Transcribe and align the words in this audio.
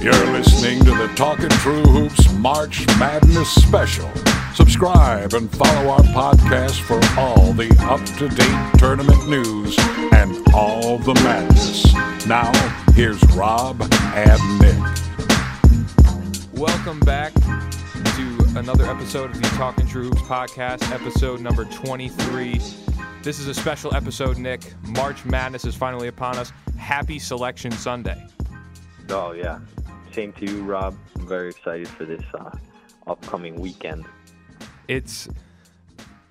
You're 0.00 0.12
listening 0.26 0.84
to 0.84 0.92
the 0.92 1.12
Talking 1.16 1.48
True 1.48 1.82
Hoops 1.82 2.32
March 2.34 2.86
Madness 3.00 3.52
Special. 3.52 4.08
Subscribe 4.54 5.34
and 5.34 5.50
follow 5.50 5.90
our 5.90 6.00
podcast 6.00 6.80
for 6.82 7.00
all 7.18 7.52
the 7.52 7.68
up 7.80 8.04
to 8.18 8.28
date 8.28 8.78
tournament 8.78 9.28
news 9.28 9.76
and 10.12 10.36
all 10.54 10.98
the 10.98 11.14
madness. 11.14 11.92
Now, 12.28 12.52
here's 12.92 13.20
Rob 13.32 13.82
and 14.14 14.60
Nick. 14.60 14.78
Welcome 16.52 17.00
back 17.00 17.34
to 17.34 18.46
another 18.56 18.86
episode 18.88 19.30
of 19.32 19.42
the 19.42 19.48
Talking 19.56 19.88
True 19.88 20.10
Hoops 20.10 20.22
podcast, 20.22 20.88
episode 20.92 21.40
number 21.40 21.64
23. 21.64 22.60
This 23.24 23.40
is 23.40 23.48
a 23.48 23.54
special 23.54 23.92
episode, 23.96 24.38
Nick. 24.38 24.74
March 24.84 25.24
Madness 25.24 25.64
is 25.64 25.74
finally 25.74 26.06
upon 26.06 26.38
us. 26.38 26.52
Happy 26.76 27.18
Selection 27.18 27.72
Sunday. 27.72 28.28
Oh 29.10 29.32
yeah, 29.32 29.58
same 30.18 30.32
to 30.32 30.46
you, 30.46 30.64
Rob. 30.64 30.98
I'm 31.14 31.28
very 31.28 31.50
excited 31.50 31.86
for 31.86 32.04
this 32.04 32.24
uh, 32.34 32.50
upcoming 33.06 33.54
weekend. 33.54 34.04
It's 34.88 35.28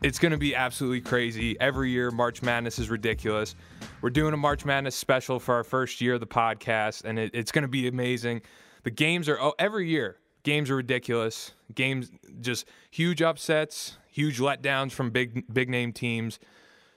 it's 0.02 0.20
going 0.20 0.34
to 0.34 0.38
be 0.38 0.54
absolutely 0.54 1.00
crazy. 1.00 1.58
Every 1.62 1.90
year, 1.90 2.12
March 2.12 2.41
Madness 2.41 2.80
is 2.80 2.90
ridiculous. 2.90 3.55
We're 4.02 4.10
doing 4.10 4.34
a 4.34 4.38
March 4.38 4.66
Madness 4.66 4.94
special 4.94 5.40
for 5.40 5.55
our 5.55 5.63
first 5.63 6.02
year 6.02 6.16
of 6.16 6.20
the 6.20 6.27
podcast, 6.27 7.05
and 7.05 7.18
it, 7.18 7.32
it's 7.34 7.50
going 7.50 7.62
to 7.62 7.70
be 7.70 7.88
amazing. 7.88 8.41
The 8.84 8.91
games 8.91 9.30
are 9.30 9.40
oh, 9.40 9.54
every 9.58 9.88
year. 9.88 10.18
Games 10.44 10.70
are 10.70 10.76
ridiculous. 10.76 11.54
Games 11.74 12.12
just 12.41 12.68
huge 12.91 13.22
upsets, 13.22 13.98
huge 14.12 14.40
letdowns 14.40 14.91
from 14.91 15.12
big 15.12 15.46
big 15.54 15.70
name 15.70 15.94
teams. 15.94 16.40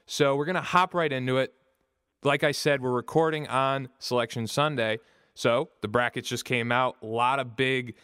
So 0.07 0.35
we're 0.35 0.47
gonna 0.47 0.61
hop 0.61 0.93
right 0.95 1.13
into 1.13 1.37
it. 1.37 1.55
Like 2.25 2.43
I 2.43 2.51
said, 2.51 2.83
we're 2.83 2.91
recording 2.91 3.47
on 3.47 3.91
Selection 4.01 4.49
Sunday. 4.49 4.99
So 5.34 5.70
the 5.80 5.89
brackets 5.89 6.29
just 6.29 6.45
came 6.45 6.73
out. 6.73 6.97
A 7.02 7.07
lot 7.07 7.38
of 7.38 7.57
big 7.57 7.95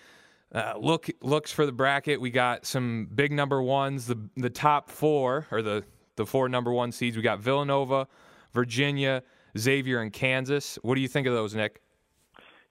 uh, 0.53 0.75
look 0.79 1.09
looks 1.21 1.53
for 1.53 1.67
the 1.67 1.73
bracket. 1.73 2.21
We 2.21 2.31
got 2.31 2.67
some 2.67 3.09
big 3.15 3.33
number 3.33 3.63
ones. 3.63 4.07
The 4.07 4.19
the 4.37 4.51
top 4.51 4.91
four 4.91 5.47
or 5.51 5.63
the 5.63 5.85
the 6.17 6.27
four 6.27 6.49
number 6.49 6.73
one 6.73 6.93
seeds. 6.93 7.17
We 7.17 7.23
got 7.23 7.41
Villanova, 7.41 8.09
Virginia, 8.53 9.23
Xavier, 9.59 10.01
and 10.01 10.13
Kansas. 10.13 10.79
What 10.83 10.95
do 10.95 11.01
you 11.01 11.09
think 11.09 11.27
of 11.27 11.35
those, 11.35 11.55
Nick? 11.55 11.83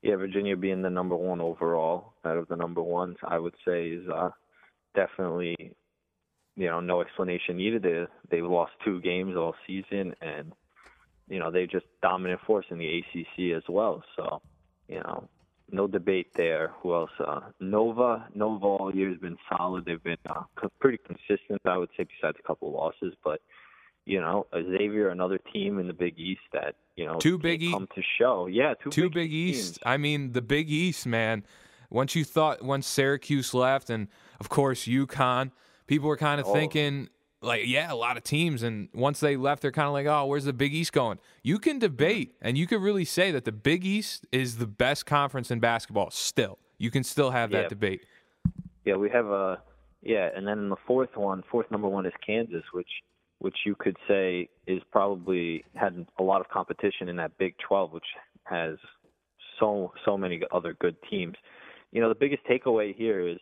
Yeah, 0.01 0.17
Virginia 0.17 0.55
being 0.55 0.81
the 0.81 0.89
number 0.89 1.15
one 1.15 1.41
overall 1.41 2.13
out 2.25 2.37
of 2.37 2.47
the 2.47 2.55
number 2.55 2.81
ones, 2.81 3.17
I 3.23 3.39
would 3.39 3.55
say 3.65 3.87
is 3.87 4.07
uh, 4.07 4.29
definitely, 4.93 5.55
you 6.55 6.67
know, 6.67 6.79
no 6.79 7.01
explanation 7.01 7.57
needed. 7.57 7.81
They 7.81 8.05
they've 8.29 8.45
lost 8.45 8.73
two 8.83 9.01
games 9.01 9.35
all 9.35 9.55
season, 9.65 10.13
and 10.21 10.53
you 11.27 11.39
know 11.39 11.51
they're 11.51 11.65
just 11.65 11.85
dominant 12.01 12.41
force 12.45 12.67
in 12.69 12.77
the 12.77 12.99
ACC 12.99 13.57
as 13.57 13.63
well. 13.67 14.03
So, 14.15 14.41
you 14.87 14.99
know, 14.99 15.27
no 15.71 15.87
debate 15.87 16.27
there. 16.35 16.71
Who 16.81 16.93
else? 16.93 17.11
Uh, 17.19 17.41
Nova. 17.59 18.27
Nova 18.35 18.65
all 18.65 18.95
year 18.95 19.09
has 19.09 19.17
been 19.17 19.37
solid. 19.49 19.85
They've 19.85 20.03
been 20.03 20.17
uh, 20.29 20.43
pretty 20.79 20.99
consistent, 20.99 21.61
I 21.65 21.77
would 21.77 21.89
say, 21.97 22.05
besides 22.05 22.37
a 22.39 22.47
couple 22.47 22.71
losses. 22.71 23.13
But 23.23 23.41
you 24.05 24.21
know, 24.21 24.45
Xavier, 24.53 25.09
another 25.09 25.39
team 25.51 25.79
in 25.79 25.87
the 25.87 25.93
Big 25.93 26.19
East 26.19 26.41
that 26.53 26.75
you 26.95 27.05
know 27.05 27.17
two 27.17 27.37
Big 27.39 27.63
East 27.63 27.73
come 27.73 27.87
to 27.95 28.01
show. 28.19 28.45
Yeah, 28.47 28.75
two, 28.75 28.89
two 28.91 29.03
Big, 29.03 29.13
Big 29.13 29.33
East. 29.33 29.75
Teams. 29.75 29.79
I 29.85 29.97
mean, 29.97 30.33
the 30.33 30.41
Big 30.43 30.69
East, 30.69 31.05
man. 31.07 31.43
Once 31.89 32.15
you 32.15 32.23
thought, 32.23 32.61
once 32.63 32.85
Syracuse 32.87 33.53
left, 33.53 33.89
and 33.89 34.07
of 34.39 34.49
course 34.49 34.85
UConn, 34.85 35.51
people 35.87 36.07
were 36.07 36.17
kind 36.17 36.39
of 36.41 36.47
Oh. 36.47 36.53
thinking, 36.53 37.09
like, 37.45 37.63
yeah, 37.65 37.91
a 37.91 37.95
lot 37.95 38.17
of 38.17 38.23
teams. 38.23 38.63
And 38.63 38.89
once 38.93 39.19
they 39.19 39.37
left, 39.37 39.61
they're 39.61 39.71
kind 39.71 39.87
of 39.87 39.93
like, 39.93 40.05
oh, 40.05 40.25
where's 40.25 40.45
the 40.45 40.53
Big 40.53 40.73
East 40.73 40.91
going? 40.93 41.19
You 41.43 41.59
can 41.59 41.79
debate, 41.79 42.35
and 42.41 42.57
you 42.57 42.67
could 42.67 42.81
really 42.81 43.05
say 43.05 43.31
that 43.31 43.45
the 43.45 43.51
Big 43.51 43.85
East 43.85 44.25
is 44.31 44.57
the 44.57 44.67
best 44.67 45.05
conference 45.05 45.51
in 45.51 45.59
basketball. 45.59 46.09
Still, 46.11 46.57
you 46.77 46.91
can 46.91 47.03
still 47.03 47.31
have 47.31 47.51
that 47.51 47.63
Yeah. 47.63 47.67
debate. 47.67 48.01
Yeah, 48.83 48.95
we 48.95 49.09
have 49.09 49.27
a 49.27 49.61
yeah, 50.01 50.29
and 50.35 50.47
then 50.47 50.69
the 50.69 50.75
fourth 50.85 51.17
one, 51.17 51.41
fourth 51.49 51.71
number 51.71 51.87
one 51.87 52.05
is 52.05 52.13
Kansas, 52.25 52.63
which 52.73 52.89
which 53.39 53.57
you 53.65 53.75
could 53.75 53.97
say 54.07 54.47
is 54.67 54.81
probably 54.91 55.63
had 55.73 56.05
a 56.19 56.23
lot 56.23 56.39
of 56.41 56.47
competition 56.49 57.09
in 57.09 57.15
that 57.17 57.37
Big 57.37 57.55
12, 57.67 57.91
which 57.91 58.05
has 58.43 58.77
so 59.59 59.91
so 60.05 60.17
many 60.17 60.41
other 60.51 60.73
good 60.79 60.95
teams. 61.09 61.35
You 61.91 62.01
know, 62.01 62.09
the 62.09 62.15
biggest 62.15 62.43
takeaway 62.45 62.95
here 62.95 63.27
is, 63.27 63.39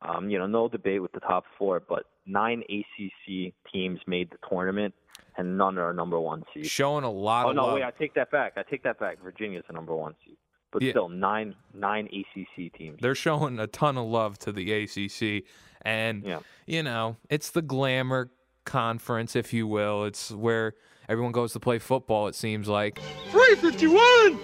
um, 0.00 0.30
you 0.30 0.38
know, 0.38 0.46
no 0.46 0.68
debate 0.68 1.02
with 1.02 1.12
the 1.12 1.20
top 1.20 1.44
four, 1.58 1.80
but 1.80 2.04
nine 2.26 2.62
ACC 2.68 3.52
teams 3.72 4.00
made 4.06 4.30
the 4.30 4.38
tournament, 4.48 4.94
and 5.36 5.56
none 5.56 5.78
are 5.78 5.92
number 5.92 6.20
one 6.20 6.44
seed. 6.52 6.66
Showing 6.66 7.04
a 7.04 7.10
lot 7.10 7.46
Oh 7.46 7.50
of 7.50 7.56
no, 7.56 7.62
love. 7.66 7.74
wait, 7.74 7.82
I 7.84 7.90
take 7.90 8.14
that 8.14 8.30
back. 8.30 8.54
I 8.56 8.62
take 8.62 8.82
that 8.84 8.98
back. 9.00 9.22
Virginia's 9.22 9.64
the 9.66 9.72
number 9.72 9.94
one 9.94 10.14
seed, 10.24 10.36
but 10.72 10.82
Yeah. 10.82 10.90
still 10.92 11.08
nine 11.08 11.54
nine 11.74 12.06
ACC 12.12 12.68
teams. 12.70 12.98
They're 13.00 13.14
showing 13.14 13.58
a 13.58 13.66
ton 13.66 13.96
of 13.96 14.06
love 14.06 14.38
to 14.40 14.52
the 14.52 14.72
ACC, 14.72 15.44
and 15.82 16.22
Yeah. 16.24 16.40
you 16.66 16.82
know 16.82 17.16
it's 17.30 17.50
the 17.50 17.62
glamour 17.62 18.30
conference, 18.64 19.34
if 19.34 19.52
you 19.52 19.66
will. 19.66 20.04
It's 20.04 20.30
where 20.30 20.74
everyone 21.08 21.32
goes 21.32 21.52
to 21.54 21.60
play 21.60 21.78
football. 21.78 22.28
It 22.28 22.34
seems 22.34 22.68
like 22.68 22.98
351! 23.30 24.38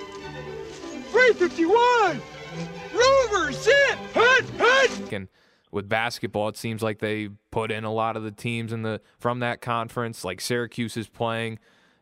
351! 1.10 2.20
Rover, 2.92 3.52
sit! 3.52 3.74
Hut, 4.14 4.44
hut! 4.58 5.12
and 5.12 5.28
with 5.70 5.88
basketball, 5.88 6.48
it 6.48 6.56
seems 6.56 6.82
like 6.82 6.98
they 6.98 7.28
put 7.50 7.70
in 7.70 7.84
a 7.84 7.92
lot 7.92 8.16
of 8.16 8.22
the 8.22 8.30
teams 8.30 8.72
in 8.72 8.82
the 8.82 9.00
from 9.18 9.40
that 9.40 9.60
conference. 9.60 10.24
Like 10.24 10.40
Syracuse 10.40 10.96
is 10.96 11.08
playing 11.08 11.58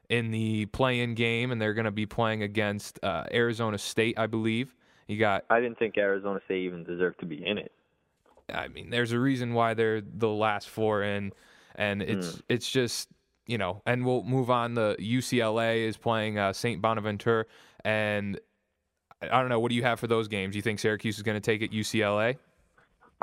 in 0.08 0.30
the 0.30 0.66
play-in 0.66 1.14
game, 1.14 1.50
and 1.50 1.60
they're 1.60 1.74
going 1.74 1.86
to 1.86 1.90
be 1.90 2.06
playing 2.06 2.42
against 2.42 3.02
uh, 3.02 3.24
Arizona 3.32 3.78
State, 3.78 4.18
I 4.18 4.26
believe. 4.26 4.74
You 5.08 5.18
got 5.18 5.44
I 5.50 5.60
didn't 5.60 5.78
think 5.78 5.96
Arizona 5.98 6.40
State 6.44 6.64
even 6.64 6.84
deserved 6.84 7.20
to 7.20 7.26
be 7.26 7.44
in 7.44 7.58
it. 7.58 7.72
I 8.52 8.68
mean, 8.68 8.90
there's 8.90 9.12
a 9.12 9.18
reason 9.18 9.54
why 9.54 9.74
they're 9.74 10.00
the 10.00 10.28
last 10.28 10.68
four 10.68 11.02
in, 11.02 11.32
and 11.74 12.02
it's 12.02 12.42
it's 12.48 12.70
just 12.70 13.08
you 13.46 13.58
know, 13.58 13.82
and 13.86 14.04
we'll 14.04 14.24
move 14.24 14.50
on. 14.50 14.74
The 14.74 14.96
UCLA 14.98 15.86
is 15.86 15.96
playing 15.96 16.38
uh, 16.38 16.52
Saint 16.52 16.82
Bonaventure, 16.82 17.46
and 17.84 18.38
I 19.22 19.26
I 19.26 19.40
don't 19.40 19.48
know. 19.48 19.60
What 19.60 19.70
do 19.70 19.74
you 19.76 19.82
have 19.82 20.00
for 20.00 20.06
those 20.06 20.28
games? 20.28 20.54
You 20.54 20.62
think 20.62 20.78
Syracuse 20.78 21.16
is 21.16 21.22
going 21.22 21.36
to 21.36 21.40
take 21.40 21.62
it 21.62 21.72
UCLA? 21.72 22.36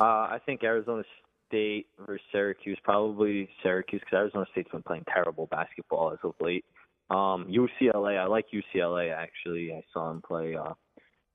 Uh, 0.00 0.02
I 0.02 0.40
think 0.44 0.64
Arizona 0.64 1.04
State 1.48 1.86
versus 2.06 2.24
Syracuse, 2.32 2.78
probably 2.82 3.48
Syracuse, 3.62 4.00
because 4.00 4.16
Arizona 4.16 4.46
State's 4.52 4.70
been 4.70 4.82
playing 4.82 5.04
terrible 5.12 5.46
basketball 5.46 6.12
as 6.12 6.18
of 6.24 6.34
late. 6.40 6.64
Um, 7.10 7.46
UCLA, 7.48 8.18
I 8.18 8.26
like 8.26 8.46
UCLA 8.52 9.14
actually. 9.14 9.72
I 9.72 9.82
saw 9.92 10.08
them 10.08 10.22
play 10.26 10.56
uh, 10.56 10.72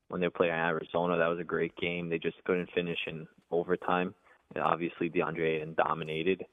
when 0.09 0.19
they 0.19 0.29
playing 0.29 0.53
Arizona. 0.53 1.17
That 1.17 1.27
was 1.27 1.39
a 1.39 1.43
great 1.43 1.75
game. 1.77 2.09
They 2.09 2.17
just 2.17 2.37
couldn't 2.45 2.69
finish 2.73 2.97
in 3.07 3.27
overtime. 3.51 4.13
And 4.55 4.63
obviously, 4.63 5.09
DeAndre 5.09 5.57
Ayton 5.57 5.75
dominated, 5.75 6.43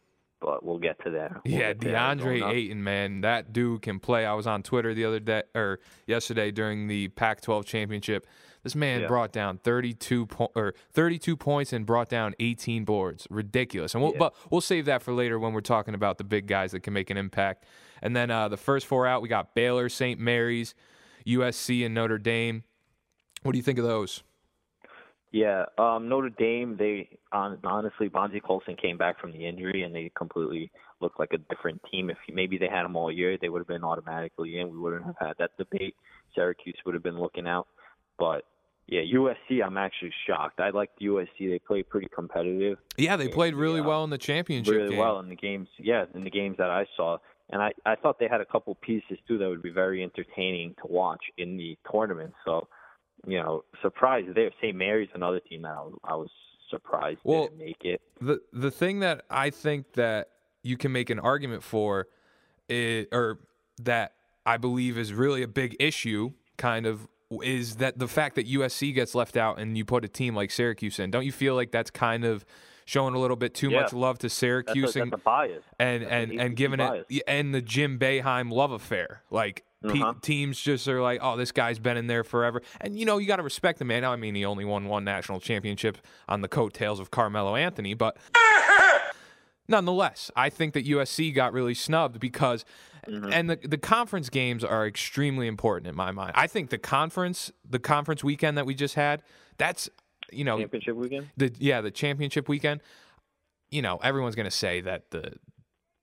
but 0.41 0.63
we'll 0.63 0.79
get 0.79 1.03
to 1.05 1.11
that. 1.13 1.33
We'll 1.45 1.55
yeah, 1.55 1.73
to 1.73 1.79
DeAndre 1.79 2.27
Arizona. 2.27 2.53
Ayton, 2.53 2.85
man, 2.85 3.21
that 3.23 3.55
dude 3.55 3.83
can 3.83 3.99
play. 3.99 4.27
I 4.27 4.35
was 4.35 4.47
on 4.47 4.63
Twitter 4.63 4.93
the 4.93 5.07
other 5.07 5.21
day 5.21 5.45
or 5.55 5.81
yesterday 6.07 6.51
during 6.51 6.89
the 6.89 7.09
Pac-12 7.09 7.65
championship. 7.65 8.27
This 8.67 8.75
man 8.75 9.03
Yeah. 9.03 9.07
brought 9.07 9.31
down 9.31 9.59
32 9.59 10.27
po- 10.27 10.51
or 10.57 10.75
32 10.91 11.37
points 11.37 11.73
and 11.73 11.87
brought 11.87 12.09
down 12.09 12.35
18 12.41 12.85
boards. 12.85 13.29
Ridiculous. 13.31 13.95
And 13.95 14.03
we'll, 14.03 14.11
Yeah. 14.15 14.19
but 14.19 14.35
we'll 14.51 14.61
save 14.61 14.87
that 14.87 15.03
for 15.03 15.13
later 15.13 15.39
when 15.39 15.53
we're 15.53 15.61
talking 15.61 15.95
about 15.95 16.19
the 16.19 16.25
big 16.25 16.49
guys 16.49 16.73
that 16.73 16.81
can 16.81 16.93
make 16.93 17.09
an 17.09 17.17
impact. 17.17 17.65
And 18.03 18.17
then 18.17 18.29
uh, 18.29 18.49
the 18.49 18.57
first 18.57 18.87
four 18.87 19.07
out, 19.07 19.23
we 19.23 19.29
got 19.29 19.55
Baylor, 19.55 19.89
St. 19.89 20.19
Mary's, 20.19 20.75
USC, 21.25 21.87
and 21.87 21.95
Notre 21.95 22.19
Dame. 22.19 22.65
What 23.45 23.53
do 23.53 23.59
you 23.59 23.63
think 23.63 23.79
of 23.79 23.85
those? 23.85 24.25
Yeah, 25.31 25.67
um, 25.79 26.09
Notre 26.09 26.31
Dame. 26.31 26.77
They 26.77 27.09
on, 27.31 27.59
honestly, 27.63 28.09
Bonzie 28.09 28.41
Colson 28.41 28.75
came 28.75 28.97
back 28.97 29.21
from 29.21 29.31
the 29.31 29.47
injury, 29.47 29.83
and 29.83 29.95
they 29.95 30.11
completely 30.17 30.73
looked 31.01 31.21
like 31.21 31.33
a 31.33 31.39
different 31.39 31.81
team. 31.89 32.11
If 32.11 32.17
maybe 32.33 32.59
they 32.59 32.69
had 32.69 32.85
him 32.85 32.97
all 32.97 33.13
year, 33.13 33.39
they 33.41 33.49
would 33.49 33.61
have 33.61 33.69
been 33.69 33.85
automatically 33.85 34.59
in. 34.59 34.71
We 34.73 34.79
wouldn't 34.79 35.05
have 35.05 35.17
had 35.21 35.35
that 35.39 35.51
debate. 35.57 35.95
Syracuse 36.35 36.77
would 36.85 36.95
have 36.95 37.05
been 37.05 37.21
looking 37.21 37.47
out, 37.47 37.69
but 38.19 38.45
yeah, 38.89 39.01
USC. 39.01 39.63
I'm 39.65 39.77
actually 39.77 40.13
shocked. 40.27 40.61
I 40.61 40.71
liked 40.71 41.01
USC. 41.01 41.29
They 41.51 41.59
played 41.59 41.89
pretty 41.89 42.09
competitive, 42.15 42.79
Yeah, 42.97 43.17
they 43.17 43.29
played 43.29 43.55
really 43.55 43.81
Yeah. 43.81 43.87
well 43.87 44.05
in 44.05 44.11
the 44.11 44.19
championship 44.19 44.73
really 44.75 44.89
game. 44.91 44.99
well 44.99 45.19
in 45.21 45.29
the 45.29 45.37
games. 45.37 45.69
Yeah, 45.79 46.05
in 46.15 46.25
the 46.25 46.31
games 46.31 46.57
that 46.59 46.71
I 46.71 46.87
saw, 46.97 47.19
and 47.51 47.63
I 47.63 47.73
I 47.85 47.97
thought 47.97 48.19
they 48.19 48.29
had 48.29 48.41
a 48.41 48.45
couple 48.47 48.75
pieces 48.77 49.19
too 49.27 49.39
that 49.39 49.49
would 49.49 49.63
be 49.63 49.71
very 49.71 50.03
entertaining 50.03 50.75
to 50.83 50.87
watch 50.89 51.23
in 51.39 51.57
the 51.57 51.77
tournament. 51.91 52.33
So, 52.45 52.69
you 53.27 53.39
know, 53.41 53.65
surprised 53.83 54.35
there. 54.35 54.51
St. 54.61 54.77
Mary's 54.77 55.09
another 55.15 55.41
team 55.41 55.63
that 55.63 55.73
I 55.77 55.81
was, 55.83 55.99
I 56.05 56.15
was 56.15 56.31
surprised 56.71 57.21
Well, 57.25 57.45
didn't 57.47 57.59
make 57.59 57.85
it. 57.85 58.01
the 58.21 58.41
the 58.53 58.71
thing 58.71 59.01
that 59.01 59.25
I 59.31 59.51
think 59.51 59.93
that 59.95 60.31
you 60.63 60.77
can 60.77 60.91
make 60.93 61.11
an 61.11 61.19
argument 61.21 61.63
for, 61.63 62.09
is, 62.69 63.07
or 63.13 63.39
that 63.83 64.15
I 64.45 64.57
believe 64.57 64.99
is 64.99 65.13
really 65.13 65.43
a 65.43 65.49
big 65.49 65.77
issue, 65.79 66.33
kind 66.57 66.87
of, 66.87 67.07
is 67.43 67.77
that 67.77 67.99
the 67.99 68.09
fact 68.09 68.37
that 68.37 68.47
USC 68.49 68.95
gets 68.95 69.15
left 69.15 69.37
out 69.37 69.59
and 69.59 69.77
you 69.77 69.85
put 69.85 70.05
a 70.05 70.09
team 70.09 70.35
like 70.37 70.51
Syracuse 70.51 70.99
in. 70.99 71.11
Don't 71.11 71.25
you 71.25 71.33
feel 71.33 71.55
like 71.55 71.71
that's 71.73 71.91
kind 71.91 72.25
of 72.25 72.45
showing 72.85 73.15
a 73.15 73.19
little 73.19 73.37
bit 73.37 73.53
too 73.55 73.71
Yeah. 73.71 73.81
much 73.83 73.93
love 73.93 74.19
to 74.19 74.27
That's 74.27 74.35
a, 74.35 74.37
Syracuse 74.39 74.95
that's 74.95 74.97
and 74.97 75.13
a 75.13 75.17
bias. 75.17 75.65
and 75.81 76.03
that's 76.03 76.13
and, 76.13 76.31
an 76.33 76.41
and 76.41 76.57
giving 76.57 76.79
bias. 76.79 77.05
it 77.09 77.23
and 77.27 77.53
the 77.55 77.61
Jim 77.61 77.99
Boeheim 77.99 78.53
love 78.53 78.71
affair? 78.71 79.23
Like 79.31 79.65
Uh-huh. 79.85 80.15
teams 80.23 80.61
just 80.61 80.87
are 80.89 81.03
like, 81.03 81.19
oh, 81.23 81.37
this 81.37 81.51
guy's 81.53 81.79
been 81.81 81.97
in 81.97 82.07
there 82.07 82.23
forever. 82.25 82.63
And, 82.81 82.97
you 82.99 83.05
know, 83.07 83.19
you 83.19 83.27
got 83.27 83.37
to 83.37 83.43
respect 83.43 83.79
the 83.81 83.85
man. 83.85 84.05
I 84.05 84.15
mean, 84.17 84.35
he 84.37 84.45
only 84.45 84.65
won 84.65 84.87
one 84.87 85.03
national 85.05 85.41
championship 85.41 85.99
on 86.29 86.41
the 86.43 86.49
coattails 86.49 87.01
of 87.01 87.11
Carmelo 87.11 87.57
Anthony, 87.57 87.95
but 87.95 88.17
nonetheless, 89.69 90.31
I 90.37 90.51
think 90.51 90.75
that 90.75 90.87
USC 90.87 91.35
got 91.35 91.53
really 91.53 91.75
snubbed 91.75 92.21
because, 92.21 92.65
mm-hmm. 93.07 93.33
and 93.33 93.51
the, 93.51 93.57
the 93.57 93.79
conference 93.79 94.31
games 94.31 94.65
are 94.65 94.87
extremely 94.87 95.47
important 95.47 95.87
in 95.87 95.95
my 95.95 96.11
mind. 96.11 96.33
I 96.35 96.47
think 96.47 96.71
the 96.71 96.79
conference, 96.79 97.53
the 97.69 97.79
conference 97.79 98.23
weekend 98.25 98.59
that 98.59 98.67
we 98.67 98.75
just 98.75 98.95
had, 98.95 99.23
that's, 99.59 99.89
you 100.33 100.45
know, 100.45 100.59
Championship 100.59 100.97
weekend. 100.97 101.31
the 101.37 101.53
yeah 101.59 101.81
the 101.81 101.91
championship 101.91 102.49
weekend 102.49 102.81
you 103.71 103.83
know 103.83 103.99
everyone's 104.03 104.35
going 104.35 104.45
to 104.45 104.51
say 104.51 104.81
that 104.81 105.11
the 105.11 105.33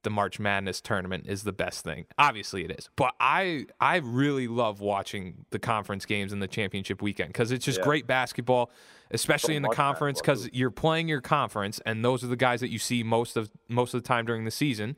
the 0.03 0.09
march 0.09 0.39
madness 0.39 0.79
tournament 0.81 1.25
is 1.27 1.43
the 1.43 1.51
best 1.53 1.83
thing. 1.83 2.05
Obviously 2.17 2.63
it 2.63 2.71
is. 2.71 2.89
But 2.95 3.13
i 3.19 3.65
i 3.79 3.97
really 3.97 4.47
love 4.47 4.79
watching 4.81 5.45
the 5.49 5.59
conference 5.59 6.05
games 6.05 6.31
and 6.31 6.41
the 6.41 6.47
championship 6.47 7.01
weekend 7.01 7.29
because 7.29 7.51
it's 7.51 7.65
just 7.65 7.79
Yeah. 7.79 7.85
great 7.85 8.07
basketball 8.07 8.69
especially 9.11 9.53
So 9.53 9.57
in 9.57 9.63
the 9.63 9.69
conference 9.69 10.21
because 10.21 10.49
you're 10.53 10.71
playing 10.71 11.07
your 11.07 11.21
conference 11.21 11.79
and 11.85 12.03
those 12.03 12.23
are 12.23 12.27
the 12.27 12.35
guys 12.35 12.61
that 12.61 12.69
you 12.69 12.79
see 12.79 13.03
most 13.03 13.35
of 13.37 13.51
most 13.67 13.93
of 13.93 14.01
the 14.01 14.07
time 14.07 14.25
during 14.25 14.45
the 14.45 14.51
season 14.51 14.95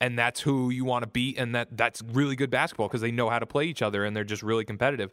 and 0.00 0.18
that's 0.18 0.40
who 0.40 0.70
you 0.70 0.84
want 0.84 1.02
to 1.02 1.08
beat 1.08 1.38
and 1.38 1.54
that 1.54 1.76
that's 1.76 2.02
really 2.02 2.36
good 2.36 2.50
basketball 2.50 2.88
because 2.88 3.00
they 3.00 3.10
know 3.10 3.28
how 3.30 3.38
to 3.38 3.46
play 3.46 3.64
each 3.64 3.82
other 3.82 4.04
and 4.04 4.14
they're 4.16 4.24
just 4.24 4.42
really 4.42 4.64
competitive. 4.64 5.12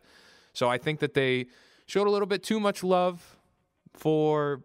So 0.54 0.69
i 0.69 0.78
think 0.78 1.00
that 1.00 1.13
they 1.13 1.48
showed 1.86 2.07
a 2.07 2.12
little 2.12 2.28
bit 2.28 2.44
too 2.44 2.60
much 2.60 2.84
love 2.84 3.38
for 3.94 4.62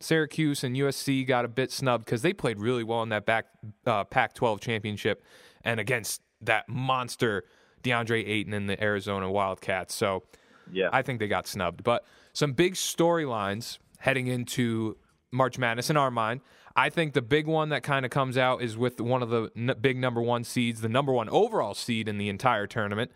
Syracuse 0.00 0.62
and 0.64 0.76
USC 0.76 1.26
got 1.26 1.44
a 1.44 1.48
bit 1.48 1.72
snubbed 1.72 2.04
because 2.04 2.22
they 2.22 2.32
played 2.32 2.60
really 2.60 2.84
well 2.84 3.02
in 3.02 3.08
that 3.08 3.26
back 3.26 3.46
uh, 3.86 4.04
Pac-12 4.04 4.60
championship 4.60 5.24
and 5.62 5.80
against 5.80 6.22
that 6.40 6.68
monster 6.68 7.44
DeAndre 7.82 8.26
Ayton 8.26 8.52
and 8.54 8.68
the 8.68 8.82
Arizona 8.82 9.30
Wildcats. 9.30 9.94
So 9.94 10.22
Yeah. 10.70 10.88
I 10.92 11.02
think 11.02 11.18
they 11.18 11.28
got 11.28 11.46
snubbed. 11.46 11.82
But 11.82 12.04
some 12.32 12.52
big 12.52 12.74
storylines 12.74 13.78
heading 13.98 14.28
into 14.28 14.96
March 15.32 15.58
Madness 15.58 15.90
in 15.90 15.96
our 15.96 16.10
mind. 16.10 16.40
I 16.76 16.90
think 16.90 17.12
the 17.12 17.22
big 17.22 17.48
one 17.48 17.70
that 17.70 17.82
kind 17.82 18.04
of 18.04 18.12
comes 18.12 18.38
out 18.38 18.62
is 18.62 18.76
with 18.76 19.00
one 19.00 19.20
of 19.22 19.30
the 19.30 19.50
n- 19.56 19.74
big 19.80 19.96
number 19.98 20.22
one 20.22 20.44
seeds, 20.44 20.80
the 20.80 20.88
number 20.88 21.12
one 21.12 21.28
overall 21.28 21.74
seed 21.74 22.08
in 22.08 22.18
the 22.18 22.28
entire 22.28 22.68
tournament, 22.68 23.10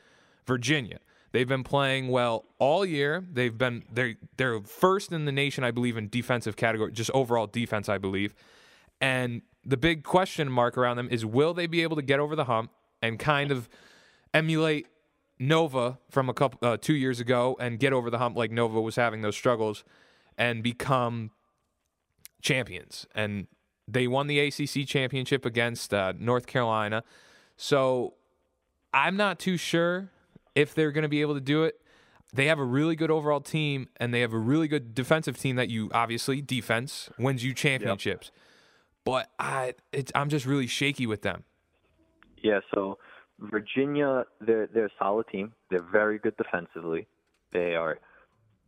Virginia. 0.46 0.99
They've 1.32 1.49
been 1.49 1.64
playing 1.64 2.08
well 2.08 2.44
all 2.58 2.84
year. 2.84 3.25
They've 3.32 3.56
been 3.56 3.84
they're 3.90 4.14
they're 4.37 4.61
first 4.61 5.12
in 5.12 5.25
the 5.25 5.32
nation, 5.32 5.64
I 5.64 5.70
believe, 5.70 5.96
in 5.96 6.08
defensive 6.08 6.56
category, 6.56 6.93
just 6.93 7.11
overall 7.12 7.46
defense, 7.46 7.88
I 7.88 7.99
believe. 7.99 8.34
And 9.00 9.43
the 9.64 9.76
big 9.76 10.05
question 10.05 10.50
mark 10.50 10.76
around 10.76 10.96
them 10.96 11.08
is 11.11 11.25
will 11.25 11.55
they 11.55 11.67
be 11.67 11.82
able 11.82 11.96
to 11.96 12.02
get 12.02 12.20
over 12.20 12.37
the 12.37 12.44
hump 12.44 12.70
and 13.00 13.19
kind 13.19 13.50
of 13.50 13.69
emulate 14.34 14.87
Nova 15.38 15.99
from 16.08 16.29
a 16.29 16.34
couple 16.34 16.67
uh, 16.67 16.76
two 16.76 16.94
years 16.94 17.19
ago 17.19 17.56
and 17.58 17.79
get 17.79 17.93
over 17.93 18.11
the 18.11 18.19
hump 18.19 18.37
like 18.37 18.50
Nova 18.50 18.81
was 18.81 18.96
having 18.96 19.23
those 19.23 19.37
struggles 19.37 19.84
and 20.38 20.62
become 20.62 21.31
champions. 22.43 23.06
And 23.14 23.49
they 23.88 24.06
won 24.06 24.29
the 24.29 24.38
ACC 24.38 24.87
championship 24.87 25.44
against 25.44 25.93
uh, 25.93 26.12
North 26.19 26.46
Carolina. 26.46 27.02
So 27.56 28.14
I'm 28.94 29.17
not 29.17 29.38
too 29.38 29.56
sure 29.56 30.12
if 30.54 30.75
they're 30.75 30.93
going 30.93 31.02
to 31.02 31.08
be 31.08 31.20
able 31.20 31.34
to 31.34 31.40
do 31.40 31.64
it. 31.64 31.81
They 32.34 32.46
have 32.46 32.58
a 32.58 32.64
really 32.64 32.96
good 32.96 33.10
overall 33.10 33.40
team, 33.40 33.88
and 33.99 34.14
they 34.14 34.20
have 34.20 34.32
a 34.32 34.38
really 34.38 34.66
good 34.66 34.94
defensive 34.94 35.38
team 35.38 35.56
that 35.56 35.69
you 35.69 35.90
obviously 35.93 36.40
defense 36.40 37.10
wins 37.19 37.44
you 37.44 37.52
championships. 37.52 38.31
But 39.04 39.31
I, 39.38 39.75
I'm 40.14 40.31
just 40.31 40.46
really 40.46 40.66
shaky 40.66 41.06
with 41.06 41.22
them. 41.22 41.44
Yeah, 42.43 42.60
so 42.75 42.99
Virginia, 43.38 44.25
they're 44.40 44.66
they're 44.66 44.87
a 44.87 44.99
solid 44.99 45.26
team. 45.28 45.52
They're 45.70 45.82
very 45.82 46.19
good 46.19 46.37
defensively. 46.37 47.06
They 47.52 47.75
are 47.75 47.98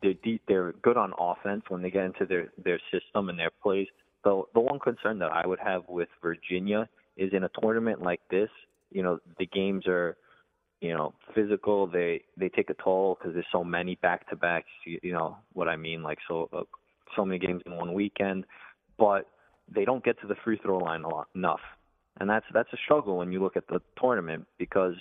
they're 0.02 0.14
deep, 0.14 0.42
they're 0.46 0.72
good 0.82 0.96
on 0.96 1.12
offense 1.18 1.62
when 1.68 1.82
they 1.82 1.90
get 1.90 2.04
into 2.04 2.26
their 2.26 2.52
their 2.62 2.80
system 2.92 3.28
and 3.28 3.38
their 3.38 3.50
plays. 3.62 3.88
The 4.24 4.42
the 4.52 4.60
one 4.60 4.78
concern 4.78 5.18
that 5.20 5.32
I 5.32 5.46
would 5.46 5.60
have 5.60 5.88
with 5.88 6.08
Virginia 6.22 6.88
is 7.16 7.32
in 7.32 7.44
a 7.44 7.50
tournament 7.60 8.02
like 8.02 8.20
this, 8.30 8.50
you 8.90 9.02
know, 9.02 9.20
the 9.38 9.46
games 9.46 9.86
are 9.86 10.16
you 10.84 10.94
know 10.94 11.14
physical. 11.34 11.86
They 11.86 12.22
they 12.36 12.48
take 12.48 12.70
a 12.70 12.74
toll 12.74 13.16
because 13.18 13.34
there's 13.34 13.46
so 13.52 13.64
many 13.64 13.96
back 13.96 14.28
to 14.30 14.36
backs. 14.36 14.68
You, 14.86 14.98
you 15.02 15.12
know 15.12 15.36
what 15.52 15.68
I 15.68 15.76
mean? 15.76 16.02
Like 16.02 16.18
so 16.28 16.48
uh, 16.52 16.62
so 17.16 17.24
many 17.24 17.38
games 17.38 17.62
in 17.66 17.76
one 17.76 17.92
weekend, 17.92 18.44
but 18.98 19.28
they 19.74 19.84
don't 19.84 20.04
get 20.04 20.20
to 20.20 20.26
the 20.26 20.36
free 20.44 20.58
throw 20.62 20.78
line 20.78 21.02
a 21.02 21.08
lot 21.08 21.28
enough 21.34 21.60
and 22.20 22.28
that's 22.30 22.46
that's 22.52 22.72
a 22.72 22.76
struggle 22.84 23.18
when 23.18 23.32
you 23.32 23.42
look 23.42 23.56
at 23.56 23.66
the 23.68 23.80
tournament 24.00 24.46
because 24.58 24.94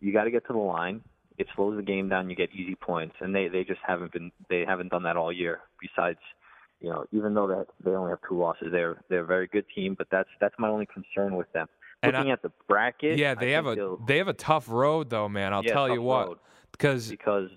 you 0.00 0.12
got 0.12 0.24
to 0.24 0.30
get 0.30 0.46
to 0.46 0.52
the 0.52 0.58
line. 0.58 1.00
It 1.38 1.46
slows 1.56 1.76
the 1.76 1.82
game 1.82 2.08
down. 2.08 2.28
You 2.28 2.36
get 2.36 2.50
easy 2.52 2.74
points, 2.74 3.14
and 3.20 3.34
they 3.34 3.48
they 3.48 3.64
just 3.64 3.80
haven't 3.86 4.12
been 4.12 4.30
they 4.48 4.64
haven't 4.66 4.90
done 4.90 5.02
that 5.04 5.16
all 5.16 5.32
year. 5.32 5.60
Besides, 5.80 6.18
you 6.80 6.90
know, 6.90 7.06
even 7.12 7.32
though 7.32 7.46
that 7.48 7.66
they 7.82 7.92
only 7.92 8.10
have 8.10 8.18
two 8.28 8.38
losses, 8.38 8.68
they're 8.70 9.02
they're 9.08 9.20
a 9.22 9.26
very 9.26 9.46
good 9.46 9.64
team. 9.74 9.94
But 9.96 10.08
that's 10.10 10.28
that's 10.40 10.54
my 10.58 10.68
only 10.68 10.86
concern 10.86 11.36
with 11.36 11.50
them. 11.52 11.66
Looking 12.02 12.30
at 12.30 12.42
the 12.42 12.50
bracket, 12.66 13.18
Yeah, 13.18 13.32
I 13.32 13.34
they 13.34 13.50
have 13.52 13.66
a 13.66 13.74
they'll- 13.74 14.04
have 14.08 14.28
a 14.28 14.32
tough 14.32 14.68
road 14.68 15.10
though, 15.10 15.28
man. 15.28 15.52
I'll 15.52 15.64
Yeah, 15.64 15.72
tell 15.74 15.88
you 15.88 16.00
what, 16.02 16.38
because 16.72 17.10
because 17.10 17.50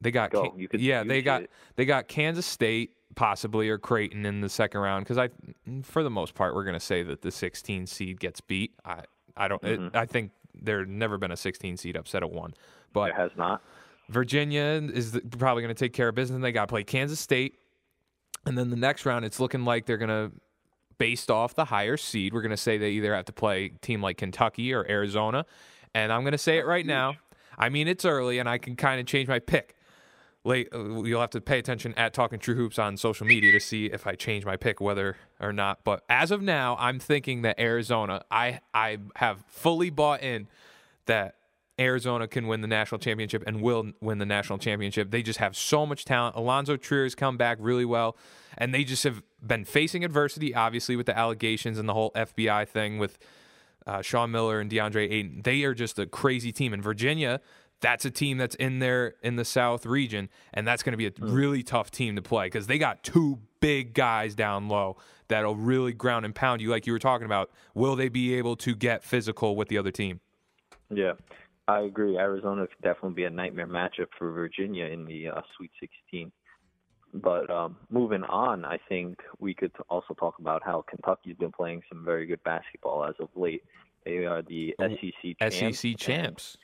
they 0.00 0.10
got 0.10 0.30
Go. 0.30 0.50
Ca- 0.50 0.56
You 0.56 0.68
could- 0.68 0.80
yeah 0.80 1.04
they 1.04 1.22
got 1.22 1.42
it. 1.42 1.50
they 1.76 1.84
got 1.84 2.08
Kansas 2.08 2.46
State 2.46 2.96
possibly 3.14 3.68
or 3.68 3.78
Creighton 3.78 4.26
in 4.26 4.40
the 4.40 4.48
second 4.48 4.80
round 4.80 5.04
because 5.04 5.18
I 5.18 5.28
for 5.82 6.02
the 6.02 6.10
most 6.10 6.34
part 6.34 6.54
we're 6.54 6.64
gonna 6.64 6.80
say 6.80 7.02
that 7.04 7.22
the 7.22 7.30
16 7.30 7.86
seed 7.86 8.18
gets 8.18 8.40
beat. 8.40 8.74
I 8.84 9.02
I 9.36 9.46
don't 9.48 9.62
Mm-hmm. 9.62 9.96
I 9.96 10.06
think 10.06 10.32
there's 10.54 10.88
never 10.88 11.16
been 11.18 11.30
a 11.30 11.36
16 11.36 11.76
seed 11.76 11.96
upset 11.96 12.22
at 12.22 12.30
one, 12.30 12.54
but 12.92 13.10
it 13.10 13.16
has 13.16 13.30
not. 13.36 13.62
Virginia 14.08 14.80
is 14.92 15.12
the, 15.12 15.20
probably 15.38 15.62
going 15.62 15.74
to 15.74 15.78
take 15.78 15.92
care 15.94 16.08
of 16.08 16.14
business. 16.14 16.34
And 16.34 16.44
they 16.44 16.52
got 16.52 16.62
to 16.62 16.66
play 16.72 16.84
Kansas 16.84 17.18
State, 17.18 17.58
and 18.44 18.56
then 18.58 18.68
the 18.70 18.76
next 18.76 19.06
round, 19.06 19.24
it's 19.24 19.40
looking 19.40 19.64
like 19.64 19.86
they're 19.86 19.96
going 19.96 20.10
to, 20.10 20.30
based 20.98 21.30
off 21.30 21.54
the 21.54 21.66
higher 21.66 21.96
seed, 21.96 22.32
we're 22.32 22.42
going 22.42 22.50
to 22.50 22.56
say 22.56 22.78
they 22.78 22.90
either 22.90 23.14
have 23.14 23.24
to 23.26 23.32
play 23.32 23.66
a 23.66 23.68
team 23.80 24.02
like 24.02 24.18
Kentucky 24.18 24.72
or 24.72 24.86
Arizona. 24.88 25.46
And 25.94 26.12
I'm 26.12 26.22
going 26.22 26.32
to 26.32 26.38
say 26.38 26.58
it 26.58 26.66
right 26.66 26.84
now. 26.86 27.14
I 27.56 27.68
mean, 27.68 27.88
it's 27.88 28.04
early, 28.04 28.38
and 28.38 28.48
I 28.48 28.58
can 28.58 28.76
kind 28.76 29.00
of 29.00 29.06
change 29.06 29.28
my 29.28 29.38
pick. 29.38 29.76
Late, 30.46 30.68
uh, 30.74 31.02
you'll 31.02 31.20
have 31.20 31.30
to 31.30 31.40
pay 31.40 31.58
attention 31.58 31.94
at 31.94 32.12
Talking 32.12 32.38
True 32.38 32.54
Hoops 32.54 32.78
on 32.78 32.96
social 32.96 33.26
media 33.26 33.52
to 33.52 33.60
see 33.60 33.86
if 33.86 34.06
I 34.06 34.14
change 34.14 34.44
my 34.44 34.56
pick, 34.56 34.80
whether 34.80 35.16
or 35.40 35.52
not. 35.52 35.84
But 35.84 36.04
as 36.08 36.30
of 36.30 36.42
now, 36.42 36.76
I'm 36.78 36.98
thinking 36.98 37.42
that 37.42 37.58
Arizona. 37.58 38.22
I 38.30 38.60
I 38.74 38.98
have 39.16 39.42
fully 39.48 39.88
bought 39.88 40.22
in 40.22 40.48
that 41.06 41.36
Arizona 41.78 42.28
can 42.28 42.46
win 42.46 42.60
the 42.60 42.68
national 42.68 42.98
championship 42.98 43.42
and 43.46 43.60
will 43.60 43.92
win 44.00 44.18
the 44.18 44.26
national 44.26 44.58
championship. 44.58 45.10
They 45.10 45.22
just 45.22 45.38
have 45.38 45.56
so 45.56 45.86
much 45.86 46.04
talent. 46.04 46.36
Alonzo 46.36 46.76
Trier 46.76 47.04
has 47.04 47.14
come 47.14 47.36
back 47.36 47.56
really 47.60 47.84
well, 47.84 48.16
and 48.56 48.74
they 48.74 48.84
just 48.84 49.04
have 49.04 49.22
been 49.46 49.64
facing 49.64 50.04
adversity, 50.04 50.54
obviously, 50.54 50.96
with 50.96 51.06
the 51.06 51.16
allegations 51.16 51.78
and 51.78 51.88
the 51.88 51.94
whole 51.94 52.10
FBI 52.12 52.68
thing 52.68 52.98
with 52.98 53.18
uh, 53.86 54.02
Sean 54.02 54.30
Miller 54.30 54.60
and 54.60 54.70
DeAndre 54.70 55.10
Ayton. 55.10 55.42
They 55.44 55.62
are 55.64 55.74
just 55.74 55.98
a 55.98 56.06
crazy 56.06 56.52
team. 56.52 56.72
In 56.72 56.80
Virginia, 56.82 57.40
that's 57.80 58.04
a 58.04 58.10
team 58.10 58.38
that's 58.38 58.54
in 58.56 58.78
there 58.78 59.14
in 59.22 59.36
the 59.36 59.44
South 59.44 59.84
region, 59.84 60.28
and 60.52 60.66
that's 60.66 60.82
going 60.82 60.92
to 60.92 60.96
be 60.96 61.06
a 61.06 61.12
really 61.20 61.62
tough 61.62 61.90
team 61.90 62.16
to 62.16 62.22
play 62.22 62.46
because 62.46 62.66
they 62.66 62.78
got 62.78 63.02
two 63.02 63.38
big 63.60 63.94
guys 63.94 64.34
down 64.34 64.68
low 64.68 64.96
that'll 65.28 65.56
really 65.56 65.92
ground 65.92 66.24
and 66.24 66.34
pound 66.34 66.60
you, 66.60 66.70
like 66.70 66.86
you 66.86 66.92
were 66.92 66.98
talking 66.98 67.26
about. 67.26 67.50
Will 67.74 67.96
they 67.96 68.08
be 68.08 68.34
able 68.34 68.56
to 68.56 68.74
get 68.74 69.04
physical 69.04 69.56
with 69.56 69.68
the 69.68 69.78
other 69.78 69.90
team? 69.90 70.20
Yeah, 70.90 71.12
I 71.68 71.80
agree. 71.80 72.16
Arizona 72.16 72.66
could 72.66 72.82
definitely 72.82 73.14
be 73.14 73.24
a 73.24 73.30
nightmare 73.30 73.66
matchup 73.66 74.08
for 74.18 74.32
Virginia 74.32 74.86
in 74.86 75.04
the 75.04 75.28
uh, 75.28 75.40
Sweet 75.56 75.70
16. 75.80 76.30
But 77.14 77.48
um, 77.48 77.76
moving 77.90 78.24
on, 78.24 78.64
I 78.64 78.78
think 78.88 79.20
we 79.38 79.54
could 79.54 79.70
also 79.88 80.14
talk 80.14 80.34
about 80.40 80.62
how 80.64 80.84
Kentucky's 80.88 81.36
been 81.36 81.52
playing 81.52 81.82
some 81.88 82.04
very 82.04 82.26
good 82.26 82.42
basketball 82.42 83.04
as 83.04 83.14
of 83.20 83.28
late. 83.36 83.62
They 84.04 84.26
are 84.26 84.42
the 84.42 84.74
SEC 84.80 85.38
champs. 85.38 85.78
SEC 85.78 85.90
and, 85.90 85.98
champs. 85.98 86.56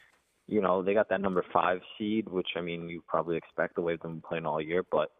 You 0.49 0.61
know, 0.61 0.83
they 0.83 0.93
got 0.93 1.09
that 1.11 1.21
number 1.21 1.45
five 1.53 1.81
seed, 1.97 2.29
which 2.29 2.49
I 2.57 2.63
mean, 2.63 2.89
you 2.89 3.01
probably 3.07 3.37
expect 3.37 3.77
the 3.77 3.81
way 3.81 3.93
they've 3.93 4.03
been 4.03 4.21
playing 4.21 4.45
all 4.45 4.61
year. 4.61 4.85
But 4.91 5.13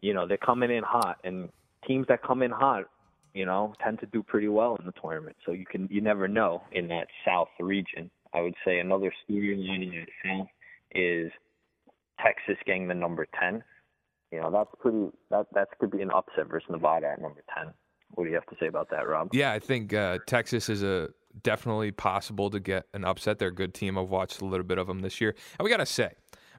you 0.00 0.12
know, 0.12 0.26
they're 0.26 0.36
coming 0.36 0.72
in 0.72 0.82
hot, 0.82 1.18
and 1.22 1.48
teams 1.86 2.06
that 2.08 2.24
come 2.24 2.42
in 2.42 2.50
hot, 2.50 2.86
you 3.34 3.46
know, 3.46 3.74
tend 3.82 4.00
to 4.00 4.06
do 4.06 4.24
pretty 4.24 4.48
well 4.48 4.76
in 4.80 4.84
the 4.84 4.92
tournament. 5.00 5.36
So 5.46 5.52
you 5.52 5.64
can 5.64 5.86
you 5.92 6.00
never 6.00 6.26
know 6.26 6.62
in 6.72 6.88
that 6.88 7.06
South 7.24 7.48
region. 7.60 8.10
I 8.34 8.40
would 8.40 8.54
say 8.64 8.80
another 8.80 9.12
storyline 9.30 9.84
in 9.84 9.90
that 9.90 10.08
South 10.24 10.48
is 10.92 11.30
Texas 12.20 12.56
getting 12.66 12.88
the 12.88 12.94
number 12.94 13.28
ten. 13.38 13.62
You 14.32 14.40
know, 14.40 14.50
that's 14.50 14.70
pretty. 14.80 15.08
That 15.30 15.46
that 15.54 15.68
could 15.78 15.90
be 15.90 16.00
an 16.02 16.10
upset 16.10 16.48
versus 16.48 16.68
Nevada 16.70 17.08
at 17.12 17.20
number 17.20 17.42
ten. 17.54 17.72
What 18.14 18.24
do 18.24 18.30
you 18.30 18.34
have 18.36 18.46
to 18.46 18.56
say 18.60 18.66
about 18.66 18.90
that, 18.90 19.06
Rob? 19.06 19.28
Yeah, 19.32 19.52
I 19.52 19.58
think 19.58 19.92
uh, 19.94 20.18
Texas 20.26 20.68
is 20.68 20.82
a 20.82 21.10
definitely 21.42 21.92
possible 21.92 22.50
to 22.50 22.60
get 22.60 22.86
an 22.94 23.04
upset. 23.04 23.38
They're 23.38 23.48
a 23.48 23.54
good 23.54 23.74
team. 23.74 23.96
I've 23.98 24.08
watched 24.08 24.40
a 24.40 24.44
little 24.44 24.66
bit 24.66 24.78
of 24.78 24.86
them 24.86 25.00
this 25.00 25.20
year, 25.20 25.34
and 25.58 25.64
we 25.64 25.70
got 25.70 25.78
to 25.78 25.86
say 25.86 26.10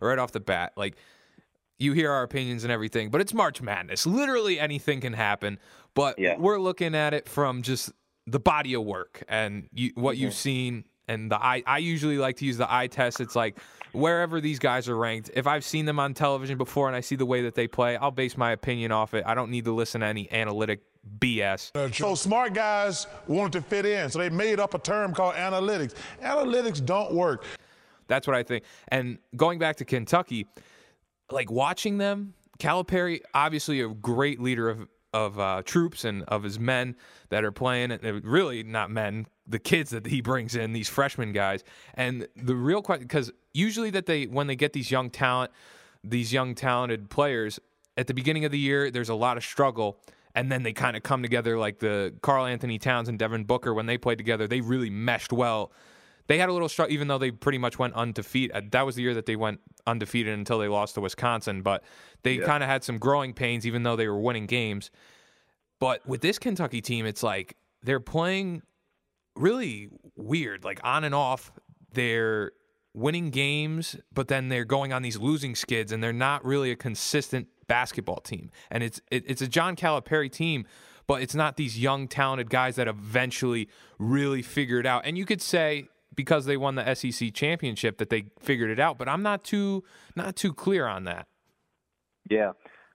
right 0.01 0.18
off 0.20 0.32
the 0.32 0.39
bat, 0.39 0.74
like 0.75 0.96
you 1.80 1.94
hear 1.94 2.12
our 2.12 2.24
opinions 2.24 2.63
and 2.63 2.72
everything, 2.72 3.10
but 3.10 3.22
it's 3.22 3.34
March 3.34 3.62
Madness. 3.62 4.06
Literally 4.06 4.60
anything 4.60 5.01
can 5.01 5.13
happen. 5.13 5.60
But 5.96 6.18
Yeah. 6.20 6.38
we're 6.38 6.60
looking 6.60 6.96
at 6.96 7.13
it 7.13 7.27
from 7.27 7.62
just 7.62 7.92
the 8.27 8.39
body 8.39 8.74
of 8.74 8.84
work 8.84 9.24
and 9.27 9.68
you, 9.74 9.92
what 9.96 10.15
Mm-hmm. 10.15 10.24
you've 10.24 10.34
seen 10.34 10.86
and 11.07 11.31
the 11.31 11.43
eye. 11.43 11.63
I 11.65 11.79
usually 11.79 12.17
like 12.17 12.38
to 12.38 12.45
use 12.45 12.57
the 12.57 12.72
eye 12.74 12.88
test. 12.88 13.19
It's 13.19 13.36
like 13.36 13.57
wherever 13.91 14.41
these 14.41 14.60
guys 14.60 14.89
are 14.89 14.98
ranked. 14.98 15.31
If 15.33 15.48
I've 15.48 15.63
seen 15.63 15.86
them 15.86 16.00
on 16.00 16.13
television 16.13 16.57
before 16.57 16.88
and 16.88 16.95
I 16.95 17.01
see 17.01 17.15
the 17.15 17.25
way 17.25 17.41
that 17.43 17.55
they 17.55 17.67
play, 17.67 17.95
I'll 17.98 18.12
base 18.12 18.38
my 18.38 18.51
opinion 18.51 18.91
off 18.91 19.13
it. 19.13 19.24
I 19.25 19.36
don't 19.36 19.51
need 19.51 19.65
to 19.65 19.74
listen 19.74 20.01
to 20.01 20.07
any 20.07 20.31
analytic 20.31 20.81
BS. 21.19 21.93
So 21.93 22.15
smart 22.15 22.53
guys 22.53 23.07
wanted 23.27 23.53
to 23.53 23.62
fit 23.62 23.86
in, 23.86 24.10
so 24.10 24.19
they 24.19 24.29
made 24.29 24.60
up 24.60 24.74
a 24.74 24.79
term 24.79 25.13
called 25.13 25.36
analytics. 25.36 25.95
Analytics 26.22 26.83
don't 26.86 27.13
work. 27.13 27.45
That's 28.07 28.27
what 28.27 28.36
I 28.36 28.43
think. 28.43 28.63
And 28.89 29.17
going 29.36 29.60
back 29.60 29.77
to 29.77 29.86
Kentucky, 29.86 30.48
like 31.31 31.51
watching 31.51 31.98
them, 31.98 32.33
Calipari, 32.60 33.22
obviously 33.33 33.81
a 33.81 33.89
great 33.89 34.41
leader 34.41 34.69
of 34.69 34.88
of 35.13 35.39
uh, 35.39 35.62
troops 35.63 36.05
and 36.05 36.24
of 36.24 36.41
his 36.41 36.60
men 36.60 36.95
that 37.29 37.43
are 37.43 37.51
playing, 37.51 37.91
and 37.91 38.25
really 38.25 38.63
not 38.63 38.89
men, 38.89 39.27
the 39.47 39.59
kids 39.59 39.91
that 39.91 40.07
he 40.07 40.21
brings 40.21 40.55
in, 40.55 40.73
these 40.73 40.89
freshman 40.89 41.33
guys. 41.33 41.63
And 41.93 42.27
the 42.35 42.55
real 42.55 42.81
question, 42.81 43.07
because 43.07 43.31
usually 43.53 43.89
that 43.91 44.05
they 44.05 44.25
when 44.25 44.47
they 44.47 44.55
get 44.55 44.73
these 44.73 44.91
young 44.91 45.09
talent, 45.09 45.51
these 46.03 46.31
young 46.33 46.55
talented 46.55 47.09
players 47.09 47.59
at 47.97 48.07
the 48.07 48.13
beginning 48.13 48.45
of 48.45 48.51
the 48.51 48.59
year, 48.59 48.89
there's 48.89 49.09
a 49.09 49.15
lot 49.15 49.38
of 49.38 49.43
struggle. 49.43 50.00
And 50.35 50.51
then 50.51 50.63
they 50.63 50.73
kind 50.73 50.97
of 50.97 51.03
come 51.03 51.21
together 51.21 51.59
like 51.59 51.77
the 51.77 52.12
Karl-Anthony 52.23 52.79
Towns 52.79 53.07
and 53.07 53.19
Devin 53.19 53.43
Booker 53.43 53.71
when 53.71 53.85
they 53.85 54.00
played 54.00 54.17
together. 54.17 54.47
They 54.47 54.62
really 54.62 54.89
meshed 54.89 55.31
well 55.31 55.71
they 56.27 56.38
had 56.38 56.50
a 56.50 56.53
little 56.53 56.69
struggle, 56.69 56.93
even 56.93 57.07
though 57.07 57.17
they 57.17 57.31
pretty 57.31 57.57
much 57.57 57.77
went 57.77 57.93
undefeated. 57.95 58.55
Uh, 58.55 58.62
that 58.71 58.85
was 58.85 58.95
the 58.95 59.01
year 59.01 59.13
that 59.13 59.25
they 59.25 59.35
went 59.35 59.59
undefeated 59.85 60.33
until 60.33 60.59
they 60.59 60.67
lost 60.67 60.95
to 60.95 61.01
Wisconsin. 61.01 61.62
But 61.62 61.83
they 62.23 62.35
yeah. 62.35 62.45
kind 62.45 62.63
of 62.63 62.69
had 62.69 62.83
some 62.83 62.97
growing 62.97 63.33
pains, 63.33 63.67
even 63.67 63.83
though 63.83 63.95
they 63.95 64.07
were 64.07 64.19
winning 64.19 64.45
games. 64.45 64.89
But 65.79 66.05
with 66.07 66.21
this 66.21 66.39
Kentucky 66.39 66.81
team, 66.81 67.05
it's 67.05 67.23
like 67.23 67.57
they're 67.81 68.00
playing 68.00 68.62
really 69.36 69.90
weird, 70.16 70.63
like 70.63 70.80
on 70.84 71.04
and 71.04 71.16
off. 71.16 71.52
They're 71.94 72.52
winning 72.94 73.30
games, 73.30 73.96
but 74.13 74.28
then 74.28 74.50
they're 74.50 74.66
going 74.66 74.94
on 74.94 75.02
these 75.02 75.18
losing 75.18 75.56
skids, 75.56 75.92
and 75.92 76.04
they're 76.04 76.13
not 76.13 76.44
really 76.46 76.72
a 76.72 76.75
consistent 76.75 77.48
basketball 77.68 78.20
team. 78.20 78.52
And 78.70 78.84
it's 78.84 79.02
it, 79.12 79.24
it's 79.28 79.42
a 79.42 79.48
John 79.48 79.75
Calipari 79.75 80.32
team, 80.32 80.66
but 81.08 81.22
it's 81.22 81.36
not 81.36 81.58
these 81.58 81.80
young 81.80 82.08
talented 82.08 82.50
guys 82.50 82.75
that 82.75 82.88
eventually 82.88 83.70
really 84.00 84.42
figure 84.42 84.80
it 84.80 84.86
out. 84.86 85.06
And 85.06 85.18
you 85.18 85.25
could 85.25 85.42
say 85.42 85.88
because 86.16 86.46
they 86.46 86.58
won 86.58 86.75
the 86.75 86.94
SEC 86.94 87.34
championship 87.34 87.98
that 87.98 88.10
they 88.10 88.25
figured 88.40 88.70
it 88.70 88.80
out. 88.80 88.98
But 88.98 89.10
I'm 89.10 89.24
not 89.24 89.44
too 89.44 89.84
not 90.16 90.36
too 90.36 90.54
clear 90.54 90.88
on 90.88 91.06
that. 91.06 91.28
Yeah, 92.30 92.52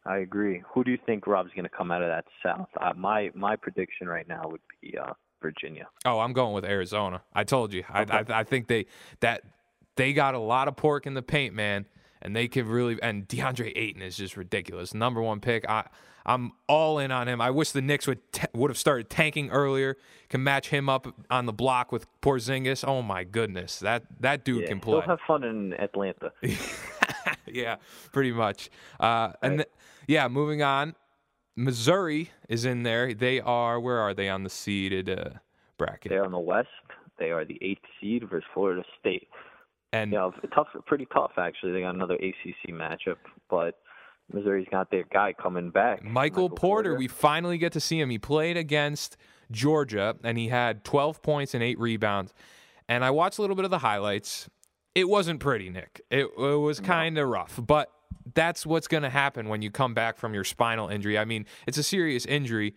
I 0.07 0.19
agree. 0.19 0.63
Who 0.73 0.85
do 0.85 0.91
you 0.91 0.99
think 1.05 1.27
Rob's 1.27 1.51
going 1.55 1.65
to 1.65 1.77
come 1.77 1.91
out 1.91 2.03
of 2.03 2.09
that 2.09 2.25
South? 2.45 2.69
Uh, 2.81 2.93
my 2.97 3.31
my 3.35 3.57
prediction 3.57 4.09
right 4.09 4.27
now 4.29 4.43
would 4.47 4.61
be 4.81 4.97
uh, 4.97 5.13
Virginia. 5.41 5.89
Oh, 6.05 6.21
I'm 6.21 6.33
going 6.33 6.55
with 6.55 6.65
Arizona. 6.65 7.23
I 7.35 7.45
told 7.45 7.73
you. 7.73 7.85
Okay. 7.95 8.13
I, 8.13 8.19
I 8.19 8.41
I 8.41 8.45
think 8.45 8.69
they 8.69 8.87
that 9.21 9.43
they 9.97 10.13
got 10.13 10.35
a 10.35 10.39
lot 10.39 10.69
of 10.69 10.77
pork 10.77 11.07
in 11.07 11.15
the 11.15 11.23
paint, 11.23 11.55
man, 11.55 11.87
and 12.23 12.35
they 12.35 12.49
could 12.49 12.67
really. 12.67 13.01
And 13.03 13.27
DeAndre 13.29 13.73
Ayton 13.77 14.03
is 14.03 14.17
just 14.17 14.37
ridiculous. 14.37 14.95
Number 14.95 15.23
one 15.23 15.41
pick. 15.41 15.69
I 15.69 15.89
I'm 16.29 16.53
all 16.69 16.99
in 16.99 17.11
on 17.11 17.27
him. 17.27 17.41
I 17.41 17.51
wish 17.51 17.71
the 17.71 17.81
Knicks 17.81 18.07
would 18.07 18.21
t- 18.33 18.47
would 18.55 18.71
have 18.71 18.77
started 18.77 19.09
tanking 19.09 19.51
earlier. 19.51 19.97
Can 20.29 20.45
match 20.45 20.69
him 20.69 20.89
up 20.89 21.07
on 21.31 21.47
the 21.47 21.55
block 21.55 21.91
with 21.91 22.07
Porzingis. 22.21 22.87
Oh 22.87 23.01
my 23.01 23.25
goodness, 23.25 23.79
that 23.79 24.05
that 24.21 24.45
dude 24.45 24.63
yeah, 24.63 24.69
can 24.69 24.81
play. 24.81 25.01
He'll 25.01 25.09
have 25.09 25.21
fun 25.27 25.43
in 25.43 25.73
Atlanta. 25.75 26.33
yeah, 27.47 27.77
pretty 28.13 28.33
much. 28.33 28.69
Uh, 29.01 29.33
and 29.43 29.59
th- 29.59 29.71
yeah, 30.07 30.29
moving 30.29 30.63
on. 30.63 30.95
Missouri 31.59 32.31
is 32.49 32.65
in 32.65 32.85
there. 32.85 33.13
They 33.13 33.41
are 33.41 33.81
where 33.81 33.99
are 33.99 34.15
they 34.15 34.29
on 34.29 34.45
the 34.45 34.51
seeded 34.51 35.11
uh, 35.11 35.31
bracket? 35.77 36.11
They're 36.11 36.25
on 36.25 36.31
the 36.31 36.39
West. 36.39 36.69
They 37.19 37.33
are 37.33 37.45
the 37.45 37.59
eighth 37.61 37.83
seed 38.01 38.29
versus 38.31 38.49
Florida 38.55 38.85
State. 39.01 39.29
And 39.93 40.13
yeah, 40.13 40.31
tough, 40.55 40.69
pretty 40.87 41.09
tough 41.13 41.33
actually. 41.37 41.73
They 41.73 41.81
got 41.81 41.97
another 41.97 42.15
ACC 42.15 42.73
matchup, 42.73 43.17
but 43.51 43.81
Missouri's 44.33 44.69
got 44.71 44.91
their 44.93 45.03
guy 45.13 45.33
coming 45.33 45.71
back. 45.71 46.05
Michael, 46.05 46.13
Michael 46.13 46.49
Porter, 46.51 46.91
Porter, 46.91 46.95
we 46.95 47.09
finally 47.09 47.59
get 47.59 47.73
to 47.73 47.81
see 47.81 47.99
him. 47.99 48.11
He 48.11 48.19
played 48.19 48.57
against 48.57 49.17
Georgia 49.51 50.15
and 50.23 50.39
he 50.39 50.49
had 50.49 50.85
12 50.85 51.23
points 51.23 51.55
and 51.55 51.63
eight 51.63 51.81
rebounds. 51.81 52.35
And 52.89 53.05
I 53.05 53.11
watched 53.11 53.39
a 53.39 53.41
little 53.41 53.57
bit 53.57 53.65
of 53.65 53.73
the 53.73 53.79
highlights. 53.79 54.49
It 54.95 55.09
wasn't 55.09 55.41
pretty, 55.41 55.71
Nick. 55.71 56.03
It, 56.09 56.29
it 56.39 56.59
was 56.61 56.79
kind 56.79 57.19
of 57.19 57.29
rough, 57.29 57.59
but 57.61 57.91
that's 58.35 58.67
what's 58.67 58.89
going 58.89 59.03
to 59.03 59.11
happen 59.11 59.49
when 59.49 59.63
you 59.63 59.71
come 59.71 59.95
back 59.95 60.17
from 60.17 60.35
your 60.35 60.45
spinal 60.45 60.89
injury. 60.89 61.19
I 61.19 61.25
mean, 61.25 61.47
it's 61.67 61.79
a 61.79 61.83
serious 61.83 62.27
injury, 62.27 62.75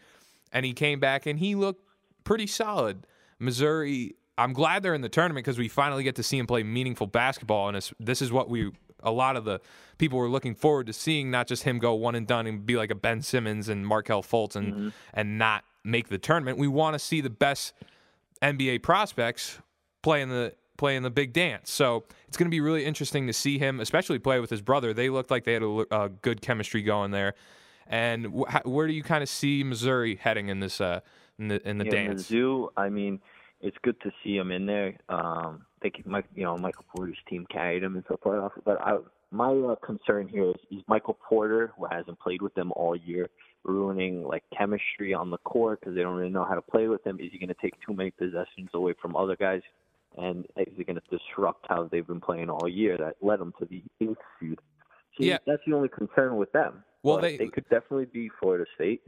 and 0.52 0.66
he 0.66 0.74
came 0.74 1.00
back 1.00 1.26
and 1.26 1.40
he 1.40 1.56
looked 1.56 1.84
pretty 2.24 2.48
solid. 2.48 3.08
Missouri, 3.40 4.16
I'm 4.38 4.54
glad 4.54 4.84
they're 4.84 4.94
in 4.94 5.02
the 5.02 5.10
tournament 5.10 5.46
because 5.46 5.58
we 5.58 5.68
finally 5.68 6.04
get 6.04 6.16
to 6.16 6.24
see 6.24 6.38
him 6.38 6.48
play 6.48 6.64
meaningful 6.64 7.08
basketball, 7.08 7.70
and 7.70 7.92
this 8.00 8.22
is 8.22 8.32
what 8.32 8.50
we 8.50 8.72
a 9.04 9.12
lot 9.12 9.36
of 9.36 9.46
the 9.46 9.60
people 9.98 10.20
were 10.20 10.30
looking 10.30 10.56
forward 10.56 10.88
to 10.88 10.94
seeing 10.94 11.32
not 11.32 11.48
just 11.48 11.64
him 11.64 11.80
go 11.80 11.94
one 11.94 12.16
and 12.16 12.28
done 12.28 12.48
and 12.48 12.66
be 12.66 12.76
like 12.76 12.92
a 12.92 12.96
Ben 12.96 13.22
Simmons 13.22 13.70
and 13.70 13.86
Markelle 13.86 14.22
Fultz 14.22 14.56
and 14.56 14.74
mm-hmm. 14.74 14.90
and 15.14 15.38
not 15.38 15.64
make 15.84 16.10
the 16.10 16.18
tournament. 16.18 16.58
We 16.58 16.68
want 16.68 16.94
to 16.94 17.00
see 17.00 17.22
the 17.22 17.30
best 17.30 17.74
NBA 18.42 18.84
prospects 18.84 19.60
play 20.02 20.22
in 20.22 20.30
the 20.30 20.54
play 20.82 20.96
in 20.96 21.04
the 21.04 21.12
big 21.12 21.32
dance. 21.32 21.70
So 21.70 22.06
it's 22.28 22.38
going 22.38 22.48
to 22.48 22.52
be 22.52 22.60
really 22.60 22.86
interesting 22.86 23.28
to 23.28 23.34
see 23.34 23.60
him, 23.60 23.80
especially 23.80 24.18
play 24.18 24.40
with 24.40 24.50
his 24.50 24.64
brother. 24.64 24.96
They 24.96 25.10
looked 25.10 25.30
like 25.30 25.44
they 25.44 25.54
had 25.54 25.62
a, 25.62 25.86
a 25.92 26.10
good 26.10 26.42
chemistry 26.42 26.82
going 26.82 27.12
there. 27.12 27.36
And 27.86 28.26
wh- 28.26 28.66
where 28.66 28.88
do 28.88 28.94
you 28.94 29.04
kind 29.04 29.22
of 29.22 29.30
see 29.30 29.64
Missouri 29.64 30.16
heading 30.16 30.50
in 30.50 30.60
this 30.60 30.82
uh, 30.82 31.02
in 31.38 31.50
the 31.50 31.70
in 31.70 31.78
the 31.78 31.86
yeah, 31.86 31.92
dance? 31.92 32.32
Mizzou, 32.32 32.70
I 32.76 32.90
mean, 32.90 33.20
it's 33.62 33.78
good 33.84 34.02
to 34.02 34.12
see 34.24 34.36
him 34.36 34.50
in 34.50 34.66
there. 34.66 34.98
Um, 35.08 35.68
they, 35.84 35.92
you 36.34 36.44
know, 36.44 36.58
Michael 36.58 36.86
Porter's 36.96 37.18
team 37.30 37.46
carried 37.52 37.84
him 37.84 37.96
into 37.96 38.10
the 38.10 38.18
playoffs. 38.18 38.60
But 38.66 38.82
I, 38.82 38.98
my 39.30 39.54
uh, 39.54 39.76
concern 39.86 40.28
here 40.28 40.50
is, 40.50 40.56
is 40.72 40.82
Michael 40.88 41.18
Porter, 41.30 41.74
who 41.78 41.86
hasn't 41.92 42.20
played 42.20 42.42
with 42.42 42.56
them 42.56 42.72
all 42.76 42.96
year, 42.96 43.30
ruining 43.64 44.24
like 44.24 44.44
chemistry 44.58 45.14
on 45.14 45.30
the 45.30 45.38
court 45.40 45.80
because 45.80 45.94
they 45.94 46.02
don't 46.02 46.16
really 46.16 46.32
know 46.32 46.44
how 46.44 46.56
to 46.56 46.62
play 46.64 46.88
with 46.88 47.06
him. 47.06 47.20
Is 47.20 47.30
he 47.32 47.38
going 47.38 47.50
to 47.50 47.62
take 47.62 47.76
too 47.86 47.94
many 47.94 48.10
possessions 48.10 48.70
away 48.74 48.96
from 49.00 49.16
other 49.16 49.36
guys? 49.36 49.62
And 50.18 50.46
is 50.58 50.74
he 50.76 50.84
going 50.84 51.00
to 51.00 51.18
disrupt 51.18 51.66
how 51.70 51.88
they've 51.92 52.06
been 52.06 52.20
playing 52.20 52.50
all 52.50 52.68
year 52.68 52.98
that 52.98 53.16
led 53.22 53.40
them 53.40 53.54
to 53.60 53.66
the 53.66 53.82
eighth 54.02 54.18
seed? 54.40 54.60
See, 55.18 55.28
yeah. 55.28 55.38
that's 55.46 55.62
the 55.66 55.74
only 55.74 55.90
concern 55.90 56.38
with 56.38 56.52
them. 56.52 56.84
Well, 57.04 57.20
they 57.20 57.38
they 57.38 57.48
could 57.48 57.68
definitely 57.70 58.06
be 58.06 58.30
Florida 58.40 58.66
State. 58.76 59.02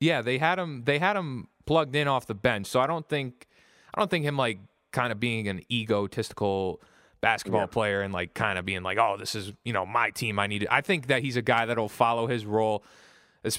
Yeah, 0.00 0.22
they 0.22 0.38
had 0.38 0.58
him. 0.58 0.84
They 0.84 0.98
had 0.98 1.16
him 1.16 1.48
plugged 1.66 1.94
in 1.94 2.08
off 2.08 2.26
the 2.26 2.34
bench, 2.34 2.66
so 2.66 2.80
I 2.80 2.86
don't 2.86 3.08
think 3.08 3.46
I 3.94 4.00
don't 4.00 4.10
think 4.10 4.24
him 4.24 4.36
like 4.36 4.58
kind 4.92 5.12
of 5.12 5.20
being 5.20 5.48
an 5.48 5.60
egotistical 5.70 6.80
basketball 7.20 7.62
yeah. 7.62 7.66
player 7.66 8.00
and 8.00 8.12
like 8.12 8.32
kind 8.34 8.58
of 8.58 8.64
being 8.64 8.82
like, 8.82 8.98
oh, 8.98 9.16
this 9.18 9.34
is 9.34 9.52
you 9.64 9.72
know 9.72 9.84
my 9.84 10.10
team. 10.10 10.38
I 10.38 10.46
need. 10.46 10.62
It. 10.62 10.68
I 10.70 10.80
think 10.80 11.08
that 11.08 11.22
he's 11.22 11.36
a 11.36 11.42
guy 11.42 11.66
that'll 11.66 11.88
follow 11.88 12.26
his 12.26 12.46
role. 12.46 12.84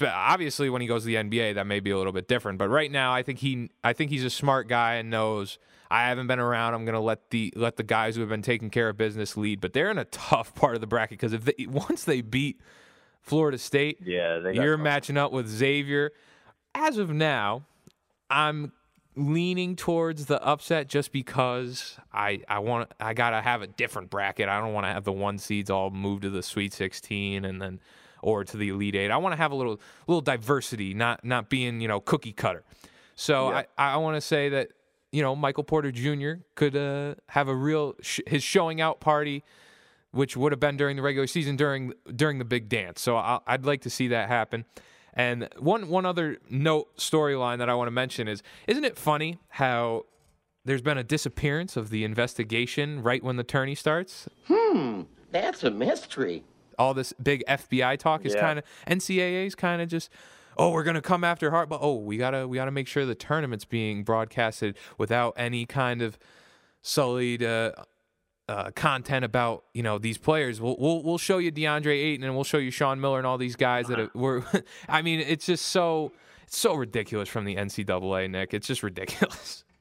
Obviously, 0.02 0.70
when 0.70 0.82
he 0.82 0.88
goes 0.88 1.02
to 1.02 1.06
the 1.06 1.16
NBA, 1.16 1.54
that 1.54 1.66
may 1.66 1.80
be 1.80 1.90
a 1.90 1.96
little 1.96 2.12
bit 2.12 2.28
different. 2.28 2.58
But 2.58 2.68
right 2.68 2.90
now, 2.90 3.12
I 3.12 3.22
think 3.22 3.38
he, 3.38 3.70
I 3.82 3.92
think 3.92 4.10
he's 4.10 4.24
a 4.24 4.30
smart 4.30 4.68
guy 4.68 4.96
and 4.96 5.10
knows 5.10 5.58
I 5.90 6.08
haven't 6.08 6.28
been 6.28 6.38
around. 6.38 6.74
I'm 6.74 6.84
gonna 6.84 7.00
let 7.00 7.30
the 7.30 7.52
let 7.56 7.76
the 7.76 7.82
guys 7.82 8.14
who 8.14 8.20
have 8.20 8.30
been 8.30 8.42
taking 8.42 8.70
care 8.70 8.88
of 8.88 8.96
business 8.96 9.36
lead. 9.36 9.60
But 9.60 9.72
they're 9.72 9.90
in 9.90 9.98
a 9.98 10.04
tough 10.06 10.54
part 10.56 10.74
of 10.74 10.80
the 10.80 10.86
bracket 10.86 11.18
because 11.18 11.32
if 11.32 11.44
they, 11.44 11.66
once 11.66 12.04
they 12.04 12.20
beat 12.20 12.60
Florida 13.22 13.58
State, 13.58 13.98
yeah, 14.04 14.48
you're 14.50 14.76
matching 14.76 15.16
up 15.16 15.32
with 15.32 15.48
Xavier. 15.48 16.12
As 16.74 16.98
of 16.98 17.10
now, 17.10 17.64
I'm 18.30 18.72
leaning 19.16 19.74
towards 19.74 20.26
the 20.26 20.42
upset 20.42 20.88
just 20.88 21.10
because 21.10 21.96
I 22.12 22.42
I 22.48 22.60
want 22.60 22.92
I 23.00 23.12
gotta 23.12 23.40
have 23.40 23.62
a 23.62 23.66
different 23.66 24.10
bracket. 24.10 24.48
I 24.48 24.60
don't 24.60 24.72
want 24.72 24.86
to 24.86 24.92
have 24.92 25.04
the 25.04 25.12
one 25.12 25.38
seeds 25.38 25.70
all 25.70 25.90
move 25.90 26.20
to 26.20 26.30
the 26.30 26.42
Sweet 26.42 26.72
16 26.72 27.44
and 27.44 27.60
then 27.60 27.80
or 28.22 28.44
to 28.44 28.56
the 28.56 28.68
Elite 28.68 28.94
Eight. 28.94 29.10
I 29.10 29.16
want 29.16 29.32
to 29.32 29.36
have 29.36 29.50
a 29.50 29.56
little 29.56 29.80
little 30.06 30.20
diversity, 30.20 30.94
not 30.94 31.24
not 31.24 31.48
being 31.48 31.80
you 31.80 31.88
know 31.88 31.98
cookie 32.00 32.32
cutter. 32.32 32.62
So 33.16 33.50
yeah. 33.50 33.62
I 33.76 33.94
I 33.94 33.96
want 33.96 34.16
to 34.16 34.20
say 34.20 34.50
that 34.50 34.70
you 35.12 35.22
know 35.22 35.34
Michael 35.34 35.64
Porter 35.64 35.92
Jr. 35.92 36.42
could 36.54 36.76
uh, 36.76 37.14
have 37.28 37.48
a 37.48 37.54
real 37.54 37.94
sh- 38.00 38.20
his 38.26 38.42
showing 38.42 38.80
out 38.80 39.00
party. 39.00 39.44
Which 40.12 40.36
would 40.36 40.50
have 40.50 40.58
been 40.58 40.76
during 40.76 40.96
the 40.96 41.02
regular 41.02 41.28
season 41.28 41.54
during 41.54 41.92
during 42.16 42.40
the 42.40 42.44
big 42.44 42.68
dance, 42.68 43.00
so 43.00 43.16
i 43.16 43.38
I'd 43.46 43.64
like 43.64 43.82
to 43.82 43.90
see 43.90 44.08
that 44.08 44.26
happen. 44.26 44.64
And 45.14 45.48
one 45.56 45.88
one 45.88 46.04
other 46.04 46.38
note 46.48 46.96
storyline 46.96 47.58
that 47.58 47.68
I 47.68 47.74
want 47.74 47.86
to 47.86 47.92
mention 47.92 48.26
is 48.26 48.42
isn't 48.66 48.84
it 48.84 48.98
funny 48.98 49.38
how 49.50 50.06
there's 50.64 50.82
been 50.82 50.98
a 50.98 51.04
disappearance 51.04 51.76
of 51.76 51.90
the 51.90 52.04
investigation 52.04 53.02
right 53.02 53.22
when 53.22 53.36
the 53.36 53.44
tourney 53.44 53.74
starts? 53.74 54.28
Hmm, 54.46 55.02
that's 55.30 55.64
a 55.64 55.70
mystery. 55.70 56.44
All 56.78 56.94
this 56.94 57.12
big 57.12 57.44
FBI 57.46 57.98
talk 57.98 58.24
is 58.24 58.34
yeah. 58.34 58.40
kind 58.40 58.58
of 58.58 58.64
NCAA's 58.86 59.54
kind 59.54 59.82
of 59.82 59.88
just 59.88 60.10
oh 60.60 60.70
we're 60.70 60.84
gonna 60.84 61.00
come 61.00 61.24
after 61.24 61.50
Hart, 61.50 61.68
but 61.68 61.80
oh 61.82 61.96
we 61.96 62.16
gotta 62.16 62.46
we 62.46 62.56
gotta 62.56 62.70
make 62.70 62.86
sure 62.86 63.06
the 63.06 63.14
tournament's 63.14 63.64
being 63.64 64.04
broadcasted 64.04 64.76
without 64.98 65.32
any 65.36 65.64
kind 65.64 66.02
of 66.02 66.18
sullied 66.82 67.42
uh, 67.42 67.72
uh, 68.48 68.70
content 68.72 69.24
about 69.24 69.64
you 69.72 69.82
know 69.82 69.98
these 69.98 70.18
players. 70.18 70.60
We'll, 70.60 70.76
we'll 70.78 71.02
we'll 71.02 71.18
show 71.18 71.38
you 71.38 71.50
DeAndre 71.50 71.94
Ayton 71.94 72.24
and 72.24 72.34
we'll 72.34 72.44
show 72.44 72.58
you 72.58 72.70
Sean 72.70 73.00
Miller 73.00 73.18
and 73.18 73.26
all 73.26 73.38
these 73.38 73.56
guys 73.56 73.86
that 73.86 73.98
have, 73.98 74.14
were. 74.14 74.44
I 74.88 75.02
mean, 75.02 75.20
it's 75.20 75.46
just 75.46 75.66
so 75.66 76.12
it's 76.44 76.58
so 76.58 76.74
ridiculous 76.74 77.28
from 77.28 77.44
the 77.44 77.56
NCAA, 77.56 78.30
Nick. 78.30 78.52
It's 78.52 78.66
just 78.66 78.82
ridiculous. 78.82 79.64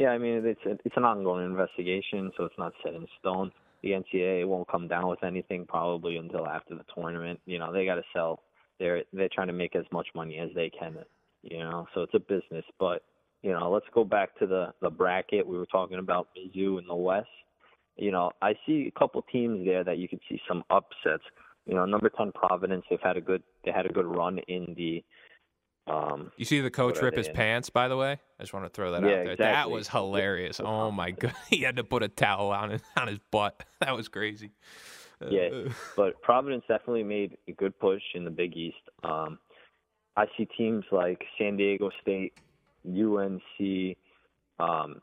Yeah, 0.00 0.10
I 0.10 0.18
mean 0.18 0.46
it's 0.46 0.60
it's 0.84 0.96
an 0.96 1.02
ongoing 1.02 1.44
investigation, 1.44 2.30
so 2.36 2.44
it's 2.44 2.54
not 2.56 2.72
set 2.84 2.94
in 2.94 3.04
stone. 3.18 3.50
The 3.82 3.90
NCAA 3.90 4.46
won't 4.46 4.68
come 4.68 4.86
down 4.86 5.08
with 5.08 5.24
anything 5.24 5.66
probably 5.66 6.18
until 6.18 6.46
after 6.46 6.76
the 6.76 6.84
tournament. 6.94 7.40
You 7.46 7.58
know, 7.58 7.72
they 7.72 7.84
got 7.84 7.96
to 7.96 8.04
sell. 8.12 8.38
They're 8.78 9.02
they're 9.12 9.28
trying 9.32 9.48
to 9.48 9.52
make 9.52 9.74
as 9.76 9.84
much 9.92 10.08
money 10.14 10.38
as 10.38 10.50
they 10.54 10.70
can. 10.70 10.96
You 11.42 11.58
know, 11.60 11.86
so 11.94 12.02
it's 12.02 12.14
a 12.14 12.18
business. 12.20 12.64
But 12.78 13.02
you 13.42 13.52
know, 13.52 13.70
let's 13.70 13.86
go 13.94 14.04
back 14.04 14.38
to 14.38 14.46
the 14.46 14.72
the 14.80 14.90
bracket 14.90 15.46
we 15.46 15.58
were 15.58 15.66
talking 15.66 15.98
about 15.98 16.28
Mizzou 16.36 16.78
in 16.78 16.86
the 16.86 16.94
West. 16.94 17.28
You 17.96 18.12
know, 18.12 18.30
I 18.42 18.54
see 18.66 18.90
a 18.94 18.98
couple 18.98 19.22
teams 19.22 19.64
there 19.64 19.82
that 19.84 19.98
you 19.98 20.08
could 20.08 20.20
see 20.28 20.40
some 20.46 20.62
upsets. 20.70 21.24
You 21.66 21.74
know, 21.74 21.84
number 21.84 22.08
ten 22.10 22.32
Providence, 22.32 22.84
they've 22.88 22.98
had 23.02 23.16
a 23.16 23.20
good 23.20 23.42
they 23.64 23.72
had 23.72 23.86
a 23.86 23.92
good 23.92 24.06
run 24.06 24.38
in 24.48 24.74
the 24.76 25.04
um, 25.92 26.30
You 26.36 26.44
see 26.44 26.60
the 26.60 26.70
coach 26.70 27.00
rip 27.00 27.16
his 27.16 27.28
in? 27.28 27.34
pants, 27.34 27.70
by 27.70 27.88
the 27.88 27.96
way. 27.96 28.12
I 28.38 28.42
just 28.42 28.52
want 28.52 28.66
to 28.66 28.70
throw 28.70 28.92
that 28.92 29.02
Yeah, 29.02 29.08
out 29.08 29.24
there. 29.24 29.36
That 29.36 29.42
exactly. 29.42 29.72
was 29.74 29.88
hilarious. 29.88 30.60
Oh 30.62 30.90
my 30.90 31.10
god, 31.18 31.34
he 31.48 31.62
had 31.62 31.76
to 31.76 31.84
put 31.84 32.02
a 32.02 32.08
towel 32.08 32.50
on 32.50 32.70
his 32.70 32.82
on 32.96 33.08
his 33.08 33.18
butt. 33.30 33.64
That 33.80 33.96
was 33.96 34.08
crazy. 34.08 34.50
Yeah, 35.30 35.48
Uh, 35.66 35.70
but 35.96 36.20
Providence 36.22 36.64
definitely 36.68 37.02
made 37.04 37.36
a 37.48 37.52
good 37.52 37.78
push 37.78 38.02
in 38.14 38.24
the 38.24 38.30
Big 38.30 38.56
East. 38.56 38.76
Um, 39.02 39.38
I 40.16 40.26
see 40.36 40.46
teams 40.56 40.84
like 40.92 41.24
San 41.38 41.56
Diego 41.56 41.90
State, 42.02 42.32
UNC, 42.86 43.96
um, 44.58 45.00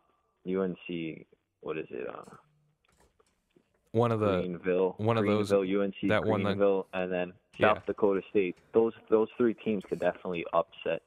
UNC. 0.48 1.26
What 1.62 1.78
is 1.78 1.88
it? 1.90 2.08
Uh, 2.08 2.24
one 3.92 4.12
of 4.12 4.20
the 4.20 4.42
Greenville. 4.42 4.96
one 4.98 5.18
of 5.18 5.26
those 5.26 5.52
UNC, 5.52 5.96
that 6.10 6.24
Greenville, 6.24 6.88
and 6.94 7.12
then 7.12 7.34
Yeah. 7.58 7.74
South 7.76 7.86
Dakota 7.86 8.22
State. 8.30 8.58
Those 8.74 8.94
those 9.10 9.30
three 9.38 9.54
teams 9.54 9.84
could 9.88 10.00
definitely 10.00 10.46
upset. 10.54 11.02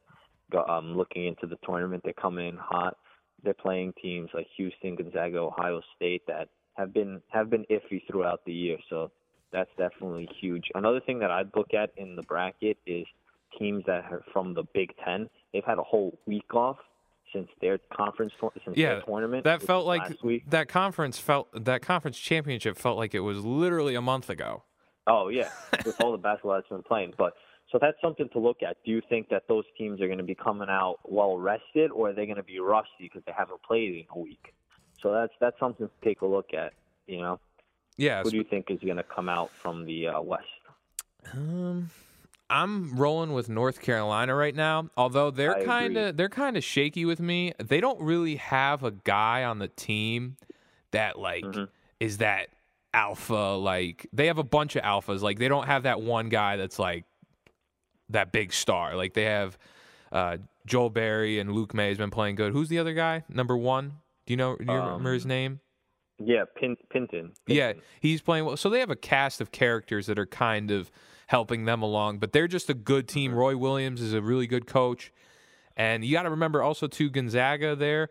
Um, 0.66 0.96
looking 0.96 1.26
into 1.26 1.46
the 1.46 1.58
tournament, 1.62 2.02
they 2.04 2.14
come 2.14 2.38
in 2.38 2.56
hot. 2.56 2.96
They're 3.42 3.52
playing 3.52 3.92
teams 4.00 4.30
like 4.32 4.46
Houston, 4.56 4.96
Gonzaga, 4.96 5.38
Ohio 5.38 5.82
State 5.94 6.22
that 6.26 6.48
have 6.78 6.94
been 6.94 7.20
have 7.28 7.50
been 7.50 7.64
iffy 7.70 8.00
throughout 8.10 8.40
the 8.46 8.52
year. 8.52 8.78
So 8.88 9.10
that's 9.52 9.70
definitely 9.76 10.28
huge. 10.40 10.64
Another 10.74 11.00
thing 11.00 11.18
that 11.18 11.30
I'd 11.30 11.50
look 11.54 11.74
at 11.74 11.90
in 11.96 12.16
the 12.16 12.22
bracket 12.22 12.78
is 12.86 13.04
teams 13.58 13.84
that 13.86 14.04
are 14.10 14.22
from 14.32 14.54
the 14.54 14.62
Big 14.74 14.90
Ten. 15.04 15.28
They've 15.52 15.64
had 15.64 15.78
a 15.78 15.82
whole 15.82 16.18
week 16.26 16.54
off 16.54 16.78
since 17.32 17.48
their 17.60 17.78
conference 17.94 18.32
since 18.64 18.76
yeah 18.76 18.94
their 18.94 19.02
tournament. 19.02 19.44
that 19.44 19.60
felt 19.60 19.86
like 19.86 20.16
that 20.48 20.68
conference 20.68 21.18
felt 21.18 21.48
that 21.64 21.82
conference 21.82 22.18
championship 22.18 22.76
felt 22.76 22.96
like 22.96 23.14
it 23.14 23.20
was 23.20 23.44
literally 23.44 23.94
a 23.94 24.00
month 24.00 24.30
ago. 24.30 24.62
Oh 25.06 25.28
yeah, 25.28 25.50
with 25.84 26.00
all 26.00 26.12
the 26.12 26.18
basketball 26.18 26.54
that's 26.54 26.68
been 26.68 26.82
playing. 26.82 27.14
But 27.18 27.34
so 27.72 27.78
that's 27.80 27.96
something 28.00 28.28
to 28.32 28.38
look 28.38 28.62
at. 28.62 28.76
Do 28.84 28.90
you 28.90 29.02
think 29.08 29.28
that 29.30 29.42
those 29.48 29.64
teams 29.76 30.00
are 30.00 30.06
going 30.06 30.18
to 30.18 30.24
be 30.24 30.34
coming 30.34 30.68
out 30.70 30.98
well 31.04 31.38
rested, 31.38 31.90
or 31.90 32.10
are 32.10 32.12
they 32.12 32.24
going 32.24 32.36
to 32.36 32.42
be 32.42 32.60
rusty 32.60 32.90
because 33.00 33.22
they 33.26 33.32
haven't 33.36 33.62
played 33.62 33.94
in 33.94 34.04
a 34.14 34.18
week? 34.18 34.54
So 35.02 35.12
that's 35.12 35.32
that's 35.40 35.58
something 35.58 35.86
to 35.86 35.92
take 36.06 36.22
a 36.22 36.26
look 36.26 36.52
at. 36.54 36.72
You 37.06 37.20
know, 37.20 37.40
Yeah, 37.96 38.22
who 38.22 38.30
do 38.30 38.36
you 38.36 38.44
think 38.44 38.70
is 38.70 38.80
going 38.80 38.96
to 38.96 39.02
come 39.02 39.28
out 39.28 39.50
from 39.50 39.84
the 39.86 40.08
uh, 40.08 40.20
West? 40.20 40.44
Um, 41.32 41.90
I'm 42.50 42.96
rolling 42.96 43.32
with 43.32 43.48
North 43.48 43.80
Carolina 43.80 44.34
right 44.34 44.54
now. 44.54 44.90
Although 44.96 45.30
they're 45.30 45.64
kind 45.64 45.96
of 45.96 46.16
they're 46.16 46.28
kind 46.28 46.56
of 46.56 46.64
shaky 46.64 47.04
with 47.04 47.20
me. 47.20 47.52
They 47.58 47.80
don't 47.80 48.00
really 48.00 48.36
have 48.36 48.84
a 48.84 48.90
guy 48.90 49.44
on 49.44 49.58
the 49.58 49.68
team 49.68 50.36
that 50.90 51.18
like 51.18 51.44
Mm-hmm. 51.44 51.64
is 52.00 52.18
that 52.18 52.48
alpha. 52.94 53.56
Like 53.58 54.06
they 54.12 54.26
have 54.26 54.38
a 54.38 54.44
bunch 54.44 54.76
of 54.76 54.82
alphas. 54.82 55.20
Like 55.20 55.38
they 55.38 55.48
don't 55.48 55.66
have 55.66 55.82
that 55.84 56.00
one 56.00 56.28
guy 56.28 56.56
that's 56.56 56.78
like 56.78 57.04
that 58.10 58.32
big 58.32 58.52
star. 58.52 58.96
Like 58.96 59.12
they 59.14 59.24
have 59.24 59.58
uh, 60.10 60.38
Joel 60.66 60.90
Berry 60.90 61.38
and 61.38 61.52
Luke 61.52 61.74
Maye 61.74 61.88
has 61.88 61.98
been 61.98 62.10
playing 62.10 62.36
good. 62.36 62.52
Who's 62.52 62.68
the 62.68 62.78
other 62.78 62.94
guy? 62.94 63.24
Number 63.28 63.56
one. 63.56 63.92
Do 64.28 64.34
you 64.34 64.36
know? 64.36 64.56
Do 64.56 64.64
you 64.70 64.78
remember 64.78 65.14
his 65.14 65.24
Um, 65.24 65.28
name? 65.30 65.60
Yeah, 66.18 66.44
Pin, 66.54 66.76
Pinton. 66.90 67.32
Yeah, 67.46 67.72
he's 68.00 68.20
playing 68.20 68.44
well. 68.44 68.58
So 68.58 68.68
they 68.68 68.80
have 68.80 68.90
a 68.90 68.96
cast 68.96 69.40
of 69.40 69.52
characters 69.52 70.06
that 70.06 70.18
are 70.18 70.26
kind 70.26 70.70
of 70.70 70.90
helping 71.28 71.64
them 71.64 71.80
along, 71.80 72.18
but 72.18 72.32
they're 72.32 72.46
just 72.46 72.68
a 72.68 72.74
good 72.74 73.08
team. 73.08 73.30
Mm-hmm. 73.30 73.40
Roy 73.40 73.56
Williams 73.56 74.02
is 74.02 74.12
a 74.12 74.20
really 74.20 74.46
good 74.46 74.66
coach. 74.66 75.12
And 75.78 76.04
you 76.04 76.12
got 76.12 76.24
to 76.24 76.30
remember 76.30 76.62
also 76.62 76.88
too 76.88 77.08
Gonzaga 77.08 77.74
there 77.74 78.10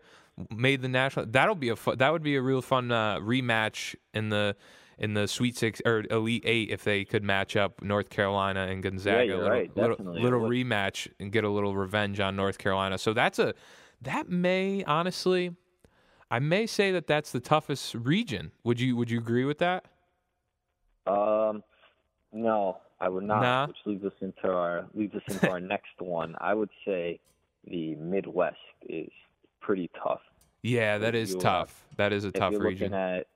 made 0.50 0.82
the 0.82 0.88
national 0.88 1.26
that'll 1.26 1.54
be 1.54 1.68
a 1.68 1.76
that 1.96 2.10
would 2.10 2.22
be 2.24 2.34
a 2.34 2.42
real 2.42 2.62
fun 2.62 2.90
uh, 2.90 3.18
rematch 3.18 3.94
in 4.12 4.30
the 4.30 4.56
in 4.98 5.14
the 5.14 5.28
Sweet 5.28 5.56
6 5.56 5.82
or 5.86 6.02
Elite 6.10 6.42
8 6.44 6.70
if 6.70 6.82
they 6.82 7.04
could 7.04 7.22
match 7.22 7.54
up 7.54 7.80
North 7.80 8.10
Carolina 8.10 8.66
and 8.66 8.82
Gonzaga 8.82 9.24
you're 9.24 9.36
little, 9.36 9.50
right, 9.50 9.76
little, 9.76 9.96
definitely. 9.96 10.22
little 10.22 10.46
It 10.46 10.48
rematch 10.48 11.06
and 11.20 11.30
get 11.30 11.44
a 11.44 11.48
little 11.48 11.76
revenge 11.76 12.18
on 12.18 12.34
North 12.34 12.58
Carolina. 12.58 12.98
So 12.98 13.12
that's 13.12 13.38
a 13.38 13.54
that 14.02 14.28
may 14.28 14.82
honestly 14.84 15.54
I 16.30 16.38
may 16.38 16.66
say 16.66 16.92
that 16.92 17.06
that's 17.06 17.32
the 17.32 17.40
toughest 17.40 17.94
region. 17.94 18.52
Would 18.64 18.80
you 18.80 18.96
would 18.96 19.10
you 19.10 19.18
agree 19.18 19.44
with 19.44 19.58
that? 19.58 19.84
Um, 21.06 21.62
no, 22.32 22.78
I 23.00 23.08
would 23.08 23.24
not. 23.24 23.40
Nah? 23.42 23.66
Which 23.66 23.76
leads 23.86 24.04
us 24.04 24.12
into 24.20 24.50
our 24.52 24.86
leads 24.94 25.14
us 25.14 25.22
into 25.28 25.50
our 25.50 25.60
next 25.74 25.98
one. 26.00 26.34
I 26.38 26.54
would 26.54 26.70
say 26.84 27.18
the 27.66 27.94
Midwest 27.96 28.56
is 28.88 29.10
pretty 29.60 29.90
tough. 30.02 30.20
Yeah, 30.62 30.98
that 30.98 31.14
is 31.14 31.34
tough. 31.36 31.84
That 31.96 32.12
is 32.12 32.24
a 32.24 32.28
if 32.28 32.34
tough 32.34 32.52
you're 32.52 32.62
region. 32.62 32.92
looking 32.92 32.98
at 32.98 33.26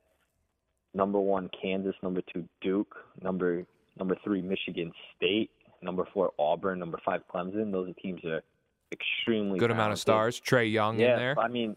number 0.92 1.20
one 1.20 1.48
Kansas, 1.60 1.94
number 2.02 2.20
two 2.32 2.46
Duke, 2.60 2.94
number 3.22 3.64
number 3.98 4.16
three 4.22 4.42
Michigan 4.42 4.92
State, 5.16 5.50
number 5.80 6.06
four 6.12 6.32
Auburn, 6.38 6.78
number 6.78 6.98
five 7.04 7.22
Clemson. 7.32 7.72
Those 7.72 7.88
are 7.88 7.94
teams 7.94 8.20
that 8.22 8.32
are 8.32 8.42
extremely 8.90 9.58
Good 9.58 9.70
amount 9.70 9.92
of 9.92 9.98
stars. 9.98 10.40
Trae 10.40 10.70
Young 10.70 10.98
Yeah, 10.98 11.12
in 11.14 11.18
there. 11.18 11.38
I 11.38 11.48
mean, 11.48 11.76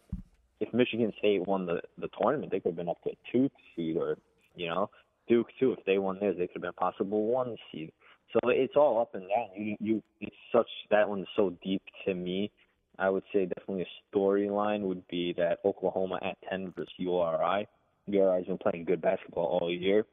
if 0.60 0.74
Michigan 0.74 1.12
State 1.20 1.46
won 1.48 1.66
the 1.66 1.82
the 1.98 2.10
tournament, 2.20 2.52
they 2.52 2.60
could 2.60 2.70
have 2.70 2.78
been 2.78 2.90
up 2.90 3.02
to 3.04 3.12
a 3.12 3.18
two 3.32 3.50
seed, 3.76 3.98
or 3.98 4.18
you 4.56 4.68
know, 4.68 4.90
Duke 5.28 5.48
too. 5.60 5.74
If 5.74 5.86
they 5.86 5.98
won 5.98 6.20
theirs, 6.20 6.36
they 6.38 6.48
could 6.48 6.56
have 6.56 6.62
been 6.62 6.70
a 6.70 6.74
possible 6.74 7.28
one 7.28 7.56
seed. 7.72 7.92
So 8.34 8.50
it's 8.50 8.76
all 8.76 9.00
up 9.02 9.16
and 9.16 9.24
down. 9.24 9.50
You 9.56 9.76
you 9.80 10.04
it's 10.22 10.36
such 10.52 10.70
that 10.92 11.08
one's 11.08 11.28
so 11.36 11.56
deep 11.64 11.82
to 12.06 12.14
me. 12.14 12.52
I 12.98 13.10
would 13.10 13.24
say 13.34 13.46
definitely 13.46 13.84
a 13.84 14.16
storyline 14.16 14.82
would 14.82 15.06
be 15.08 15.34
that 15.38 15.60
Oklahoma 15.66 16.20
at 16.22 16.38
ten 16.50 16.74
versus 16.76 16.94
URI. 16.98 17.68
URI's 18.08 18.48
been 18.48 18.58
playing 18.58 18.86
good 18.86 19.02
basketball 19.02 19.58
all 19.60 19.72
year. 19.72 20.06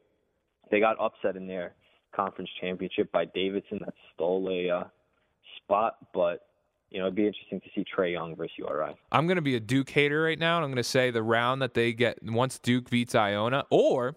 They 0.71 0.81
got 0.81 0.97
upset 1.01 1.37
in 1.37 1.47
their 1.47 1.75
conference 2.15 2.51
championship 2.61 3.13
by 3.13 3.27
Davidson 3.27 3.81
that 3.85 3.95
stole 4.15 4.49
a 4.51 4.71
uh, 4.71 4.85
spot, 5.59 5.97
but 6.13 6.47
you 6.93 6.99
know 7.01 7.07
it'd 7.07 7.15
be 7.15 7.27
interesting 7.27 7.61
to 7.61 7.69
see 7.75 7.85
Trae 7.85 8.13
Young 8.13 8.37
versus 8.37 8.53
URI. 8.59 8.95
I'm 9.11 9.27
going 9.27 9.37
to 9.37 9.43
be 9.43 9.57
a 9.57 9.61
Duke 9.61 9.91
hater 9.91 10.23
right 10.23 10.39
now, 10.39 10.57
and 10.57 10.65
I'm 10.65 10.71
going 10.71 10.77
to 10.77 10.83
say 10.85 11.11
the 11.11 11.23
round 11.23 11.63
that 11.63 11.75
they 11.75 11.93
get 11.93 12.23
once 12.23 12.59
Duke 12.59 12.91
beats 12.91 13.15
Iona, 13.15 13.65
or 13.71 14.17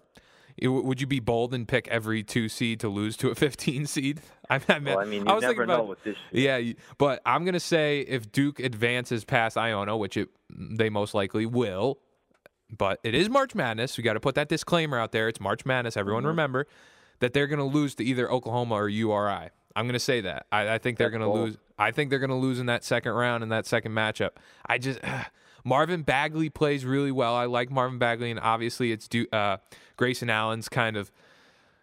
it- 0.56 0.68
would 0.68 1.00
you 1.00 1.06
be 1.06 1.20
bold 1.20 1.52
and 1.54 1.66
pick 1.66 1.88
every 1.88 2.22
two 2.22 2.48
seed 2.48 2.80
to 2.80 2.88
lose 2.88 3.16
to 3.18 3.30
a 3.30 3.34
15 3.46 3.86
seed? 3.86 4.20
I, 4.48 4.56
I, 4.68 4.78
Well, 4.78 4.98
I 5.00 5.04
mean, 5.04 5.26
I 5.28 5.34
was 5.34 5.44
thinking 5.44 5.64
about, 5.64 5.88
with 5.88 6.02
this. 6.04 6.16
Yeah, 6.32 6.60
but 6.98 7.20
I'm 7.26 7.44
going 7.44 7.54
to 7.54 7.60
say 7.60 8.00
if 8.00 8.30
Duke 8.30 8.60
advances 8.60 9.24
past 9.24 9.56
Iona, 9.56 9.96
which 9.96 10.16
it 10.16 10.28
they 10.50 10.88
most 10.90 11.14
likely 11.14 11.46
will, 11.46 11.98
but 12.76 13.00
it 13.04 13.14
is 13.14 13.28
March 13.28 13.54
Madness. 13.54 13.96
We 13.96 14.02
got 14.04 14.14
to 14.14 14.20
put 14.20 14.34
that 14.36 14.48
disclaimer 14.48 14.98
out 14.98 15.12
there. 15.12 15.28
It's 15.28 15.40
March 15.40 15.64
Madness. 15.64 15.96
Everyone 15.96 16.22
Mm-hmm. 16.22 16.28
remember 16.28 16.66
that 17.20 17.32
they're 17.32 17.46
going 17.46 17.58
to 17.58 17.64
lose 17.64 17.94
to 17.96 18.04
either 18.04 18.30
Oklahoma 18.30 18.74
or 18.74 18.88
URI. 18.88 19.48
I'm 19.74 19.86
going 19.86 19.92
to 19.94 19.98
say 19.98 20.20
that. 20.22 20.46
I, 20.52 20.74
I 20.74 20.78
think 20.78 20.98
they're 20.98 21.10
going 21.10 21.22
to 21.22 21.30
lose. 21.30 21.56
I 21.78 21.90
think 21.90 22.10
they're 22.10 22.18
going 22.18 22.30
to 22.30 22.36
lose 22.36 22.58
in 22.58 22.66
that 22.66 22.84
second 22.84 23.12
round 23.12 23.42
in 23.42 23.48
that 23.50 23.66
second 23.66 23.92
matchup. 23.92 24.30
I 24.66 24.78
just 24.78 25.00
Marvin 25.64 26.02
Bagley 26.02 26.48
plays 26.48 26.84
really 26.84 27.12
well. 27.12 27.34
I 27.34 27.46
like 27.46 27.70
Marvin 27.70 27.98
Bagley, 27.98 28.30
and 28.30 28.40
obviously 28.40 28.92
it's 28.92 29.08
Du- 29.08 29.28
uh, 29.32 29.58
Grayson 29.96 30.30
Allen's 30.30 30.68
kind 30.68 30.96
of 30.96 31.10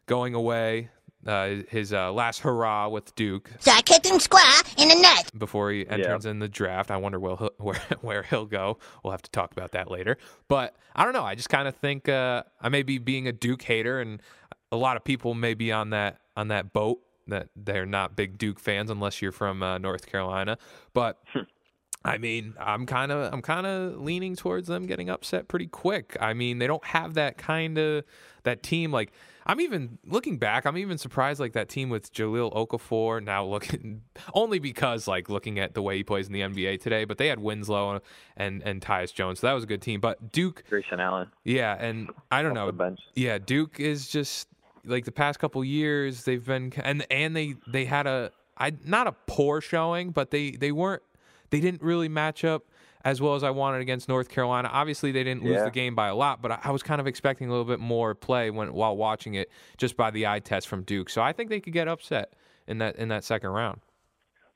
going 0.05 0.33
away. 0.33 0.89
Uh, 1.25 1.63
his 1.69 1.93
uh, 1.93 2.11
last 2.11 2.39
hurrah 2.41 2.89
with 2.89 3.15
Duke 3.15 3.49
So 3.59 3.71
I 3.71 3.81
kicked 3.81 4.05
him 4.05 4.19
square 4.19 4.43
in 4.77 4.89
the 4.89 4.95
net. 4.95 5.31
before 5.37 5.71
he 5.71 5.87
enters 5.87 6.25
in 6.25 6.39
the 6.39 6.49
draft. 6.49 6.91
I 6.91 6.97
wonder 6.97 7.17
where 7.17 7.37
he'll, 7.37 7.49
where 7.59 7.79
where 8.01 8.23
he'll 8.23 8.45
go. 8.45 8.77
We'll 9.03 9.11
have 9.11 9.21
to 9.21 9.31
talk 9.31 9.53
about 9.53 9.71
that 9.71 9.89
later. 9.89 10.17
But 10.49 10.75
I 10.93 11.05
don't 11.05 11.13
know. 11.13 11.23
I 11.23 11.35
just 11.35 11.47
kind 11.47 11.65
of 11.65 11.77
think 11.77 12.09
uh, 12.09 12.43
I 12.61 12.67
may 12.67 12.83
be 12.83 12.97
being 12.97 13.25
a 13.29 13.31
Duke 13.31 13.61
hater, 13.61 14.01
and 14.01 14.21
a 14.69 14.75
lot 14.75 14.97
of 14.97 15.05
people 15.05 15.33
may 15.33 15.53
be 15.53 15.71
on 15.71 15.91
that 15.91 16.19
on 16.35 16.49
that 16.49 16.73
boat 16.73 16.99
that 17.27 17.49
they're 17.55 17.85
not 17.85 18.15
big 18.15 18.37
Duke 18.37 18.59
fans 18.59 18.89
unless 18.89 19.21
you're 19.21 19.31
from 19.31 19.63
uh, 19.63 19.77
North 19.77 20.07
Carolina. 20.07 20.57
But 20.93 21.21
I 22.05 22.17
mean, 22.17 22.53
I'm 22.59 22.85
kind 22.85 23.11
of 23.11 23.33
I'm 23.33 23.41
kind 23.41 23.65
of 23.65 24.01
leaning 24.01 24.35
towards 24.35 24.67
them 24.67 24.85
getting 24.85 25.09
upset 25.09 25.47
pretty 25.47 25.67
quick. 25.67 26.17
I 26.19 26.33
mean, 26.33 26.59
they 26.59 26.67
don't 26.67 26.85
have 26.85 27.13
that 27.13 27.37
kind 27.37 27.77
of 27.77 28.03
that 28.43 28.61
team 28.63 28.91
like 28.91 29.11
I'm 29.45 29.59
even 29.59 29.97
looking 30.05 30.37
back, 30.37 30.65
I'm 30.65 30.77
even 30.77 30.97
surprised 30.97 31.39
like 31.39 31.53
that 31.53 31.67
team 31.67 31.89
with 31.89 32.13
Jahlil 32.13 32.53
Okafor 32.53 33.21
now 33.23 33.43
looking 33.45 34.01
only 34.33 34.59
because 34.59 35.07
like 35.07 35.29
looking 35.29 35.59
at 35.59 35.73
the 35.73 35.81
way 35.81 35.97
he 35.97 36.03
plays 36.03 36.27
in 36.27 36.33
the 36.33 36.41
NBA 36.41 36.81
today, 36.81 37.05
but 37.05 37.17
they 37.17 37.27
had 37.27 37.39
Winslow 37.39 38.01
and 38.35 38.61
and 38.63 38.81
Tyus 38.81 39.13
Jones. 39.13 39.39
So 39.39 39.47
that 39.47 39.53
was 39.53 39.63
a 39.63 39.67
good 39.67 39.81
team. 39.81 39.99
But 39.99 40.31
Duke, 40.31 40.63
Grayson 40.69 40.99
Allen. 40.99 41.29
yeah, 41.43 41.75
and 41.79 42.09
I 42.31 42.41
don't 42.41 42.57
Off 42.57 42.75
know. 42.75 42.95
Yeah, 43.15 43.37
Duke 43.37 43.79
is 43.79 44.07
just 44.07 44.47
like 44.85 45.05
the 45.05 45.11
past 45.11 45.39
couple 45.39 45.63
years 45.63 46.23
they've 46.23 46.45
been 46.45 46.73
and 46.83 47.05
and 47.11 47.35
they 47.35 47.55
they 47.67 47.85
had 47.85 48.07
a 48.07 48.31
I 48.57 48.73
not 48.85 49.07
a 49.07 49.13
poor 49.27 49.61
showing, 49.61 50.11
but 50.11 50.31
they 50.31 50.51
they 50.51 50.71
weren't 50.71 51.03
they 51.49 51.59
didn't 51.59 51.81
really 51.81 52.09
match 52.09 52.43
up 52.43 52.63
as 53.05 53.19
well 53.19 53.35
as 53.35 53.43
I 53.43 53.49
wanted 53.49 53.81
against 53.81 54.07
North 54.07 54.29
Carolina. 54.29 54.69
Obviously, 54.71 55.11
they 55.11 55.23
didn't 55.25 55.43
lose 55.43 55.55
Yeah. 55.55 55.65
the 55.65 55.71
game 55.71 55.93
by 55.93 56.07
a 56.07 56.15
lot, 56.15 56.41
but 56.41 56.51
I, 56.51 56.59
I 56.63 56.71
was 56.71 56.81
kind 56.83 57.01
of 57.01 57.07
expecting 57.07 57.47
a 57.47 57.51
little 57.51 57.65
bit 57.65 57.79
more 57.79 58.15
play 58.15 58.49
when 58.49 58.73
while 58.73 58.95
watching 58.95 59.33
it 59.33 59.49
just 59.77 59.97
by 59.97 60.09
the 60.11 60.25
eye 60.27 60.39
test 60.39 60.67
from 60.67 60.83
Duke. 60.83 61.09
So 61.09 61.21
I 61.21 61.33
think 61.33 61.49
they 61.49 61.59
could 61.59 61.73
get 61.73 61.87
upset 61.87 62.33
in 62.67 62.77
that 62.77 62.95
in 62.97 63.09
that 63.09 63.23
second 63.23 63.49
round. 63.49 63.81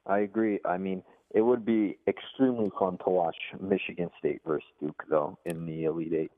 I 0.05 0.19
agree. 0.19 0.59
I 0.63 0.77
mean, 0.77 1.03
it 1.35 1.41
would 1.41 1.65
be 1.65 1.97
extremely 2.07 2.71
fun 2.79 2.97
to 3.03 3.09
watch 3.09 3.35
Michigan 3.59 4.09
State 4.19 4.39
versus 4.45 4.63
Duke, 4.79 5.03
though, 5.09 5.37
in 5.45 5.65
the 5.65 5.83
Elite 5.83 6.13
Eight. 6.13 6.31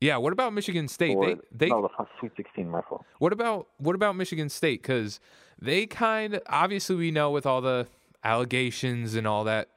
Yeah. 0.00 0.16
What 0.16 0.32
about 0.32 0.52
Michigan 0.52 0.88
State? 0.88 1.16
Or, 1.16 1.26
they 1.26 1.40
they 1.52 1.68
no, 1.68 1.82
the 1.82 2.06
Sweet 2.18 2.32
16, 2.36 2.68
my 2.68 2.82
fault. 2.82 3.04
What 3.18 3.32
about 3.32 3.68
what 3.78 3.94
about 3.94 4.16
Michigan 4.16 4.48
State? 4.48 4.82
Because 4.82 5.20
they 5.60 5.86
kind 5.86 6.34
of 6.34 6.42
obviously 6.48 6.96
we 6.96 7.10
know 7.10 7.30
with 7.30 7.46
all 7.46 7.60
the 7.60 7.86
allegations 8.24 9.14
and 9.14 9.26
all 9.26 9.44
that 9.44 9.68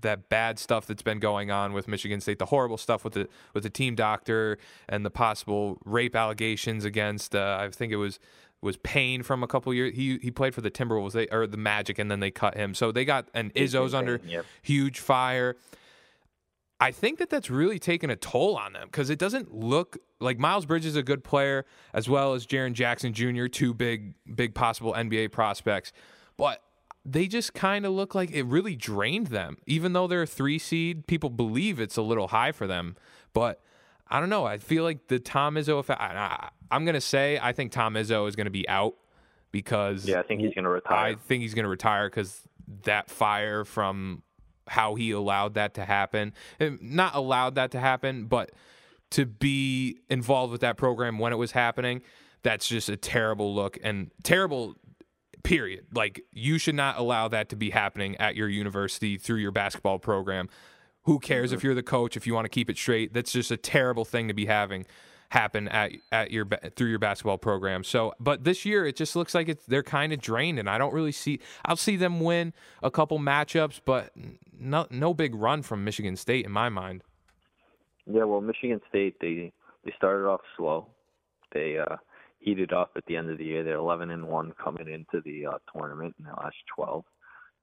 that 0.00 0.28
bad 0.28 0.58
stuff 0.58 0.86
that's 0.86 1.02
been 1.02 1.18
going 1.18 1.50
on 1.50 1.72
with 1.72 1.88
Michigan 1.88 2.20
State, 2.20 2.38
the 2.38 2.46
horrible 2.46 2.76
stuff 2.78 3.04
with 3.04 3.14
the 3.14 3.28
with 3.54 3.62
the 3.62 3.70
team 3.70 3.94
doctor 3.94 4.58
and 4.88 5.04
the 5.04 5.10
possible 5.10 5.78
rape 5.84 6.14
allegations 6.14 6.84
against 6.84 7.34
uh, 7.34 7.58
I 7.60 7.68
think 7.70 7.92
it 7.92 7.96
was 7.96 8.18
was 8.60 8.76
Payne 8.78 9.22
from 9.22 9.42
a 9.42 9.46
couple 9.46 9.72
years. 9.74 9.94
He 9.94 10.18
he 10.18 10.30
played 10.30 10.54
for 10.54 10.60
the 10.60 10.70
Timberwolves 10.70 11.12
they, 11.12 11.26
or 11.28 11.46
the 11.46 11.56
Magic, 11.56 11.98
and 11.98 12.10
then 12.10 12.20
they 12.20 12.30
cut 12.30 12.56
him. 12.56 12.74
So 12.74 12.92
they 12.92 13.04
got 13.04 13.28
and 13.34 13.52
Izzo's 13.54 13.94
under 13.94 14.20
huge 14.62 15.00
fire. 15.00 15.56
I 16.80 16.92
think 16.92 17.18
that 17.18 17.28
that's 17.28 17.50
really 17.50 17.78
taken 17.78 18.08
a 18.10 18.16
toll 18.16 18.56
on 18.56 18.72
them 18.72 18.86
because 18.86 19.10
it 19.10 19.18
doesn't 19.18 19.52
look 19.52 19.98
like 20.20 20.38
Miles 20.38 20.64
Bridges 20.64 20.92
is 20.92 20.96
a 20.96 21.02
good 21.02 21.24
player 21.24 21.66
as 21.92 22.08
well 22.08 22.34
as 22.34 22.46
Jaren 22.46 22.72
Jackson 22.72 23.12
Jr., 23.12 23.46
two 23.46 23.74
big, 23.74 24.14
big 24.32 24.54
possible 24.54 24.92
NBA 24.92 25.32
prospects, 25.32 25.92
but 26.36 26.62
they 27.04 27.26
just 27.26 27.52
kind 27.54 27.84
of 27.84 27.92
look 27.92 28.14
like 28.14 28.30
it 28.30 28.44
really 28.44 28.76
drained 28.76 29.28
them. 29.28 29.56
Even 29.66 29.92
though 29.92 30.06
they're 30.06 30.22
a 30.22 30.26
three 30.26 30.58
seed, 30.58 31.06
people 31.06 31.30
believe 31.30 31.80
it's 31.80 31.96
a 31.96 32.02
little 32.02 32.28
high 32.28 32.52
for 32.52 32.66
them, 32.66 32.96
but 33.32 33.60
I 34.08 34.20
don't 34.20 34.30
know. 34.30 34.44
I 34.44 34.58
feel 34.58 34.84
like 34.84 35.08
the 35.08 35.18
Tom 35.18 35.56
Izzo 35.56 35.80
effect. 35.80 36.00
I, 36.00 36.06
I, 36.06 36.48
I'm 36.70 36.84
gonna 36.84 37.00
say 37.00 37.40
I 37.42 37.52
think 37.52 37.72
Tom 37.72 37.94
Izzo 37.94 38.28
is 38.28 38.36
gonna 38.36 38.50
be 38.50 38.68
out 38.68 38.94
because 39.52 40.06
Yeah, 40.06 40.20
I 40.20 40.22
think 40.22 40.40
he's 40.40 40.54
going 40.54 40.64
to 40.64 40.70
retire. 40.70 40.96
I 40.96 41.14
think 41.14 41.42
he's 41.42 41.54
going 41.54 41.64
to 41.64 41.68
retire 41.68 42.08
because 42.08 42.42
that 42.84 43.10
fire 43.10 43.64
from 43.64 44.22
how 44.68 44.94
he 44.94 45.10
allowed 45.10 45.54
that 45.54 45.74
to 45.74 45.84
happen, 45.84 46.32
and 46.60 46.80
not 46.80 47.14
allowed 47.14 47.54
that 47.56 47.70
to 47.72 47.80
happen, 47.80 48.26
but 48.26 48.50
to 49.10 49.26
be 49.26 49.98
involved 50.08 50.52
with 50.52 50.60
that 50.60 50.76
program 50.76 51.18
when 51.18 51.32
it 51.32 51.36
was 51.36 51.52
happening, 51.52 52.02
that's 52.42 52.68
just 52.68 52.88
a 52.88 52.96
terrible 52.96 53.54
look 53.54 53.78
and 53.82 54.10
terrible. 54.22 54.74
Period. 55.44 55.86
Like 55.94 56.20
you 56.32 56.58
should 56.58 56.74
not 56.74 56.98
allow 56.98 57.28
that 57.28 57.48
to 57.50 57.56
be 57.56 57.70
happening 57.70 58.16
at 58.16 58.34
your 58.34 58.48
university 58.48 59.16
through 59.16 59.38
your 59.38 59.52
basketball 59.52 59.98
program. 59.98 60.48
Who 61.04 61.20
cares 61.20 61.52
if 61.52 61.60
mm-hmm. 61.60 61.68
you're 61.68 61.74
the 61.74 61.82
coach? 61.82 62.16
If 62.16 62.26
you 62.26 62.34
want 62.34 62.44
to 62.44 62.50
keep 62.50 62.68
it 62.68 62.76
straight, 62.76 63.14
that's 63.14 63.32
just 63.32 63.50
a 63.50 63.56
terrible 63.56 64.04
thing 64.04 64.28
to 64.28 64.34
be 64.34 64.46
having 64.46 64.84
happen 65.30 65.68
at 65.68 65.92
at 66.10 66.30
your 66.30 66.46
through 66.76 66.88
your 66.88 66.98
basketball 66.98 67.38
program. 67.38 67.84
So, 67.84 68.14
but 68.18 68.44
this 68.44 68.64
year 68.64 68.86
it 68.86 68.96
just 68.96 69.14
looks 69.16 69.34
like 69.34 69.48
it's 69.48 69.64
they're 69.66 69.82
kind 69.82 70.12
of 70.12 70.20
drained, 70.20 70.58
and 70.58 70.68
I 70.68 70.78
don't 70.78 70.94
really 70.94 71.12
see. 71.12 71.40
I'll 71.64 71.76
see 71.76 71.96
them 71.96 72.20
win 72.20 72.52
a 72.82 72.90
couple 72.90 73.18
matchups, 73.18 73.80
but 73.84 74.12
no 74.58 74.86
no 74.90 75.14
big 75.14 75.34
run 75.34 75.62
from 75.62 75.84
Michigan 75.84 76.16
State 76.16 76.46
in 76.46 76.52
my 76.52 76.68
mind. 76.68 77.02
Yeah, 78.06 78.24
well, 78.24 78.40
Michigan 78.40 78.80
State 78.88 79.16
they 79.20 79.52
they 79.84 79.92
started 79.96 80.26
off 80.26 80.40
slow. 80.56 80.86
They 81.52 81.78
uh, 81.78 81.96
heated 82.40 82.72
up 82.72 82.92
at 82.96 83.04
the 83.06 83.16
end 83.16 83.30
of 83.30 83.38
the 83.38 83.44
year. 83.44 83.64
They're 83.64 83.76
11 83.76 84.10
and 84.10 84.26
one 84.28 84.52
coming 84.62 84.88
into 84.88 85.22
the 85.24 85.46
uh, 85.46 85.58
tournament 85.72 86.14
in 86.18 86.24
their 86.24 86.34
last 86.34 86.56
12. 86.76 87.04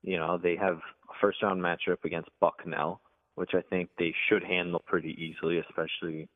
You 0.02 0.18
know, 0.18 0.40
they 0.42 0.56
have 0.56 0.78
a 0.78 1.14
first 1.22 1.42
round 1.44 1.62
matchup 1.62 2.04
against 2.04 2.30
Bucknell, 2.40 3.00
which 3.36 3.52
I 3.54 3.62
think 3.70 3.90
they 3.98 4.14
should 4.28 4.44
handle 4.44 4.84
pretty 4.86 5.16
easily, 5.20 5.60
especially 5.60 6.28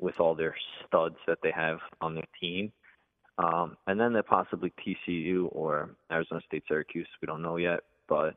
with 0.00 0.18
all 0.18 0.34
their 0.34 0.54
studs 0.86 1.16
that 1.26 1.38
they 1.42 1.52
have 1.52 1.78
on 2.00 2.14
their 2.14 2.26
team. 2.40 2.72
Um, 3.38 3.76
and 3.86 3.98
then 3.98 4.12
they're 4.12 4.22
possibly 4.22 4.72
TCU 4.86 5.48
or 5.52 5.90
Arizona 6.10 6.40
State 6.46 6.64
Syracuse. 6.68 7.08
We 7.22 7.26
don't 7.26 7.42
know 7.42 7.56
yet, 7.56 7.80
but 8.08 8.34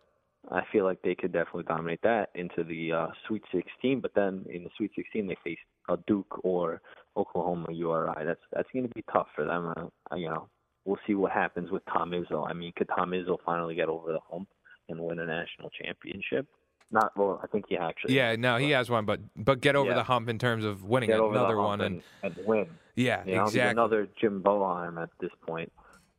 I 0.52 0.62
feel 0.72 0.84
like 0.84 1.02
they 1.02 1.16
could 1.16 1.34
definitely 1.34 1.64
dominate 1.64 2.02
that 2.04 2.30
into 2.36 2.64
the 2.64 2.92
uh, 2.92 3.08
Sweet 3.28 3.44
16. 3.52 4.02
But 4.02 4.14
then 4.16 4.46
in 4.50 4.64
the 4.64 4.70
Sweet 4.78 4.92
16, 4.96 5.28
they 5.28 5.38
face 5.44 5.58
a 5.90 5.98
Duke 6.08 6.44
or 6.44 6.82
Oklahoma 7.18 7.68
URI. 7.72 8.26
That's 8.26 8.40
that's 8.52 8.70
going 8.74 8.88
to 8.88 8.94
be 8.94 9.04
tough 9.12 9.28
for 9.36 9.46
them. 9.46 9.74
Uh, 10.12 10.16
you 10.16 10.30
know, 10.30 10.48
we'll 10.86 11.00
see 11.06 11.16
what 11.16 11.32
happens 11.32 11.72
with 11.72 11.84
Tom 11.86 12.12
Izzo. 12.12 12.50
I 12.50 12.54
mean, 12.54 12.74
could 12.76 12.90
Tom 12.96 13.12
Izzo 13.12 13.38
finally 13.46 13.76
get 13.76 13.90
over 13.90 14.12
the 14.12 14.20
hump 14.30 14.48
and 14.90 15.00
win 15.00 15.20
a 15.20 15.26
national 15.26 15.70
championship? 15.70 16.48
Not 16.94 17.12
well. 17.18 17.42
I 17.44 17.48
think 17.48 17.66
he 17.68 17.76
actually. 17.76 18.14
Yeah, 18.16 18.36
no, 18.38 18.58
he 18.58 18.70
has 18.70 18.90
one, 18.90 19.06
but 19.06 19.20
but 19.36 19.60
get 19.62 19.76
over 19.76 19.90
Yeah. 19.90 19.96
the 19.96 20.04
hump 20.04 20.30
in 20.30 20.38
terms 20.40 20.64
of 20.64 20.84
winning 20.86 21.10
get 21.10 21.20
another 21.20 21.58
one, 21.58 21.82
and, 21.82 22.04
and, 22.22 22.38
and 22.38 22.46
win. 22.48 22.68
yeah, 22.96 23.24
You 23.26 23.34
know, 23.36 23.42
exactly. 23.46 23.72
another 23.72 24.08
Jim 24.22 24.42
Boeheim 24.44 25.02
at 25.02 25.10
this 25.20 25.32
point. 25.46 25.72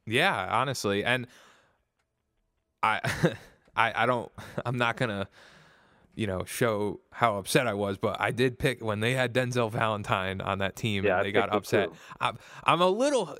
Yeah, 0.04 0.48
honestly, 0.50 1.04
and 1.04 1.28
I, 2.82 3.00
I, 3.76 4.02
I 4.02 4.06
don't. 4.06 4.30
I'm 4.66 4.76
not 4.76 4.96
gonna, 4.96 5.28
you 6.16 6.26
know, 6.26 6.44
show 6.44 6.98
how 7.12 7.38
upset 7.38 7.66
I 7.68 7.74
was, 7.74 7.96
but 7.96 8.20
I 8.20 8.32
did 8.32 8.58
pick 8.58 8.82
when 8.82 8.98
they 8.98 9.14
had 9.14 9.32
Denzel 9.32 9.70
Valentine 9.70 10.40
on 10.40 10.58
that 10.58 10.74
team 10.76 11.04
Yeah, 11.04 11.18
and 11.18 11.24
they 11.26 11.30
got 11.32 11.54
upset. 11.54 11.90
I'm, 12.20 12.37
I'm 12.64 12.80
a 12.80 12.88
little. 12.88 13.37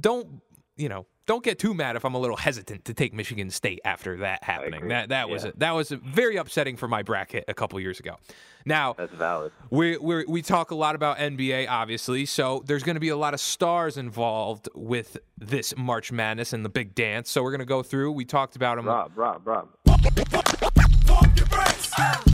Don't 0.00 0.42
you 0.76 0.90
know? 0.90 1.06
Don't 1.26 1.42
get 1.42 1.58
too 1.58 1.74
mad 1.74 1.96
if 1.96 2.04
I'm 2.04 2.14
a 2.14 2.18
little 2.20 2.36
hesitant 2.36 2.84
to 2.84 2.94
take 2.94 3.12
Michigan 3.12 3.50
State 3.50 3.80
after 3.84 4.18
that 4.18 4.44
happening. 4.44 4.88
That 4.88 5.08
that 5.08 5.28
was 5.28 5.44
Yeah. 5.44 5.50
that 5.56 5.72
was 5.72 5.90
very 5.90 6.36
upsetting 6.36 6.76
for 6.76 6.86
my 6.86 7.02
bracket 7.02 7.44
a 7.48 7.54
couple 7.54 7.80
years 7.80 7.98
ago. 7.98 8.16
Now 8.64 8.94
That's 8.96 9.12
valid. 9.12 9.50
we 9.70 9.96
we 9.98 10.24
we 10.26 10.40
talk 10.42 10.70
a 10.70 10.76
lot 10.76 10.94
about 10.94 11.18
NBA, 11.18 11.66
obviously. 11.68 12.26
So 12.26 12.62
there's 12.66 12.84
going 12.84 12.94
to 12.94 13.00
be 13.00 13.08
a 13.08 13.16
lot 13.16 13.34
of 13.34 13.40
stars 13.40 13.96
involved 13.96 14.68
with 14.74 15.16
this 15.36 15.76
March 15.76 16.12
Madness 16.12 16.52
and 16.52 16.64
the 16.64 16.68
big 16.68 16.94
dance. 16.94 17.28
So 17.30 17.42
we're 17.42 17.50
going 17.50 17.58
to 17.58 17.64
go 17.66 17.82
through. 17.82 18.12
We 18.12 18.24
talked 18.24 18.54
about 18.54 18.76
them. 18.76 18.86
Rob, 18.86 19.10
Rob, 19.16 19.46
Rob. 19.46 19.68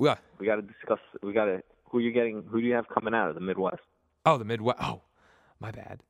Yeah. 0.01 0.17
We 0.39 0.47
got 0.47 0.57
to 0.57 0.63
discuss. 0.63 0.99
We 1.23 1.33
got 1.33 1.47
to. 1.47 1.63
Who 1.91 1.99
you're 2.01 2.13
getting? 2.13 2.43
Who 2.51 2.61
do 2.61 2.67
you 2.67 2.75
have 2.75 2.89
coming 2.89 3.15
out 3.15 3.29
of 3.29 3.35
the 3.35 3.41
Midwest? 3.41 3.83
Oh, 4.27 4.37
the 4.39 4.45
Midwest. 4.45 4.79
Oh, 4.83 5.03
my 5.61 5.71
bad. 5.71 6.01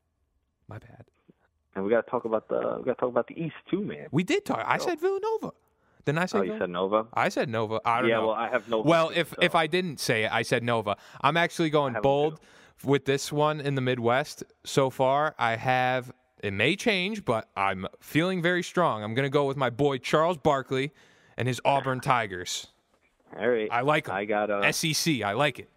My 0.68 0.78
bad. 0.78 1.04
And 1.74 1.84
we 1.84 1.90
got 1.90 2.04
to 2.04 2.10
talk 2.10 2.24
about 2.24 2.48
the. 2.48 2.76
We 2.78 2.84
got 2.84 2.94
to 2.94 3.00
talk 3.00 3.08
about 3.08 3.26
the 3.28 3.40
East 3.42 3.54
too, 3.70 3.80
man. 3.82 4.06
We 4.10 4.22
did 4.24 4.44
talk. 4.44 4.62
I 4.66 4.78
said 4.78 5.00
Villanova. 5.00 5.52
Didn't 6.04 6.18
I 6.18 6.26
say? 6.26 6.38
Oh, 6.38 6.42
you 6.42 6.58
said 6.58 6.68
Nova. 6.68 7.06
I 7.14 7.28
said 7.28 7.48
Nova. 7.48 7.80
I 7.84 8.00
don't 8.00 8.10
Yeah, 8.10 8.16
know. 8.16 8.26
well, 8.28 8.36
I 8.36 8.48
have 8.48 8.68
Nova 8.68 8.88
Well, 8.88 9.10
if 9.14 9.30
so- 9.30 9.36
if 9.40 9.54
I 9.54 9.66
didn't 9.68 10.00
say 10.00 10.24
it, 10.24 10.32
I 10.32 10.42
said 10.42 10.62
Nova. 10.64 10.96
I'm 11.20 11.36
actually 11.36 11.70
going 11.70 11.92
them 11.92 12.02
bold 12.02 12.40
with 12.84 13.04
this 13.04 13.32
one 13.32 13.60
in 13.60 13.76
the 13.76 13.80
Midwest 13.80 14.42
so 14.64 14.90
far. 14.90 15.34
I 15.38 15.56
have. 15.56 16.12
It 16.42 16.52
may 16.52 16.74
change, 16.74 17.24
but 17.24 17.48
I'm 17.56 17.86
feeling 18.00 18.42
very 18.42 18.64
strong. 18.64 19.04
I'm 19.04 19.14
going 19.14 19.22
to 19.26 19.30
go 19.30 19.44
with 19.46 19.56
my 19.56 19.70
boy 19.70 19.98
Charles 19.98 20.38
Barkley 20.38 20.90
and 21.36 21.46
his 21.46 21.60
Auburn 21.64 22.00
Tigers. 22.12 22.66
All 23.38 23.48
right. 23.48 23.68
I 23.70 23.82
like 23.82 24.08
'em. 24.08 24.16
I 24.16 24.24
got 24.24 24.50
uh 24.50 24.72
SEC. 24.72 25.22
I 25.22 25.34
like 25.34 25.60
it. 25.60 25.70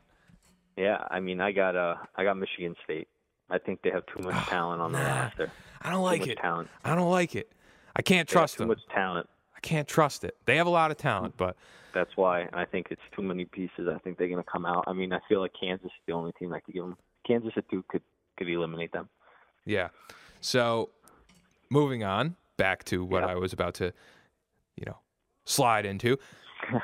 Yeah, 0.75 1.05
I 1.09 1.19
mean, 1.19 1.39
I 1.39 1.51
got 1.51 1.75
uh 1.75 1.95
I 2.15 2.23
got 2.23 2.35
Michigan 2.35 2.75
State. 2.83 3.07
I 3.49 3.57
think 3.57 3.81
they 3.83 3.91
have 3.91 4.05
too 4.07 4.19
much 4.23 4.35
oh, 4.35 4.49
talent 4.49 4.81
on 4.81 4.91
the 4.91 4.99
roster. 4.99 5.51
I 5.81 5.91
don't 5.91 6.03
like 6.03 6.25
it. 6.27 6.37
talent. 6.39 6.67
I 6.83 6.95
don't 6.95 7.11
like 7.11 7.35
it. 7.35 7.51
I 7.95 8.01
can't 8.01 8.27
They 8.27 8.33
have 8.33 8.41
trust 8.41 8.55
too 8.55 8.59
them. 8.63 8.69
much 8.69 8.81
talent. 8.93 9.27
I 9.55 9.59
can't 9.59 9.87
trust 9.87 10.23
it. 10.23 10.35
They 10.45 10.57
have 10.57 10.67
a 10.67 10.71
lot 10.71 10.91
of 10.91 10.97
talent, 10.97 11.35
but 11.37 11.55
That's 11.93 12.15
why 12.17 12.47
I 12.53 12.65
think 12.65 12.87
it's 12.91 13.01
too 13.15 13.21
many 13.21 13.45
pieces. 13.45 13.87
I 13.93 13.97
think 13.99 14.17
they're 14.17 14.27
going 14.27 14.43
to 14.43 14.49
come 14.49 14.65
out. 14.65 14.83
I 14.87 14.93
mean, 14.93 15.13
I 15.13 15.19
feel 15.29 15.39
like 15.41 15.53
Kansas 15.59 15.85
is 15.85 15.91
the 16.07 16.13
only 16.13 16.31
team 16.39 16.49
that 16.51 16.63
could 16.65 16.73
give 16.73 16.83
them. 16.83 16.97
Kansas 17.25 17.53
at 17.55 17.67
Duke 17.69 17.87
could 17.87 18.01
could 18.37 18.49
eliminate 18.49 18.91
them. 18.91 19.07
Yeah. 19.65 19.89
So 20.41 20.89
moving 21.69 22.03
on 22.03 22.35
back 22.57 22.83
to 22.85 23.03
what 23.05 23.21
Yep. 23.21 23.29
I 23.29 23.35
was 23.35 23.53
about 23.53 23.75
to, 23.75 23.93
you 24.75 24.83
know, 24.85 24.97
slide 25.45 25.85
into. 25.85 26.17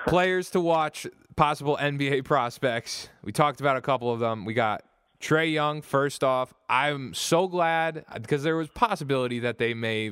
Players 0.07 0.49
to 0.51 0.59
watch, 0.61 1.07
possible 1.35 1.77
NBA 1.81 2.23
prospects. 2.23 3.09
We 3.23 3.31
talked 3.31 3.59
about 3.61 3.77
a 3.77 3.81
couple 3.81 4.11
of 4.13 4.19
them. 4.19 4.45
We 4.45 4.53
got 4.53 4.83
Trae 5.21 5.51
Young 5.51 5.81
first 5.81 6.23
off. 6.23 6.53
I'm 6.69 7.13
so 7.13 7.47
glad 7.47 8.03
uh, 8.09 8.19
because 8.19 8.43
there 8.43 8.55
was 8.57 8.69
possibility 8.69 9.39
that 9.39 9.57
they 9.57 9.73
may 9.73 10.11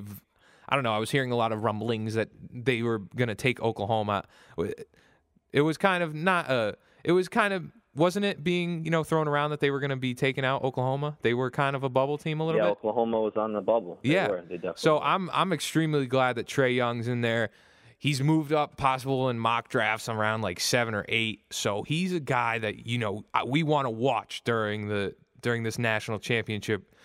I 0.71 0.75
don't 0.75 0.83
know, 0.83 0.93
I 0.93 0.99
was 0.99 1.09
hearing 1.09 1.31
a 1.31 1.35
lot 1.35 1.51
of 1.51 1.63
rumblings 1.63 2.13
that 2.13 2.29
they 2.53 2.83
were 2.83 2.99
going 2.99 3.27
to 3.29 3.35
take 3.35 3.59
Oklahoma. 3.61 4.25
It 5.51 5.61
was 5.61 5.77
kind 5.77 6.03
of 6.03 6.13
not 6.13 6.49
a 6.49 6.75
it 7.03 7.11
was 7.11 7.27
kind 7.27 7.53
of 7.53 7.65
wasn't 7.95 8.23
it 8.23 8.43
being, 8.43 8.85
you 8.85 8.91
know, 8.91 9.03
thrown 9.03 9.27
around 9.27 9.49
that 9.49 9.59
they 9.59 9.71
were 9.71 9.79
going 9.79 9.89
to 9.89 9.95
be 9.95 10.13
taking 10.13 10.45
out 10.45 10.63
Oklahoma? 10.63 11.17
They 11.23 11.33
were 11.33 11.49
kind 11.49 11.75
of 11.75 11.83
a 11.83 11.89
bubble 11.89 12.17
team 12.19 12.39
a 12.39 12.45
little 12.45 12.61
Yeah, 12.61 12.67
bit. 12.67 12.71
Oklahoma 12.73 13.19
was 13.19 13.33
on 13.35 13.51
the 13.53 13.61
bubble. 13.61 13.97
They 14.03 14.13
Yeah. 14.13 14.27
were. 14.29 14.43
So. 14.75 14.99
I'm 14.99 15.29
I'm 15.33 15.51
extremely 15.51 16.05
glad 16.05 16.35
that 16.35 16.45
Trae 16.45 16.75
Young's 16.75 17.07
in 17.07 17.21
there. 17.21 17.49
He's 17.99 18.21
moved 18.21 18.53
up 18.53 18.77
possible 18.77 19.29
in 19.29 19.37
mock 19.37 19.67
drafts 19.67 20.07
around 20.07 20.41
like 20.41 20.61
seven 20.61 20.93
or 20.95 21.05
eight. 21.09 21.41
So 21.51 21.83
he's 21.83 22.13
a 22.13 22.19
guy 22.19 22.57
that 22.59 22.87
you 22.87 22.97
know 22.97 23.25
we 23.45 23.61
want 23.61 23.85
to 23.85 23.89
watch 23.89 24.41
during 24.45 24.87
the 24.87 25.15
during 25.41 25.63
this 25.63 25.77
national 25.77 26.19
championship 26.19 26.95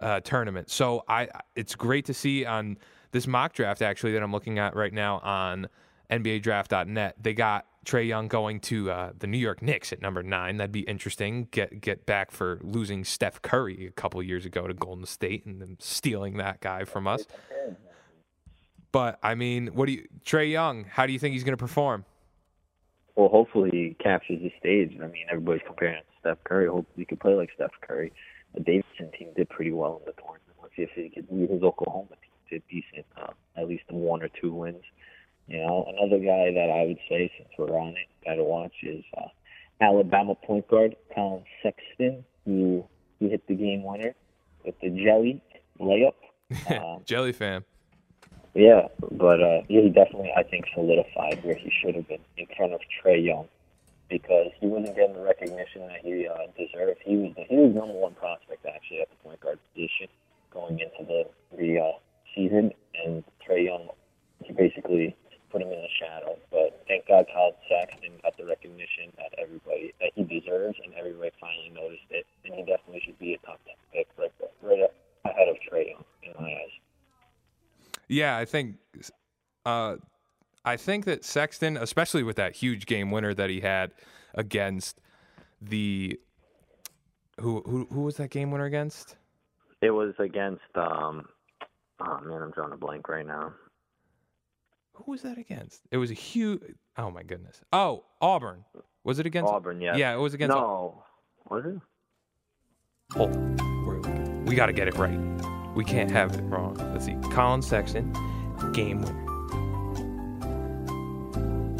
uh, 0.00 0.20
tournament. 0.20 0.70
So 0.70 1.04
I 1.08 1.28
it's 1.56 1.74
great 1.74 2.04
to 2.06 2.14
see 2.14 2.44
on 2.44 2.78
this 3.10 3.26
mock 3.26 3.52
draft 3.52 3.82
actually 3.82 4.12
that 4.12 4.22
I'm 4.22 4.32
looking 4.32 4.58
at 4.60 4.76
right 4.76 4.92
now 4.92 5.18
on 5.18 5.68
NBADraft.net. 6.10 7.16
They 7.20 7.34
got 7.34 7.66
Trae 7.84 8.06
Young 8.06 8.28
going 8.28 8.60
to 8.60 8.90
uh, 8.90 9.12
the 9.18 9.26
New 9.26 9.38
York 9.38 9.60
Knicks 9.62 9.92
at 9.92 10.00
number 10.00 10.22
nine. 10.22 10.56
That'd 10.56 10.72
be 10.72 10.80
interesting. 10.80 11.48
Get 11.50 11.80
get 11.80 12.06
back 12.06 12.30
for 12.30 12.60
losing 12.62 13.04
Steph 13.04 13.42
Curry 13.42 13.86
a 13.86 13.90
couple 13.90 14.22
years 14.22 14.44
ago 14.44 14.66
to 14.66 14.74
Golden 14.74 15.06
State 15.06 15.44
and 15.46 15.60
then 15.60 15.76
stealing 15.80 16.36
that 16.36 16.60
guy 16.60 16.84
from 16.84 17.06
us. 17.06 17.26
But 18.94 19.18
I 19.24 19.34
mean, 19.34 19.74
what 19.74 19.86
do 19.86 19.92
you 19.92 20.06
Trae 20.24 20.48
Young? 20.48 20.84
How 20.84 21.04
do 21.04 21.12
you 21.12 21.18
think 21.18 21.32
he's 21.32 21.42
going 21.42 21.56
to 21.56 21.60
perform? 21.60 22.04
Well, 23.16 23.28
hopefully 23.28 23.70
he 23.72 23.96
captures 24.00 24.40
the 24.40 24.52
stage. 24.60 24.96
I 25.02 25.08
mean, 25.08 25.26
everybody's 25.28 25.62
comparing 25.66 25.96
to 25.98 26.08
Steph 26.20 26.44
Curry. 26.44 26.68
Hopefully 26.68 26.98
he 26.98 27.04
can 27.04 27.16
play 27.16 27.34
like 27.34 27.50
Steph 27.56 27.72
Curry. 27.80 28.12
The 28.54 28.60
Davidson 28.60 29.10
team 29.18 29.30
did 29.36 29.48
pretty 29.48 29.72
well 29.72 30.00
in 30.00 30.04
the 30.06 30.12
tournament. 30.12 30.42
Let's 30.62 30.76
see 30.76 30.82
if 30.82 30.90
he 30.94 31.08
can 31.08 31.26
lead 31.28 31.50
his 31.50 31.64
Oklahoma 31.64 32.10
team 32.22 32.60
to 32.60 32.72
decent, 32.72 33.04
uh, 33.20 33.32
at 33.60 33.66
least 33.66 33.82
one 33.90 34.22
or 34.22 34.28
two 34.40 34.54
wins. 34.54 34.84
You 35.48 35.58
know, 35.58 35.86
another 35.88 36.18
guy 36.18 36.52
that 36.54 36.70
I 36.70 36.86
would 36.86 36.98
say, 37.08 37.32
since 37.36 37.48
we're 37.58 37.76
on 37.76 37.96
it, 37.96 38.36
to 38.36 38.44
watch 38.44 38.74
is 38.84 39.02
uh, 39.18 39.26
Alabama 39.80 40.36
point 40.36 40.68
guard 40.68 40.94
Collin 41.12 41.42
Sexton. 41.64 42.24
who 42.44 42.84
he 43.18 43.28
hit 43.28 43.44
the 43.48 43.56
game 43.56 43.82
winner 43.82 44.14
with 44.64 44.78
the 44.80 44.90
jelly 44.90 45.42
layup. 45.80 46.14
Um, 46.70 47.02
Jelly 47.04 47.32
fam. 47.32 47.64
Yeah, 48.54 48.86
but 49.10 49.42
uh, 49.42 49.62
he 49.66 49.88
definitely, 49.88 50.30
I 50.36 50.44
think, 50.44 50.66
solidified 50.74 51.42
where 51.42 51.56
he 51.56 51.70
should 51.70 51.96
have 51.96 52.06
been 52.06 52.22
in 52.36 52.46
front 52.56 52.72
of 52.72 52.80
Trae 53.02 53.22
Young 53.24 53.48
because 54.08 54.52
he 54.60 54.66
wasn't 54.66 54.94
getting 54.94 55.14
the 55.14 55.22
recognition 55.22 55.88
that 55.88 55.98
he 56.02 56.28
uh, 56.28 56.46
deserved. 56.56 57.00
He 57.04 57.16
was 57.16 57.32
the, 57.34 57.42
he 57.50 57.56
was 57.56 57.74
number 57.74 57.94
one 57.94 58.14
prospect 58.14 58.64
actually 58.66 59.00
at 59.00 59.10
the 59.10 59.16
point 59.24 59.40
guard 59.40 59.58
position 59.74 60.06
going 60.52 60.78
into 60.78 61.02
the 61.02 61.26
the 61.58 61.80
uh, 61.80 61.98
season, 62.34 62.70
and 63.04 63.24
Trae 63.42 63.64
Young 63.66 63.88
he 64.44 64.52
basically 64.52 65.16
put 65.50 65.62
him 65.62 65.72
in 65.72 65.80
the 65.82 65.90
shadow. 65.98 66.36
But 66.50 66.84
thank 66.86 67.08
God, 67.08 67.26
Collin 67.32 67.54
Sexton 67.68 68.12
got 68.22 68.36
the 68.36 68.44
recognition 68.46 69.10
that 69.16 69.34
everybody 69.38 69.94
that 70.00 70.12
he 70.14 70.22
deserves, 70.22 70.78
and 70.84 70.94
everybody 70.94 71.30
finally 71.40 71.72
noticed 71.74 72.06
it, 72.10 72.26
and 72.44 72.54
he 72.54 72.62
definitely 72.62 73.02
should 73.04 73.18
be 73.18 73.34
a 73.34 73.38
top 73.38 73.58
ten 73.66 73.74
pick 73.90 74.06
right, 74.18 74.30
right 74.62 74.90
ahead 75.24 75.48
of 75.48 75.56
Trae 75.66 75.90
Young 75.90 76.04
in 76.22 76.32
my 76.38 76.54
eyes. 76.54 76.74
Yeah, 78.08 78.36
I 78.36 78.44
think 78.44 78.76
uh, 79.64 79.96
I 80.64 80.76
think 80.76 81.04
that 81.04 81.24
Sexton, 81.24 81.76
especially 81.76 82.22
with 82.22 82.36
that 82.36 82.54
huge 82.54 82.86
game 82.86 83.10
winner 83.10 83.34
that 83.34 83.50
he 83.50 83.60
had 83.60 83.92
against 84.34 85.00
the 85.60 86.18
who 87.40 87.62
who 87.66 87.86
who 87.90 88.02
was 88.02 88.16
that 88.16 88.30
game 88.30 88.50
winner 88.50 88.64
against? 88.64 89.16
It 89.80 89.90
was 89.90 90.14
against 90.18 90.62
um 90.74 91.26
oh 92.00 92.20
man, 92.22 92.42
I'm 92.42 92.50
drawing 92.50 92.72
a 92.72 92.76
blank 92.76 93.08
right 93.08 93.26
now. 93.26 93.52
Who 94.94 95.10
was 95.10 95.22
that 95.22 95.38
against? 95.38 95.82
It 95.90 95.96
was 95.96 96.10
a 96.10 96.14
huge. 96.14 96.60
Oh 96.96 97.10
my 97.10 97.22
goodness. 97.22 97.60
Oh, 97.72 98.04
Auburn. 98.20 98.64
Was 99.02 99.18
it 99.18 99.26
against 99.26 99.52
Auburn, 99.52 99.80
yeah. 99.80 99.96
Yeah, 99.96 100.14
it 100.14 100.18
was 100.18 100.34
against. 100.34 100.56
No. 100.56 101.02
Was 101.50 101.64
it? 101.66 101.80
Hold 103.12 103.36
on. 103.36 104.44
We 104.46 104.54
got 104.54 104.66
to 104.66 104.72
get 104.72 104.88
it 104.88 104.96
right. 104.96 105.18
We 105.74 105.84
can't 105.84 106.10
have 106.10 106.34
it 106.34 106.42
wrong. 106.42 106.74
Let's 106.92 107.04
see. 107.06 107.16
Collin 107.32 107.62
Sexton, 107.62 108.12
game 108.72 109.02
winner. 109.02 109.20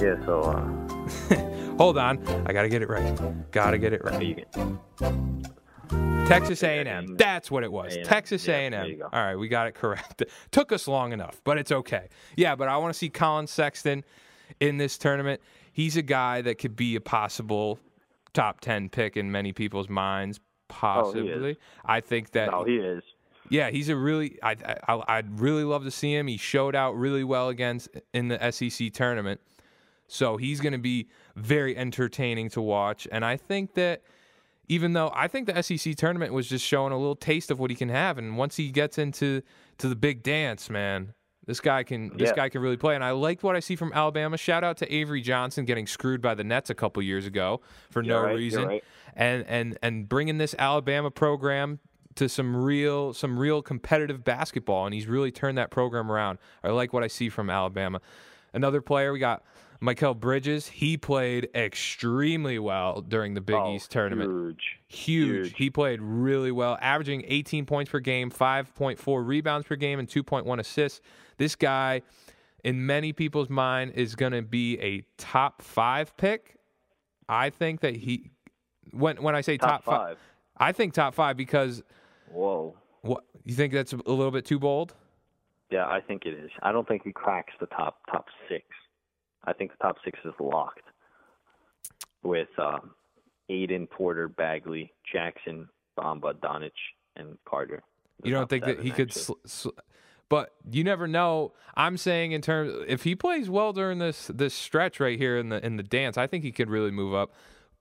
Yeah, 0.02 0.24
so 0.24 0.42
uh 0.42 0.84
Hold 1.78 1.98
on. 1.98 2.24
I 2.46 2.52
got 2.52 2.62
to 2.62 2.68
get 2.68 2.82
it 2.82 2.88
right. 2.88 3.50
Got 3.50 3.72
to 3.72 3.78
get 3.78 3.92
it 3.92 4.04
right. 4.04 4.46
Texas 6.28 6.62
A&M. 6.62 7.16
That's 7.16 7.50
what 7.50 7.64
it 7.64 7.72
was. 7.72 7.94
A&M. 7.96 8.04
Texas 8.06 8.46
Yeah, 8.46 8.54
A&M. 8.56 8.70
there 8.72 8.86
you 8.86 8.96
go. 8.96 9.04
All 9.12 9.20
right, 9.20 9.36
we 9.36 9.48
got 9.48 9.66
it 9.66 9.74
correct. 9.74 10.22
Took 10.52 10.72
us 10.72 10.86
long 10.88 11.12
enough, 11.12 11.40
but 11.44 11.58
it's 11.58 11.72
okay. 11.72 12.08
Yeah, 12.36 12.54
but 12.54 12.68
I 12.68 12.76
want 12.76 12.92
to 12.94 12.98
see 12.98 13.08
Collin 13.10 13.46
Sexton 13.46 14.04
in 14.60 14.78
this 14.78 14.96
tournament. 14.98 15.40
He's 15.72 15.96
a 15.96 16.02
guy 16.02 16.42
that 16.42 16.58
could 16.58 16.76
be 16.76 16.94
a 16.96 17.00
possible 17.00 17.78
top 18.32 18.60
10 18.60 18.88
pick 18.88 19.16
in 19.16 19.30
many 19.32 19.52
people's 19.52 19.88
minds 19.88 20.40
possibly. 20.68 21.56
I 21.84 22.00
think 22.00 22.30
that 22.32 22.50
no, 22.50 22.64
he 22.64 22.76
is. 22.76 23.02
Yeah, 23.50 23.70
he's 23.70 23.88
a 23.88 23.96
really. 23.96 24.38
I, 24.42 24.56
I 24.88 25.02
I'd 25.08 25.40
really 25.40 25.64
love 25.64 25.84
to 25.84 25.90
see 25.90 26.14
him. 26.14 26.26
He 26.26 26.36
showed 26.36 26.74
out 26.74 26.92
really 26.96 27.24
well 27.24 27.48
against 27.48 27.88
in 28.12 28.28
the 28.28 28.50
SEC 28.50 28.92
tournament, 28.92 29.40
so 30.08 30.36
he's 30.36 30.60
going 30.60 30.72
to 30.72 30.78
be 30.78 31.08
very 31.36 31.76
entertaining 31.76 32.48
to 32.50 32.60
watch. 32.60 33.06
And 33.12 33.24
I 33.24 33.36
think 33.36 33.74
that 33.74 34.02
even 34.68 34.94
though 34.94 35.12
I 35.14 35.28
think 35.28 35.46
the 35.46 35.62
SEC 35.62 35.94
tournament 35.96 36.32
was 36.32 36.48
just 36.48 36.64
showing 36.64 36.92
a 36.92 36.96
little 36.98 37.16
taste 37.16 37.50
of 37.50 37.58
what 37.58 37.70
he 37.70 37.76
can 37.76 37.88
have, 37.90 38.16
and 38.18 38.36
once 38.38 38.56
he 38.56 38.70
gets 38.70 38.98
into 38.98 39.42
to 39.78 39.88
the 39.88 39.96
big 39.96 40.22
dance, 40.22 40.70
man, 40.70 41.12
this 41.46 41.60
guy 41.60 41.82
can 41.82 42.16
this 42.16 42.30
Yeah. 42.30 42.36
guy 42.36 42.48
can 42.48 42.62
really 42.62 42.78
play. 42.78 42.94
And 42.94 43.04
I 43.04 43.10
liked 43.10 43.42
what 43.42 43.56
I 43.56 43.60
see 43.60 43.76
from 43.76 43.92
Alabama. 43.92 44.38
Shout 44.38 44.64
out 44.64 44.78
to 44.78 44.90
Avery 44.94 45.20
Johnson 45.20 45.66
getting 45.66 45.86
screwed 45.86 46.22
by 46.22 46.34
the 46.34 46.44
Nets 46.44 46.70
a 46.70 46.74
couple 46.74 47.02
years 47.02 47.26
ago 47.26 47.60
for 47.90 48.02
You're 48.02 48.16
no 48.20 48.26
right, 48.26 48.36
reason, 48.36 48.64
right. 48.66 48.84
and 49.14 49.44
and 49.46 49.78
and 49.82 50.08
bringing 50.08 50.38
this 50.38 50.54
Alabama 50.58 51.10
program 51.10 51.80
to 52.16 52.28
some 52.28 52.56
real 52.56 53.12
some 53.12 53.38
real 53.38 53.62
competitive 53.62 54.24
basketball, 54.24 54.86
and 54.86 54.94
he's 54.94 55.06
really 55.06 55.30
turned 55.32 55.58
that 55.58 55.70
program 55.70 56.10
around. 56.10 56.38
I 56.62 56.68
like 56.70 56.92
what 56.92 57.02
I 57.02 57.08
see 57.08 57.28
from 57.28 57.50
Alabama. 57.50 58.00
Another 58.52 58.80
player 58.80 59.12
we 59.12 59.18
got. 59.18 59.42
Mikal 59.82 60.18
Bridges, 60.18 60.66
he 60.68 60.96
played 60.96 61.48
extremely 61.54 62.58
well 62.58 63.02
during 63.02 63.34
the 63.34 63.40
Big 63.42 63.56
Oh, 63.56 63.74
East 63.74 63.90
tournament 63.90 64.30
Huge. 64.30 64.78
huge. 64.86 65.46
Huge. 65.48 65.56
He 65.58 65.68
played 65.68 66.00
really 66.00 66.52
well, 66.52 66.78
averaging 66.80 67.22
18 67.26 67.66
points 67.66 67.90
per 67.90 68.00
game, 68.00 68.30
5.4 68.30 69.26
rebounds 69.26 69.66
per 69.66 69.76
game, 69.76 69.98
and 69.98 70.08
2.1 70.08 70.58
assists. 70.58 71.02
This 71.36 71.54
guy, 71.54 72.00
in 72.62 72.86
many 72.86 73.12
people's 73.12 73.50
mind, 73.50 73.92
is 73.94 74.14
going 74.14 74.32
to 74.32 74.40
be 74.40 74.78
a 74.80 75.02
top 75.18 75.60
five 75.60 76.16
pick. 76.16 76.56
I 77.28 77.50
think 77.50 77.80
that 77.80 77.94
he, 77.96 78.30
when 78.92 79.20
when 79.22 79.34
I 79.34 79.42
say 79.42 79.58
top, 79.58 79.84
Top 79.84 79.84
five. 79.84 80.18
I 80.56 80.72
think 80.72 80.94
top 80.94 81.14
five 81.14 81.36
because 81.36 81.82
Whoa. 82.34 82.74
what 83.02 83.24
you 83.44 83.54
think 83.54 83.72
that's 83.72 83.92
a 83.92 83.96
little 83.96 84.32
bit 84.32 84.44
too 84.44 84.58
bold. 84.58 84.94
Yeah, 85.70 85.86
I 85.86 86.00
think 86.00 86.26
it 86.26 86.34
is. 86.34 86.50
I 86.62 86.72
don't 86.72 86.86
think 86.86 87.02
he 87.04 87.12
cracks 87.12 87.52
the 87.60 87.66
top 87.66 88.00
top 88.10 88.26
six. 88.48 88.64
I 89.44 89.52
think 89.52 89.70
the 89.70 89.78
top 89.82 89.96
six 90.04 90.18
is 90.24 90.32
locked 90.40 90.82
with 92.22 92.48
um, 92.58 92.90
Ayton, 93.48 93.86
Porter, 93.86 94.28
Bagley, 94.28 94.92
Jackson, 95.10 95.68
Bamba, 95.98 96.34
Doncic, 96.34 96.72
and 97.16 97.38
Carter. 97.44 97.82
You 98.22 98.32
don't 98.32 98.48
think 98.48 98.64
that 98.64 98.80
he 98.80 98.90
could, 98.90 99.12
sl- 99.12 99.32
sl- 99.44 99.70
but 100.28 100.54
you 100.70 100.82
never 100.82 101.06
know. 101.06 101.52
I'm 101.76 101.96
saying 101.96 102.32
in 102.32 102.40
terms, 102.40 102.72
if 102.88 103.02
he 103.02 103.14
plays 103.14 103.50
well 103.50 103.72
during 103.72 103.98
this 103.98 104.30
this 104.32 104.54
stretch 104.54 104.98
right 104.98 105.18
here 105.18 105.36
in 105.36 105.50
the 105.50 105.64
in 105.64 105.76
the 105.76 105.82
dance, 105.82 106.16
I 106.16 106.26
think 106.26 106.42
he 106.42 106.52
could 106.52 106.70
really 106.70 106.90
move 106.90 107.14
up. 107.14 107.32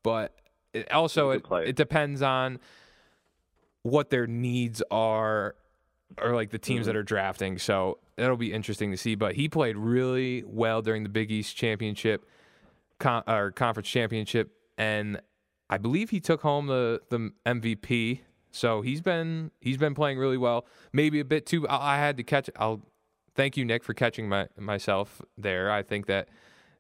But 0.04 0.36
it, 0.74 0.92
also, 0.92 1.32
it, 1.32 1.46
it 1.66 1.76
depends 1.76 2.22
on 2.22 2.60
what 3.84 4.10
their 4.10 4.28
needs 4.28 4.82
are, 4.92 5.56
or 6.22 6.34
like 6.36 6.50
the 6.50 6.58
teams 6.60 6.82
Mm-hmm. 6.82 6.88
that 6.88 6.96
are 6.96 7.04
drafting. 7.04 7.58
So 7.58 8.00
that'll 8.18 8.38
be 8.38 8.52
interesting 8.54 8.92
to 8.92 8.98
see. 8.98 9.16
But 9.16 9.36
he 9.36 9.48
played 9.48 9.78
really 9.78 10.44
well 10.46 10.82
during 10.82 11.04
the 11.04 11.10
Big 11.10 11.32
East 11.32 11.56
championship, 11.56 12.26
con- 13.00 13.24
or 13.28 13.52
conference 13.52 13.88
championship, 13.90 14.52
and 14.78 15.22
I 15.70 15.78
believe 15.78 16.10
he 16.10 16.20
took 16.20 16.42
home 16.42 16.68
the 16.68 17.02
the 17.10 17.32
MVP. 17.46 18.22
So 18.52 18.82
he's 18.82 19.02
been 19.02 19.52
he's 19.62 19.78
been 19.78 19.96
playing 19.96 20.18
really 20.20 20.38
well. 20.38 20.66
Maybe 20.92 21.20
a 21.20 21.26
bit 21.26 21.46
too. 21.46 21.68
I 21.68 21.96
I 21.96 21.98
had 21.98 22.18
to 22.18 22.24
catch. 22.24 22.50
I'll 22.56 22.82
thank 23.36 23.58
you, 23.58 23.66
Nick, 23.66 23.84
for 23.84 23.94
catching 23.94 24.30
my 24.30 24.48
myself 24.58 25.22
there. 25.38 25.72
I 25.72 25.82
think 25.84 26.06
that 26.06 26.30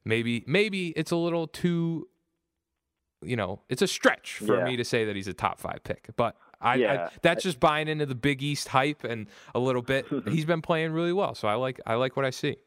maybe 0.05 0.43
maybe 0.45 0.89
it's 0.89 1.11
a 1.11 1.15
little 1.15 1.47
too. 1.47 2.07
You 3.23 3.35
know, 3.37 3.61
it's 3.69 3.81
a 3.81 3.87
stretch 3.87 4.33
for 4.45 4.57
Yeah. 4.59 4.65
me 4.65 4.75
to 4.77 4.83
say 4.83 5.05
that 5.05 5.15
he's 5.15 5.27
a 5.29 5.33
top 5.33 5.59
five 5.59 5.81
pick, 5.83 6.09
but 6.17 6.35
I, 6.63 6.71
I 6.73 6.76
Yeah. 6.76 7.10
that's 7.21 7.43
just 7.43 7.60
buying 7.60 7.88
into 7.88 8.06
the 8.06 8.15
Big 8.15 8.41
East 8.41 8.69
hype 8.69 9.04
and 9.04 9.28
a 9.54 9.60
little 9.60 9.82
bit. 9.82 10.06
he's 10.28 10.45
been 10.45 10.62
playing 10.62 10.91
really 10.93 11.13
well, 11.13 11.36
so 11.36 11.47
I 11.47 11.56
like 11.56 11.80
I 11.86 11.95
like 11.95 12.15
what 12.15 12.26
I 12.26 12.30
see. 12.32 12.58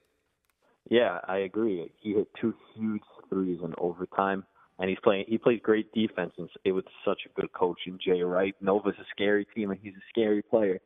Yeah, 0.90 1.18
I 1.26 1.38
agree. 1.38 1.90
He 2.00 2.12
hit 2.14 2.28
two 2.40 2.54
huge 2.74 3.02
threes 3.28 3.58
in 3.64 3.74
overtime, 3.78 4.44
and 4.78 4.88
he's 4.88 4.98
playing. 5.02 5.24
He 5.26 5.36
plays 5.38 5.60
great 5.62 5.92
defense, 5.92 6.32
and 6.38 6.48
it 6.64 6.72
was 6.72 6.84
such 7.04 7.22
a 7.26 7.40
good 7.40 7.52
coach 7.52 7.78
in 7.86 7.98
Jay 8.04 8.22
Wright. 8.22 8.54
Nova's 8.60 8.94
a 9.00 9.04
scary 9.10 9.46
team, 9.54 9.70
and 9.72 9.80
he's 9.82 9.94
a 9.94 10.04
scary 10.10 10.42
player. 10.42 10.78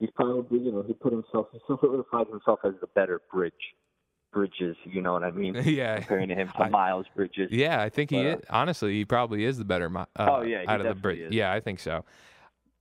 He's 0.00 0.10
probably, 0.16 0.58
you 0.58 0.72
know, 0.72 0.82
he 0.84 0.92
put 0.92 1.12
himself, 1.12 1.46
he 1.52 1.60
solidified 1.68 2.26
himself 2.26 2.58
as 2.64 2.72
the 2.80 2.88
better 2.96 3.20
bridge, 3.32 3.52
Bridges. 4.32 4.76
You 4.84 5.00
know 5.00 5.12
what 5.12 5.22
I 5.22 5.30
mean? 5.30 5.54
Yeah. 5.64 5.98
comparing 5.98 6.28
to 6.30 6.34
him 6.34 6.48
to 6.56 6.62
I- 6.64 6.68
Miles 6.68 7.06
Bridges. 7.14 7.50
Yeah, 7.52 7.80
I 7.80 7.88
think 7.90 8.10
he 8.10 8.16
But, 8.16 8.26
uh, 8.26 8.36
is. 8.38 8.44
Honestly, 8.50 8.94
he 8.94 9.04
probably 9.04 9.44
is 9.44 9.56
the 9.56 9.64
better. 9.64 9.96
Uh, 9.96 10.04
Oh, 10.18 10.42
yeah, 10.42 10.64
out 10.66 10.80
of 10.80 10.88
the 10.88 11.00
Brit. 11.00 11.20
is. 11.20 11.32
Yeah, 11.32 11.52
I 11.52 11.60
think 11.60 11.78
so. 11.78 12.04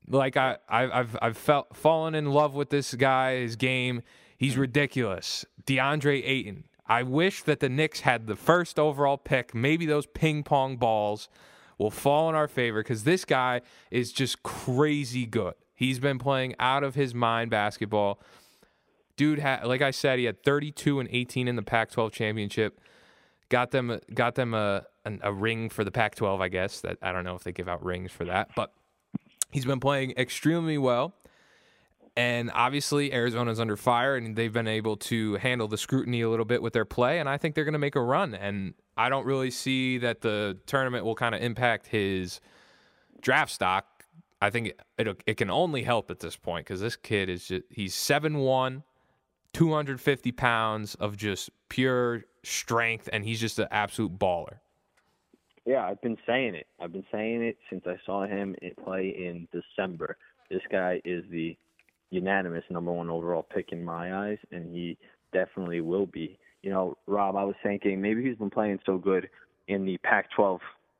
Like 0.07 0.37
I, 0.37 0.57
I've, 0.67 1.17
I've 1.21 1.37
felt 1.37 1.75
fallen 1.75 2.15
in 2.15 2.31
love 2.31 2.55
with 2.55 2.69
this 2.69 2.93
guy. 2.93 3.39
His 3.39 3.55
game, 3.55 4.01
he's 4.37 4.53
mm-hmm. 4.53 4.61
ridiculous. 4.61 5.45
DeAndre 5.65 6.21
Ayton. 6.25 6.65
I 6.85 7.03
wish 7.03 7.43
that 7.43 7.61
the 7.61 7.69
Knicks 7.69 8.01
had 8.01 8.27
the 8.27 8.35
first 8.35 8.77
overall 8.77 9.17
pick. 9.17 9.55
Maybe 9.55 9.85
those 9.85 10.05
ping 10.05 10.43
pong 10.43 10.75
balls 10.75 11.29
will 11.77 11.91
fall 11.91 12.29
in 12.29 12.35
our 12.35 12.47
favor 12.47 12.83
because 12.83 13.05
this 13.05 13.23
guy 13.23 13.61
is 13.89 14.11
just 14.11 14.43
crazy 14.43 15.25
good. 15.25 15.53
He's 15.73 15.99
been 15.99 16.19
playing 16.19 16.55
out 16.59 16.83
of 16.83 16.95
his 16.95 17.15
mind 17.15 17.49
basketball 17.51 18.19
dude 19.15 19.39
had 19.39 19.65
like 19.65 19.81
I 19.81 19.91
said, 19.91 20.19
he 20.19 20.25
had 20.25 20.43
32 20.43 20.99
and 20.99 21.09
18 21.11 21.47
in 21.47 21.55
the 21.55 21.61
Pac-12 21.61 22.11
championship. 22.11 22.79
Got 23.49 23.71
them 23.71 23.99
got 24.13 24.35
them 24.35 24.53
a 24.53 24.85
an, 25.05 25.19
a 25.21 25.33
ring 25.33 25.69
for 25.69 25.83
the 25.83 25.91
Pac-12, 25.91 26.41
I 26.41 26.47
guess. 26.47 26.81
That 26.81 26.97
I 27.01 27.11
don't 27.11 27.23
know 27.23 27.35
if 27.35 27.43
they 27.43 27.51
give 27.51 27.67
out 27.67 27.83
rings 27.83 28.11
for 28.11 28.25
that, 28.25 28.49
but 28.55 28.73
he's 29.53 29.65
been 29.65 29.79
playing 29.79 30.13
extremely 30.17 30.77
well. 30.77 31.13
And 32.15 32.51
obviously, 32.53 33.11
Arizona's 33.11 33.59
under 33.59 33.75
fire, 33.75 34.15
and 34.15 34.35
they've 34.35 34.53
been 34.53 34.67
able 34.67 34.97
to 34.97 35.35
handle 35.35 35.67
the 35.67 35.77
scrutiny 35.77 36.21
a 36.21 36.29
little 36.29 36.45
bit 36.45 36.61
with 36.61 36.73
their 36.73 36.85
play. 36.85 37.19
And 37.19 37.27
I 37.27 37.37
think 37.37 37.55
they're 37.55 37.63
going 37.63 37.73
to 37.73 37.79
make 37.79 37.95
a 37.95 38.01
run. 38.01 38.35
And 38.35 38.75
I 38.97 39.09
don't 39.09 39.25
really 39.25 39.49
see 39.49 39.97
that 39.99 40.21
the 40.21 40.57
tournament 40.67 41.05
will 41.05 41.15
kind 41.15 41.33
of 41.33 41.41
impact 41.41 41.87
his 41.87 42.39
draft 43.21 43.51
stock. 43.51 44.03
I 44.41 44.49
think 44.49 44.73
it, 44.97 45.23
it 45.25 45.37
can 45.37 45.49
only 45.49 45.83
help 45.83 46.11
at 46.11 46.19
this 46.19 46.35
point 46.35 46.65
because 46.67 46.81
this 46.81 46.95
kid 46.95 47.29
is 47.29 47.47
just, 47.47 47.63
he's 47.69 47.95
7 47.95 48.37
1, 48.37 48.83
250 49.53 50.31
pounds 50.33 50.95
of 50.95 51.17
just 51.17 51.49
pure 51.69 52.25
strength, 52.43 53.09
and 53.11 53.23
he's 53.23 53.39
just 53.39 53.57
an 53.57 53.67
absolute 53.71 54.19
baller. 54.19 54.57
Yeah, 55.65 55.85
I've 55.85 56.01
been 56.01 56.17
saying 56.27 56.55
it. 56.55 56.67
I've 56.81 56.91
been 56.91 57.05
saying 57.11 57.41
it 57.43 57.57
since 57.69 57.83
I 57.85 57.95
saw 58.05 58.25
him 58.25 58.55
play 58.83 59.09
in 59.09 59.47
December. 59.51 60.17
This 60.49 60.61
guy 60.69 61.01
is 61.05 61.23
the 61.31 61.57
unanimous 62.09 62.63
number 62.69 62.91
one 62.91 63.09
overall 63.09 63.43
pick 63.43 63.71
in 63.71 63.83
my 63.83 64.27
eyes, 64.27 64.37
and 64.51 64.73
he 64.73 64.97
definitely 65.31 65.81
will 65.81 66.05
be. 66.05 66.37
You 66.61 66.69
know, 66.69 66.97
Rob, 67.07 67.35
I 67.35 67.43
was 67.43 67.55
thinking 67.63 68.01
maybe 68.01 68.23
he's 68.23 68.37
been 68.37 68.49
playing 68.49 68.79
so 68.85 68.97
good 68.97 69.29
in 69.67 69.85
the 69.85 69.97
Pac-12 69.99 70.59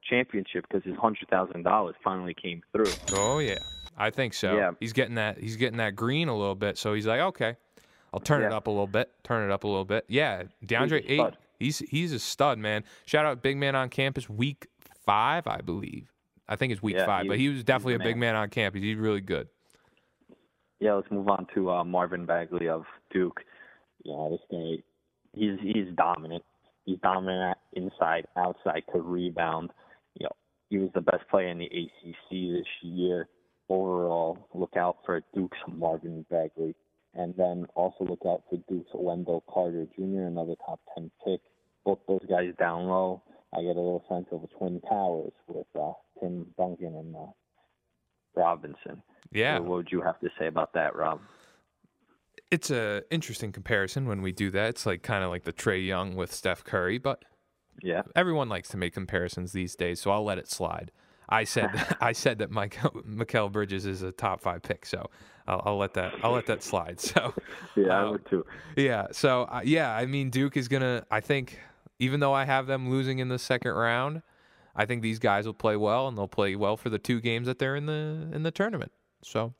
championship 0.09 0.65
because 0.67 0.83
his 0.83 0.97
hundred 0.97 1.29
thousand 1.29 1.63
dollars 1.63 1.95
finally 2.03 2.33
came 2.33 2.61
through. 2.71 2.91
Oh 3.13 3.39
yeah, 3.39 3.59
I 3.97 4.09
think 4.09 4.33
so. 4.33 4.55
Yeah. 4.55 4.71
he's 4.79 4.93
getting 4.93 5.15
that. 5.15 5.37
He's 5.37 5.55
getting 5.55 5.77
that 5.77 5.95
green 5.95 6.27
a 6.27 6.37
little 6.37 6.55
bit. 6.55 6.77
So 6.77 6.93
he's 6.93 7.07
like, 7.07 7.21
okay, 7.21 7.55
I'll 8.13 8.19
turn 8.19 8.43
it 8.43 8.51
up 8.51 8.67
a 8.67 8.69
little 8.69 8.87
bit. 8.87 9.11
Turn 9.23 9.49
it 9.49 9.53
up 9.53 9.63
a 9.63 9.67
little 9.67 9.85
bit. 9.85 10.05
Yeah, 10.07 10.43
DeAndre 10.65 11.03
Ayton. 11.09 11.35
He's 11.59 11.79
he's 11.79 12.11
a 12.13 12.19
stud, 12.19 12.57
man. 12.59 12.83
Shout 13.05 13.25
out 13.25 13.41
Big 13.41 13.57
Man 13.57 13.75
on 13.75 13.89
Campus, 13.89 14.29
week 14.29 14.67
five, 15.05 15.47
I 15.47 15.61
believe. 15.61 16.11
I 16.47 16.55
think 16.55 16.73
it's 16.73 16.81
week 16.81 16.95
Yeah, 16.95 17.05
five, 17.05 17.23
he 17.23 17.29
but 17.29 17.37
he 17.37 17.49
was 17.49 17.63
definitely 17.63 17.95
a 17.95 17.99
big 17.99 18.17
man 18.17 18.35
on 18.35 18.49
campus. 18.49 18.81
He's 18.81 18.97
really 18.97 19.21
good. 19.21 19.47
Yeah, 20.79 20.95
let's 20.95 21.09
move 21.09 21.29
on 21.29 21.47
to 21.55 21.71
uh, 21.71 21.83
Marvin 21.83 22.25
Bagley 22.25 22.67
of 22.67 22.83
Duke. 23.11 23.39
Yeah, 24.03 24.27
this 24.29 24.41
guy, 24.51 24.83
he's 25.33 25.57
he's 25.61 25.95
dominant. 25.95 26.43
He's 26.85 26.99
dominant 27.01 27.57
inside, 27.71 28.25
outside, 28.35 28.83
to 28.93 28.99
rebound. 28.99 29.71
You 30.19 30.25
know, 30.25 30.35
he 30.69 30.79
was 30.79 30.89
the 30.93 31.01
best 31.01 31.23
player 31.29 31.47
in 31.47 31.59
the 31.59 31.65
ACC 31.65 32.29
this 32.29 32.67
year. 32.81 33.29
Overall, 33.69 34.49
look 34.53 34.75
out 34.75 34.97
for 35.05 35.21
Duke's 35.33 35.57
Marvin 35.67 36.25
Bagley, 36.29 36.75
and 37.15 37.33
then 37.37 37.65
also 37.75 38.03
look 38.05 38.21
out 38.27 38.43
for 38.49 38.57
Duke's 38.69 38.89
Wendell 38.93 39.43
Carter 39.49 39.85
Jr., 39.95 40.21
another 40.27 40.55
top 40.65 40.79
ten 40.93 41.11
pick. 41.25 41.41
Both 41.85 41.99
those 42.07 42.25
guys 42.29 42.53
down 42.59 42.87
low. 42.87 43.21
I 43.53 43.57
get 43.61 43.75
a 43.75 43.81
little 43.81 44.03
sense 44.09 44.25
of 44.31 44.43
a 44.43 44.47
twin 44.57 44.81
towers 44.81 45.33
with 45.47 45.67
uh, 45.79 45.91
Tim 46.19 46.47
Duncan 46.57 46.95
and 46.95 47.15
uh, 47.15 47.19
Robinson. 48.35 49.01
Yeah, 49.31 49.57
So 49.57 49.63
what 49.63 49.77
would 49.77 49.91
you 49.91 50.01
have 50.01 50.19
to 50.21 50.29
say 50.39 50.47
about 50.47 50.73
that, 50.73 50.95
Rob? 50.95 51.19
it's 52.51 52.69
a 52.69 53.03
interesting 53.09 53.51
comparison 53.51 54.07
when 54.07 54.21
we 54.21 54.31
do 54.31 54.51
that. 54.51 54.69
It's 54.69 54.85
like 54.85 55.01
kind 55.01 55.23
of 55.23 55.29
like 55.31 55.43
the 55.43 55.53
Trae 55.53 55.85
Young 55.85 56.15
with 56.15 56.31
Steph 56.33 56.63
Curry, 56.63 56.97
but 56.99 57.23
Yeah. 57.81 58.03
everyone 58.15 58.47
likes 58.49 58.69
to 58.69 58.77
make 58.77 58.93
comparisons 58.93 59.53
these 59.53 59.75
days, 59.75 60.01
so 60.01 60.11
I'll 60.11 60.23
let 60.23 60.37
it 60.37 60.47
slide. 60.47 60.91
I 61.29 61.45
said 61.45 61.69
I 62.01 62.11
said 62.11 62.39
that 62.39 62.51
Mike 62.51 62.77
Mikal 63.07 63.51
Bridges 63.51 63.85
is 63.85 64.01
a 64.03 64.11
top 64.11 64.39
five 64.41 64.61
pick, 64.61 64.85
so 64.85 65.09
I'll, 65.47 65.61
I'll 65.65 65.77
let 65.77 65.93
that 65.95 66.13
I'll 66.23 66.31
let 66.31 66.45
that 66.47 66.63
slide. 66.63 66.99
So 66.99 67.33
Yeah, 67.75 67.99
I 67.99 68.03
um, 68.03 68.11
would 68.11 68.25
too. 68.25 68.45
yeah, 68.75 69.07
so 69.11 69.43
uh, 69.43 69.61
yeah, 69.63 69.93
I 69.95 70.05
mean 70.05 70.29
Duke 70.29 70.57
is 70.57 70.67
gonna. 70.67 71.05
I 71.11 71.19
think 71.19 71.59
even 71.99 72.19
though 72.19 72.33
I 72.33 72.45
have 72.45 72.67
them 72.67 72.89
losing 72.89 73.19
in 73.19 73.27
the 73.29 73.39
second 73.39 73.73
round, 73.73 74.21
I 74.75 74.85
think 74.85 75.01
these 75.01 75.19
guys 75.19 75.45
will 75.45 75.53
play 75.53 75.75
well 75.75 76.07
and 76.07 76.17
they'll 76.17 76.27
play 76.27 76.55
well 76.55 76.77
for 76.77 76.89
the 76.89 76.99
two 76.99 77.19
games 77.21 77.47
that 77.47 77.59
they're 77.59 77.75
in 77.75 77.85
the 77.85 78.29
in 78.33 78.43
the 78.43 78.51
tournament. 78.51 78.91
So 79.21 79.53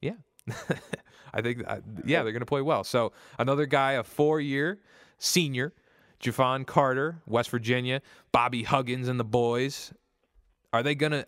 yeah, 0.00 0.14
I 1.34 1.42
think 1.42 1.62
uh, 1.66 1.80
yeah 2.04 2.22
they're 2.22 2.32
gonna 2.32 2.46
play 2.46 2.62
well. 2.62 2.84
So 2.84 3.12
another 3.38 3.66
guy, 3.66 3.92
a 3.92 4.02
four 4.02 4.40
year 4.40 4.78
senior, 5.18 5.72
Jevon 6.20 6.66
Carter, 6.66 7.20
West 7.26 7.50
Virginia, 7.50 8.02
Bobby 8.32 8.62
Huggins 8.62 9.08
and 9.08 9.18
the 9.18 9.24
boys. 9.24 9.92
Are 10.72 10.82
they 10.82 10.94
gonna? 10.94 11.24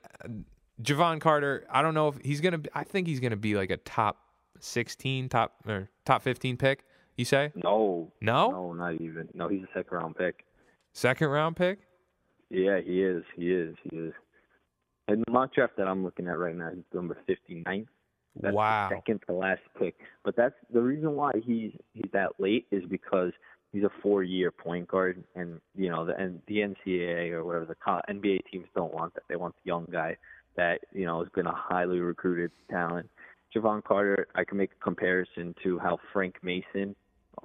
Jevon 0.83 1.21
Carter, 1.21 1.67
I 1.71 1.83
don't 1.83 1.95
know 1.95 2.09
if 2.09 2.19
he's 2.23 2.41
gonna. 2.41 2.59
Be, 2.59 2.69
I 2.75 2.85
think 2.85 3.07
he's 3.07 3.21
gonna 3.21 3.37
be 3.37 3.55
like 3.55 3.71
a 3.71 3.77
top 3.79 4.19
sixteen, 4.61 5.29
top 5.29 5.55
or 5.67 5.89
top 6.05 6.23
fifteen 6.23 6.57
pick. 6.57 6.85
You 7.17 7.25
say 7.25 7.51
No. 7.55 8.12
No? 8.21 8.51
No, 8.51 8.73
not 8.75 8.95
even. 9.01 9.29
No, 9.35 9.49
he's 9.49 9.62
a 9.62 9.69
second 9.79 9.97
round 9.97 10.17
pick. 10.17 10.45
second 10.93 11.29
round 11.29 11.57
pick? 11.57 11.79
Yeah, 12.51 12.79
he 12.81 13.03
is. 13.03 13.25
He 13.35 13.51
is. 13.53 13.75
He 13.91 13.97
is. 13.97 14.12
And 15.09 15.25
the 15.27 15.31
mock 15.33 15.55
draft 15.55 15.77
that 15.79 15.89
I'm 15.89 16.05
looking 16.05 16.27
at 16.29 16.39
right 16.39 16.55
now, 16.55 16.71
he's 16.75 16.85
number 16.93 17.17
59. 17.27 17.87
That's 18.41 18.55
Wow. 18.55 18.89
the 18.91 18.97
second 18.97 19.23
to 19.29 19.33
last 19.35 19.62
pick. 19.79 19.95
But 20.25 20.37
that's 20.37 20.55
the 20.73 20.83
reason 20.83 21.12
why 21.17 21.33
he's 21.43 21.73
he's 21.95 22.11
that 22.12 22.33
late 22.39 22.67
is 22.71 22.85
because 22.85 23.33
he's 23.73 23.85
a 23.85 23.91
four-year 24.03 24.51
point 24.51 24.89
guard, 24.89 25.25
and 25.35 25.59
you 25.75 25.89
know 25.89 26.05
the 26.05 26.15
and 26.17 26.43
the 26.49 26.57
NCAA 26.59 27.31
or 27.33 27.45
whatever 27.45 27.65
the 27.65 27.77
NBA 28.12 28.41
teams 28.53 28.67
don't 28.75 28.93
want 28.93 29.15
that. 29.15 29.23
They 29.29 29.37
want 29.37 29.55
the 29.55 29.62
young 29.69 29.87
guy 29.91 30.19
that 30.57 30.81
you 30.92 31.05
know 31.07 31.21
has 31.21 31.29
been 31.35 31.47
a 31.47 31.55
highly 31.55 32.01
recruited 32.01 32.51
talent. 32.71 33.09
Jevon 33.55 33.83
Carter, 33.85 34.27
I 34.35 34.45
can 34.45 34.59
make 34.59 34.71
a 34.73 34.85
comparison 34.85 35.55
to 35.62 35.79
how 35.79 35.99
Frank 36.12 36.37
Mason 36.42 36.95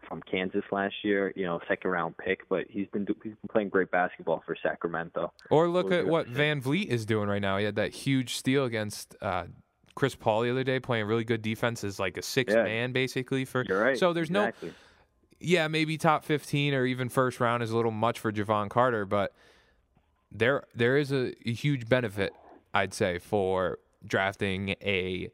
from 0.08 0.22
Kansas 0.30 0.64
last 0.72 0.96
year, 1.04 1.32
you 1.36 1.46
know, 1.46 1.60
second 1.68 1.92
round 1.92 2.18
pick, 2.18 2.48
but 2.50 2.66
he's 2.70 2.88
been 2.88 3.06
do- 3.06 3.16
he's 3.24 3.34
been 3.34 3.50
playing 3.52 3.70
great 3.70 3.92
basketball 3.92 4.42
for 4.46 4.56
Sacramento. 4.62 5.32
Or 5.50 5.68
look 5.68 5.92
at 5.92 6.08
what? 6.08 6.28
VanVleet 6.28 6.88
is 6.88 7.06
doing 7.06 7.30
right 7.30 7.42
now. 7.42 7.58
He 7.58 7.66
had 7.66 7.76
that 7.76 7.94
huge 7.94 8.36
steal 8.36 8.66
against 8.66 9.16
uh, 9.22 9.46
Chris 9.96 10.16
Paul 10.16 10.42
the 10.42 10.50
other 10.52 10.64
day, 10.64 10.80
playing 10.80 11.06
really 11.06 11.24
good 11.24 11.42
defense 11.42 11.84
as 11.84 12.00
like 12.00 12.18
a 12.18 12.22
six 12.22 12.54
Yeah. 12.54 12.64
man 12.64 12.92
basically 12.94 13.46
for. 13.46 13.64
You're 13.68 13.82
right. 13.82 13.98
So 13.98 14.14
there's 14.14 14.30
exactly. 14.30 14.70
no 14.70 14.76
yeah, 15.44 15.68
maybe 15.68 15.98
top 15.98 16.24
15 16.24 16.74
or 16.76 16.86
even 16.86 17.10
first 17.10 17.40
round 17.40 17.64
is 17.64 17.72
a 17.72 17.76
little 17.76 17.92
much 17.92 18.20
for 18.20 18.32
Jevon 18.32 18.70
Carter, 18.70 19.06
but 19.06 19.34
there 20.32 20.64
there 20.76 20.98
is 20.98 21.12
a, 21.12 21.34
a 21.48 21.52
huge 21.52 21.90
benefit, 21.90 22.34
I'd 22.74 22.94
say, 22.94 23.20
for 23.20 23.80
drafting 24.06 24.70
a 24.82 25.32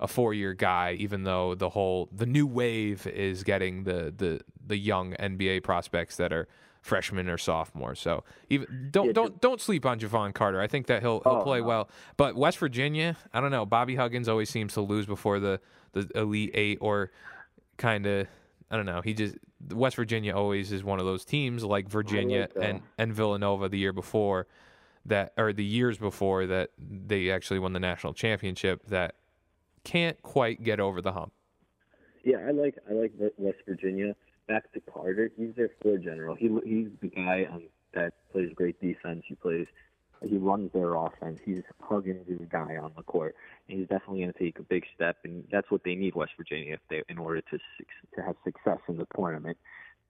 a 0.00 0.08
four 0.08 0.34
year 0.34 0.52
guy, 0.52 0.96
even 0.98 1.22
though 1.24 1.54
the 1.54 1.68
whole 1.70 2.08
the 2.12 2.26
new 2.26 2.46
wave 2.46 3.06
is 3.06 3.44
getting 3.44 3.84
the 3.84 4.12
the 4.16 4.40
the 4.66 4.76
young 4.76 5.12
NBA 5.14 5.62
prospects 5.62 6.16
that 6.16 6.32
are 6.32 6.48
freshmen 6.80 7.28
or 7.28 7.38
sophomores. 7.38 8.00
So 8.00 8.24
even 8.50 8.88
don't 8.90 9.06
Yeah, 9.06 9.12
don't 9.12 9.40
don't 9.40 9.60
sleep 9.60 9.86
on 9.86 10.00
Jevon 10.00 10.34
Carter. 10.34 10.60
I 10.60 10.66
think 10.66 10.86
that 10.88 11.02
he'll 11.02 11.20
he'll 11.20 11.34
Oh, 11.34 11.42
play 11.44 11.60
no. 11.60 11.66
well. 11.66 11.90
But 12.16 12.34
West 12.34 12.58
Virginia, 12.58 13.16
I 13.32 13.40
don't 13.40 13.52
know. 13.52 13.64
Bobby 13.64 13.94
Huggins 13.94 14.28
always 14.28 14.50
seems 14.50 14.74
to 14.74 14.80
lose 14.80 15.06
before 15.06 15.38
the 15.38 15.60
the 15.92 16.10
elite 16.16 16.50
eight 16.54 16.78
or 16.80 17.12
kind 17.76 18.06
of 18.06 18.26
I 18.70 18.76
don't 18.76 18.86
know. 18.86 19.02
He 19.02 19.14
just 19.14 19.36
West 19.70 19.94
Virginia 19.94 20.34
always 20.34 20.72
is 20.72 20.82
one 20.82 20.98
of 20.98 21.06
those 21.06 21.24
teams 21.24 21.62
like 21.62 21.88
Virginia 21.88 22.48
like, 22.56 22.64
and 22.64 22.80
and 22.98 23.12
Villanova 23.14 23.68
the 23.68 23.78
year 23.78 23.92
before 23.92 24.48
that 25.06 25.32
or 25.36 25.52
the 25.52 25.64
years 25.64 25.98
before 25.98 26.46
that 26.46 26.70
they 26.78 27.30
actually 27.30 27.58
won 27.58 27.72
the 27.72 27.80
national 27.80 28.14
championship 28.14 28.86
that 28.86 29.16
can't 29.84 30.20
quite 30.22 30.62
get 30.62 30.80
over 30.80 31.00
the 31.00 31.12
hump. 31.12 31.32
Yeah, 32.24 32.38
I 32.46 32.52
like 32.52 32.76
I 32.88 32.92
like 32.92 33.12
West 33.36 33.58
Virginia. 33.66 34.14
Back 34.48 34.72
to 34.72 34.80
Carter, 34.80 35.30
he's 35.36 35.54
their 35.56 35.70
floor 35.80 35.98
general. 35.98 36.34
He 36.34 36.48
he's 36.64 36.88
the 37.00 37.08
guy 37.08 37.46
um, 37.52 37.62
that 37.94 38.12
plays 38.32 38.50
great 38.54 38.80
defense. 38.80 39.22
He 39.26 39.34
plays, 39.34 39.66
he 40.24 40.36
runs 40.36 40.70
their 40.72 40.94
offense. 40.94 41.40
He's 41.44 41.62
Huggins' 41.80 42.28
is 42.28 42.38
the 42.38 42.46
guy 42.46 42.76
on 42.76 42.92
the 42.96 43.02
court. 43.02 43.34
And 43.68 43.78
he's 43.78 43.88
definitely 43.88 44.20
going 44.20 44.32
to 44.32 44.38
take 44.38 44.58
a 44.58 44.62
big 44.62 44.84
step, 44.94 45.16
and 45.24 45.44
that's 45.50 45.70
what 45.70 45.82
they 45.84 45.94
need 45.94 46.14
West 46.14 46.32
Virginia 46.36 46.74
if 46.74 46.80
they 46.90 47.02
in 47.08 47.18
order 47.18 47.40
to 47.40 47.58
to 47.58 48.22
have 48.22 48.36
success 48.44 48.78
in 48.88 48.96
the 48.96 49.06
tournament. 49.16 49.56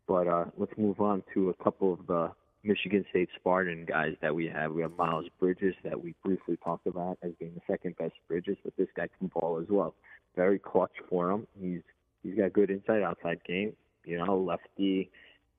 But 0.07 0.27
uh, 0.27 0.45
let's 0.57 0.73
move 0.77 1.01
on 1.01 1.23
to 1.35 1.51
a 1.51 1.65
couple 1.65 1.93
of 1.93 2.07
the 2.07 2.33
Michigan 2.65 3.05
State 3.11 3.29
Spartan 3.37 3.85
guys 3.85 4.15
that 4.21 4.35
we 4.35 4.47
have. 4.47 4.73
We 4.73 4.83
have 4.83 4.97
Miles 4.97 5.27
Bridges 5.41 5.75
that 5.83 6.03
we 6.03 6.15
briefly 6.25 6.57
talked 6.63 6.87
about 6.87 7.19
as 7.23 7.33
being 7.39 7.53
the 7.55 7.61
second 7.67 7.97
best 7.97 8.15
Bridges, 8.29 8.57
but 8.63 8.77
this 8.77 8.89
guy 8.97 9.09
can 9.19 9.29
ball 9.29 9.59
as 9.61 9.69
well. 9.69 9.95
Very 10.37 10.59
clutch 10.59 10.93
for 11.09 11.31
him. 11.31 11.47
He's 11.61 11.81
he's 12.23 12.37
got 12.37 12.53
good 12.53 12.71
inside 12.71 13.03
outside 13.03 13.41
game. 13.47 13.75
You 14.05 14.19
know, 14.19 14.39
lefty, 14.39 15.11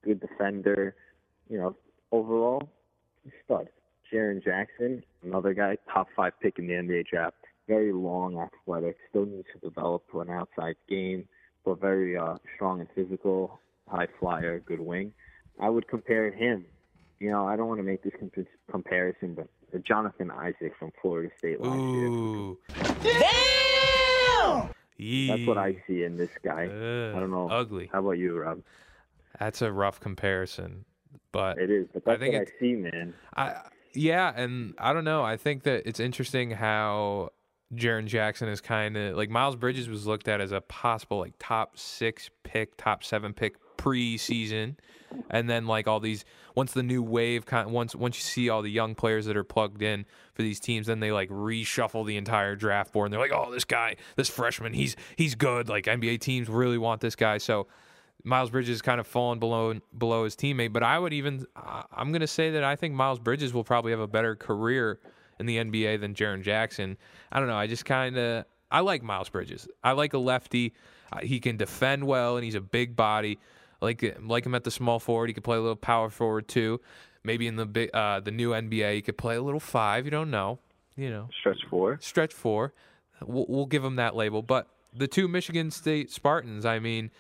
good 0.04 0.22
defender. 0.22 0.96
You 1.50 1.60
know, 1.60 1.76
overall, 2.12 2.70
stud. 3.44 3.70
Jaren 4.12 4.44
Jackson, 4.44 5.04
another 5.24 5.54
guy, 5.54 5.78
top 5.92 6.08
five 6.16 6.34
pick 6.40 6.60
in 6.60 6.68
the 6.68 6.74
NBA 6.74 7.08
draft. 7.08 7.36
Very 7.68 7.92
long, 7.92 8.38
athletic, 8.38 8.98
still 9.10 9.26
needs 9.26 9.48
to 9.54 9.60
develop 9.60 10.04
to 10.12 10.22
an 10.22 10.30
outside 10.30 10.76
game, 10.88 11.28
but 11.66 11.82
very 11.82 12.16
uh, 12.18 12.36
strong 12.56 12.82
and 12.82 12.90
physical, 12.94 13.60
high 13.88 14.08
flyer, 14.20 14.60
good 14.60 14.82
wing. 14.82 15.14
I 15.60 15.70
would 15.70 15.88
compare 15.88 16.32
him. 16.32 16.66
You 17.24 17.32
know, 17.32 17.48
I 17.48 17.56
don't 17.56 17.70
want 17.70 17.80
to 17.80 17.84
make 17.84 18.04
this 18.04 18.12
comp- 18.20 18.36
comparison, 18.70 19.34
but 19.34 19.48
Jonathan 19.86 20.30
Isaac 20.30 20.74
from 20.78 20.92
Florida 21.02 21.30
State 21.38 21.62
last 21.62 21.80
year. 21.80 22.08
Ooh. 22.08 22.60
That's 25.00 25.48
what 25.48 25.58
I 25.58 25.82
see 25.88 26.04
in 26.04 26.18
this 26.18 26.32
guy. 26.44 26.66
Ugh, 26.66 27.16
I 27.16 27.20
don't 27.22 27.32
know. 27.32 27.48
Ugly. 27.50 27.90
How 27.94 28.00
about 28.00 28.12
you, 28.18 28.38
Rob? 28.38 28.62
That's 29.40 29.62
a 29.62 29.72
rough 29.72 30.02
comparison, 30.02 30.84
but 31.32 31.58
It 31.60 31.70
is, 31.72 31.88
but 31.94 32.06
I 32.10 32.18
think 32.18 32.34
what 32.34 32.42
it- 32.42 32.52
I 32.58 32.60
see, 32.60 32.74
man. 32.74 33.14
I 33.38 33.56
yeah, 33.94 34.34
and 34.36 34.74
I 34.78 34.92
don't 34.92 35.06
know. 35.06 35.24
I 35.24 35.38
think 35.38 35.64
that 35.64 35.84
it's 35.88 36.02
interesting 36.02 36.52
how 36.52 37.30
Jaren 37.74 38.06
Jackson 38.06 38.50
is 38.50 38.60
kind 38.60 38.98
of 38.98 39.16
like 39.16 39.30
Miles 39.30 39.56
Bridges 39.56 39.88
was 39.88 40.06
looked 40.06 40.28
at 40.28 40.42
as 40.42 40.52
a 40.52 40.60
possible 40.60 41.20
like 41.20 41.36
top 41.40 41.78
six 41.78 42.30
pick, 42.44 42.76
top 42.76 43.02
seven 43.02 43.34
pick 43.34 43.56
preseason, 43.78 44.76
and 45.30 45.50
then 45.50 45.68
like 45.68 45.88
all 45.88 46.00
these 46.00 46.26
once 46.56 46.74
the 46.74 46.84
new 46.84 47.02
wave 47.02 47.46
kind 47.46 47.72
once 47.72 47.96
once 47.96 48.18
you 48.18 48.24
see 48.24 48.50
all 48.50 48.62
the 48.62 48.72
young 48.72 48.96
players 48.96 49.26
that 49.26 49.38
are 49.38 49.44
plugged 49.44 49.82
in 49.82 50.06
for 50.34 50.42
these 50.42 50.60
teams, 50.60 50.88
then 50.88 51.00
they 51.00 51.12
like 51.12 51.30
reshuffle 51.30 52.06
the 52.06 52.18
entire 52.18 52.56
draft 52.56 52.92
board 52.94 53.08
and 53.08 53.14
they're 53.14 53.22
like, 53.22 53.34
oh, 53.34 53.52
this 53.52 53.66
guy, 53.66 53.96
this 54.16 54.30
freshman, 54.30 54.74
he's 54.74 54.96
he's 55.16 55.36
good. 55.36 55.70
Like 55.70 55.86
NBA 55.86 56.20
teams 56.20 56.50
really 56.50 56.78
want 56.78 57.02
this 57.02 57.16
guy, 57.16 57.38
so. 57.38 57.68
Miles 58.26 58.52
Bridges 58.52 58.82
kind 58.82 59.02
of 59.02 59.08
fallen 59.08 59.38
below 59.38 59.74
below 59.98 60.24
his 60.24 60.34
teammate, 60.34 60.72
but 60.72 60.82
I 60.82 60.98
would 60.98 61.12
even 61.12 61.46
I'm 61.92 62.12
going 62.12 62.22
to 62.22 62.28
say 62.28 62.52
that 62.52 62.64
I 62.64 62.78
think 62.78 62.94
Miles 62.94 63.20
Bridges 63.20 63.54
will 63.54 63.66
probably 63.66 63.92
have 63.92 64.00
a 64.00 64.08
better 64.08 64.34
career 64.34 65.02
in 65.40 65.46
the 65.46 65.58
NBA 65.58 66.00
than 66.00 66.14
Jaren 66.14 66.42
Jackson. 66.42 66.98
I 67.34 67.40
don't 67.40 67.50
know. 67.50 67.58
I 67.58 67.68
just 67.68 67.84
kind 67.84 68.18
of 68.18 68.46
I 68.72 68.80
like 68.80 69.04
Miles 69.04 69.30
Bridges. 69.30 69.68
I 69.84 69.92
like 69.92 70.14
a 70.14 70.18
lefty. 70.18 70.74
Uh, 71.12 71.20
he 71.20 71.40
can 71.40 71.58
defend 71.58 72.06
well, 72.06 72.38
and 72.38 72.44
he's 72.44 72.56
a 72.56 72.62
big 72.62 72.96
body. 72.96 73.40
Like 73.84 74.18
like 74.22 74.46
him 74.46 74.56
at 74.56 74.64
the 74.64 74.72
small 74.72 75.00
forward. 75.00 75.28
He 75.28 75.34
could 75.34 75.44
play 75.44 75.58
a 75.58 75.62
little 75.62 75.76
power 75.76 76.10
forward 76.10 76.48
too. 76.48 76.80
Maybe 77.24 77.48
in 77.48 77.58
the 77.58 77.66
big 77.66 77.90
uh, 77.94 78.20
the 78.22 78.32
new 78.32 78.52
NBA, 78.52 78.96
he 78.96 79.02
could 79.02 79.18
play 79.18 79.36
a 79.36 79.42
little 79.42 79.60
five. 79.60 80.06
You 80.06 80.12
don't 80.12 80.32
know. 80.32 80.60
You 80.96 81.10
know 81.10 81.30
Stretch 81.40 81.60
four. 81.70 81.98
stretch 82.02 82.34
four. 82.34 82.74
We'll, 83.26 83.46
we'll 83.50 83.66
give 83.66 83.84
him 83.84 83.96
that 83.98 84.16
label. 84.16 84.42
But 84.42 84.68
the 84.96 85.08
two 85.08 85.28
Michigan 85.28 85.72
State 85.72 86.12
Spartans, 86.12 86.66
I 86.66 86.80
mean, 86.80 87.12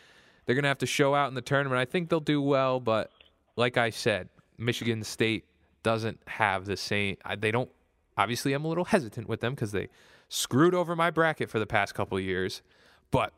they're 0.45 0.55
going 0.55 0.63
to 0.63 0.69
have 0.69 0.77
to 0.79 0.85
show 0.85 1.15
out 1.15 1.27
in 1.29 1.33
the 1.33 1.41
tournament. 1.41 1.79
I 1.79 1.85
think 1.85 2.09
they'll 2.09 2.19
do 2.19 2.41
well, 2.41 2.79
but 2.79 3.11
like 3.55 3.77
I 3.77 3.89
said, 3.89 4.29
Michigan 4.57 5.03
State 5.03 5.45
doesn't 5.81 6.19
have 6.27 6.65
the 6.65 6.77
same. 6.77 7.17
They 7.37 7.51
don't. 7.51 7.69
Obviously, 8.17 8.53
I'm 8.53 8.63
a 8.63 8.67
little 8.67 8.85
hesitant 8.85 9.27
with 9.27 9.41
them 9.41 9.53
because 9.53 9.71
they 9.71 9.89
screwed 10.29 10.73
over 10.73 10.95
my 10.95 11.09
bracket 11.09 11.49
for 11.49 11.59
the 11.59 11.65
past 11.65 11.95
couple 11.95 12.17
of 12.17 12.23
years, 12.23 12.61
but 13.11 13.33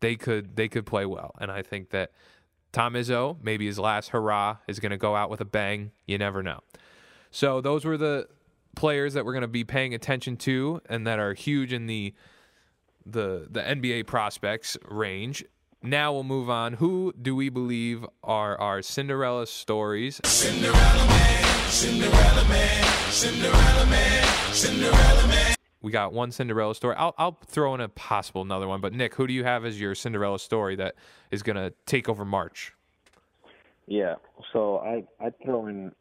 they 0.00 0.16
could 0.16 0.56
they 0.56 0.68
could 0.68 0.86
play 0.86 1.06
well, 1.06 1.34
and 1.40 1.50
I 1.50 1.62
think 1.62 1.90
that 1.90 2.12
Tom 2.72 2.94
Izzo, 2.94 3.36
maybe 3.42 3.66
his 3.66 3.78
last 3.78 4.10
hurrah, 4.10 4.58
is 4.66 4.78
going 4.80 4.90
to 4.90 4.98
go 4.98 5.16
out 5.16 5.30
with 5.30 5.40
a 5.40 5.44
bang. 5.44 5.92
You 6.06 6.18
never 6.18 6.42
know. 6.42 6.60
So 7.30 7.60
those 7.60 7.84
were 7.84 7.96
the 7.96 8.28
players 8.76 9.14
that 9.14 9.24
we're 9.24 9.32
going 9.32 9.42
to 9.42 9.48
be 9.48 9.64
paying 9.64 9.94
attention 9.94 10.36
to 10.36 10.80
and 10.88 11.06
that 11.06 11.18
are 11.18 11.34
huge 11.34 11.72
in 11.72 11.86
the 11.86 12.14
the 13.04 13.46
the 13.50 13.60
NBA 13.60 14.06
prospects 14.06 14.76
range. 14.84 15.44
Now 15.82 16.12
we'll 16.12 16.24
move 16.24 16.50
on. 16.50 16.74
Who 16.74 17.12
do 17.20 17.36
we 17.36 17.48
believe 17.48 18.04
are 18.22 18.58
our 18.60 18.82
Cinderella 18.82 19.46
stories? 19.46 20.20
We 25.80 25.92
got 25.92 26.12
one 26.12 26.32
Cinderella 26.32 26.74
story. 26.74 26.96
I'll, 26.96 27.14
I'll 27.18 27.38
throw 27.46 27.74
in 27.74 27.80
a 27.80 27.88
possible 27.88 28.42
another 28.42 28.66
one. 28.66 28.80
But 28.80 28.92
Nick, 28.92 29.14
who 29.14 29.26
do 29.26 29.32
you 29.32 29.44
have 29.44 29.64
as 29.64 29.80
your 29.80 29.94
Cinderella 29.94 30.38
story 30.38 30.74
that 30.76 30.96
is 31.30 31.42
going 31.42 31.56
to 31.56 31.72
take 31.86 32.08
over 32.08 32.24
March? 32.24 32.72
Yeah. 33.86 34.16
So 34.52 34.78
I 34.78 35.04
I'd 35.24 35.34
throw 35.44 35.66
in 35.68 35.92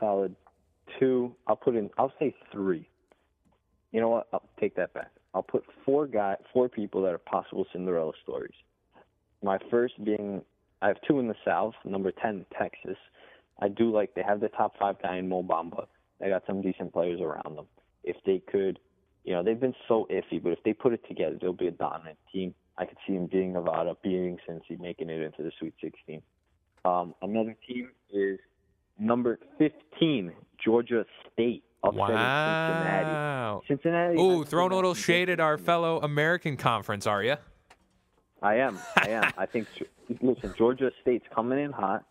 solid 0.00 0.34
two. 0.98 1.34
I'll 1.46 1.56
put 1.56 1.76
in. 1.76 1.90
I'll 1.98 2.12
say 2.18 2.34
three. 2.50 2.88
You 3.92 4.00
know 4.00 4.08
what? 4.08 4.28
I'll 4.32 4.48
take 4.58 4.74
that 4.76 4.92
back. 4.94 5.10
I'll 5.34 5.42
put 5.42 5.64
four 5.84 6.06
guy, 6.06 6.36
four 6.52 6.68
people 6.68 7.02
that 7.02 7.12
are 7.12 7.18
possible 7.18 7.66
Cinderella 7.72 8.12
stories. 8.22 8.54
My 9.42 9.58
first 9.70 10.02
being, 10.02 10.42
I 10.82 10.88
have 10.88 10.96
two 11.06 11.20
in 11.20 11.28
the 11.28 11.36
South. 11.44 11.74
Number 11.84 12.10
ten, 12.10 12.44
Texas. 12.58 12.96
I 13.60 13.68
do 13.68 13.90
like 13.90 14.14
they 14.14 14.22
have 14.22 14.40
the 14.40 14.48
top 14.48 14.78
five 14.78 14.96
guy 15.02 15.16
in 15.18 15.28
Mo 15.28 15.42
Bamba. 15.42 15.86
They 16.18 16.28
got 16.28 16.44
some 16.46 16.62
decent 16.62 16.92
players 16.92 17.20
around 17.20 17.56
them. 17.56 17.66
If 18.04 18.16
they 18.24 18.42
could, 18.50 18.78
you 19.24 19.34
know, 19.34 19.42
they've 19.42 19.60
been 19.60 19.74
so 19.86 20.06
iffy, 20.10 20.42
but 20.42 20.52
if 20.52 20.62
they 20.64 20.72
put 20.72 20.92
it 20.92 21.06
together, 21.08 21.36
they'll 21.40 21.52
be 21.52 21.68
a 21.68 21.72
dominant 21.72 22.18
team. 22.32 22.54
I 22.78 22.84
could 22.84 22.98
see 23.06 23.14
them 23.14 23.26
beating 23.26 23.52
Nevada, 23.52 23.96
beating 24.02 24.38
Cincy, 24.48 24.78
making 24.78 25.10
it 25.10 25.20
into 25.20 25.42
the 25.42 25.50
Sweet 25.58 25.74
16. 25.82 26.22
Um, 26.84 27.14
another 27.22 27.56
team 27.66 27.90
is 28.12 28.38
number 28.98 29.38
15, 29.58 30.32
Georgia 30.64 31.04
State, 31.32 31.64
upsetting 31.82 32.06
Cincinnati. 32.06 33.04
Wow. 33.04 33.62
Cincinnati. 33.66 34.18
Ooh, 34.18 34.44
throwing 34.44 34.72
a 34.72 34.76
little 34.76 34.94
shade 34.94 35.28
at 35.28 35.40
our 35.40 35.58
fellow 35.58 36.00
American 36.00 36.56
conference, 36.56 37.06
are 37.06 37.22
you? 37.22 37.36
I 38.42 38.56
am. 38.56 38.78
I 38.96 39.08
am. 39.10 39.32
I 39.36 39.46
think. 39.46 39.66
Listen, 40.22 40.54
Georgia 40.56 40.90
State's 41.02 41.26
coming 41.34 41.58
in 41.58 41.72
hot. 41.72 42.04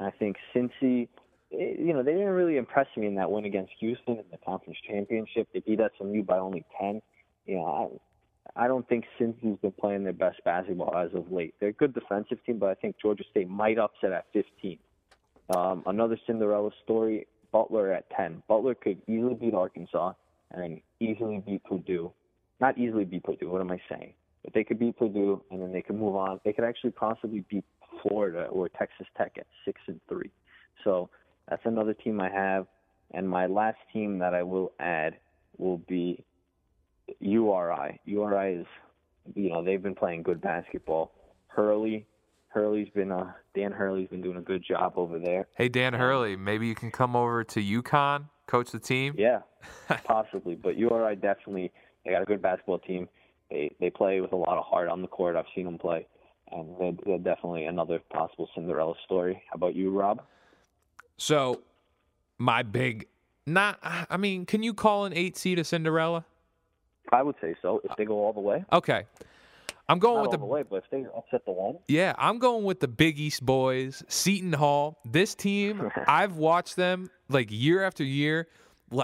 I 0.00 0.10
think 0.10 0.36
Cincy. 0.54 1.08
Eh, 1.52 1.74
You 1.78 1.92
know, 1.92 2.02
they 2.02 2.12
didn't 2.12 2.28
really 2.28 2.56
impress 2.56 2.86
me 2.96 3.06
in 3.06 3.14
that 3.16 3.30
win 3.30 3.44
against 3.44 3.72
Houston 3.80 4.18
in 4.18 4.24
the 4.30 4.38
conference 4.38 4.78
championship. 4.86 5.48
They 5.52 5.60
beat 5.60 5.80
SMU 5.98 6.22
by 6.22 6.38
only 6.38 6.64
ten. 6.80 7.02
You 7.46 7.56
know, 7.56 8.00
I, 8.54 8.64
I 8.64 8.68
don't 8.68 8.88
think 8.88 9.04
Cincy's 9.18 9.58
been 9.60 9.72
playing 9.72 10.04
their 10.04 10.12
best 10.12 10.42
basketball 10.44 10.96
as 10.96 11.12
of 11.14 11.30
late. 11.30 11.54
They're 11.60 11.70
a 11.70 11.74
good 11.74 11.94
defensive 11.94 12.38
team, 12.44 12.58
but 12.58 12.70
I 12.70 12.74
think 12.74 12.96
Georgia 13.00 13.24
State 13.30 13.48
might 13.48 13.78
upset 13.78 14.12
at 14.12 14.26
15. 14.32 14.78
Um, 15.54 15.82
another 15.86 16.18
Cinderella 16.26 16.70
story: 16.82 17.26
Butler 17.52 17.92
at 17.92 18.08
10. 18.10 18.42
Butler 18.48 18.74
could 18.74 19.00
easily 19.06 19.34
beat 19.34 19.54
Arkansas 19.54 20.12
and 20.50 20.80
easily 21.00 21.42
beat 21.44 21.64
Purdue. 21.64 22.12
Not 22.60 22.78
easily 22.78 23.04
beat 23.04 23.24
Purdue. 23.24 23.50
What 23.50 23.60
am 23.60 23.70
I 23.70 23.80
saying? 23.88 24.14
But 24.42 24.54
they 24.54 24.64
could 24.64 24.78
beat 24.78 24.96
Purdue, 24.96 25.42
and 25.50 25.60
then 25.60 25.72
they 25.72 25.82
could 25.82 25.96
move 25.96 26.16
on. 26.16 26.40
They 26.44 26.52
could 26.52 26.64
actually 26.64 26.92
possibly 26.92 27.44
beat 27.48 27.64
Florida 28.02 28.46
or 28.46 28.68
Texas 28.68 29.06
Tech 29.16 29.32
at 29.38 29.46
six 29.64 29.80
and 29.86 30.00
three. 30.08 30.30
So 30.84 31.10
that's 31.48 31.62
another 31.64 31.94
team 31.94 32.20
I 32.20 32.30
have. 32.30 32.66
And 33.12 33.28
my 33.28 33.46
last 33.46 33.78
team 33.92 34.18
that 34.18 34.34
I 34.34 34.42
will 34.42 34.72
add 34.80 35.16
will 35.58 35.78
be 35.78 36.24
URI. 37.20 38.00
URI 38.04 38.54
is, 38.54 38.66
you 39.34 39.50
know, 39.50 39.64
they've 39.64 39.82
been 39.82 39.94
playing 39.94 40.22
good 40.22 40.40
basketball. 40.40 41.12
Hurley, 41.46 42.06
Hurley's 42.48 42.88
been, 42.90 43.12
uh, 43.12 43.32
Dan 43.54 43.72
Hurley's 43.72 44.08
been 44.08 44.22
doing 44.22 44.36
a 44.36 44.42
good 44.42 44.64
job 44.66 44.94
over 44.96 45.18
there. 45.18 45.46
Hey, 45.56 45.68
Dan 45.68 45.94
Hurley, 45.94 46.36
maybe 46.36 46.66
you 46.66 46.74
can 46.74 46.90
come 46.90 47.14
over 47.14 47.44
to 47.44 47.62
UConn, 47.62 48.24
coach 48.46 48.72
the 48.72 48.80
team. 48.80 49.14
Yeah, 49.16 49.40
possibly. 50.04 50.56
But 50.56 50.76
URI 50.76 51.16
definitely 51.16 51.72
they 52.04 52.12
got 52.12 52.22
a 52.22 52.26
good 52.26 52.42
basketball 52.42 52.78
team. 52.78 53.08
They 53.50 53.70
they 53.80 53.90
play 53.90 54.20
with 54.20 54.32
a 54.32 54.36
lot 54.36 54.58
of 54.58 54.64
heart 54.64 54.88
on 54.88 55.02
the 55.02 55.08
court. 55.08 55.36
I've 55.36 55.46
seen 55.54 55.64
them 55.64 55.78
play, 55.78 56.06
and 56.50 56.68
they're, 56.78 56.92
they're 57.04 57.18
definitely 57.18 57.66
another 57.66 58.00
possible 58.10 58.48
Cinderella 58.54 58.94
story. 59.04 59.42
How 59.50 59.56
about 59.56 59.74
you, 59.74 59.90
Rob? 59.90 60.22
So, 61.16 61.62
my 62.38 62.62
big, 62.62 63.06
not, 63.46 63.78
I 63.82 64.16
mean, 64.16 64.46
can 64.46 64.62
you 64.62 64.74
call 64.74 65.04
an 65.04 65.12
eight 65.14 65.36
seed 65.36 65.58
a 65.58 65.64
Cinderella? 65.64 66.24
I 67.12 67.22
would 67.22 67.36
say 67.40 67.54
so 67.62 67.80
if 67.84 67.96
they 67.96 68.04
go 68.04 68.24
all 68.24 68.32
the 68.32 68.40
way. 68.40 68.64
Okay. 68.72 69.04
I'm 69.88 69.98
going 69.98 70.16
Not 70.16 70.22
with 70.22 70.28
all 70.28 70.32
the, 70.32 70.38
the 70.38 70.44
way, 70.44 70.64
but 70.68 70.76
if 70.76 70.84
they 70.90 71.06
upset 71.16 71.44
the 71.44 71.52
one, 71.52 71.78
yeah, 71.86 72.12
I'm 72.18 72.38
going 72.38 72.64
with 72.64 72.80
the 72.80 72.88
Big 72.88 73.20
East 73.20 73.46
boys, 73.46 74.02
Seton 74.08 74.52
Hall. 74.52 74.98
This 75.04 75.34
team, 75.34 75.90
I've 76.08 76.36
watched 76.36 76.74
them 76.76 77.08
like 77.28 77.48
year 77.50 77.84
after 77.84 78.02
year. 78.02 78.48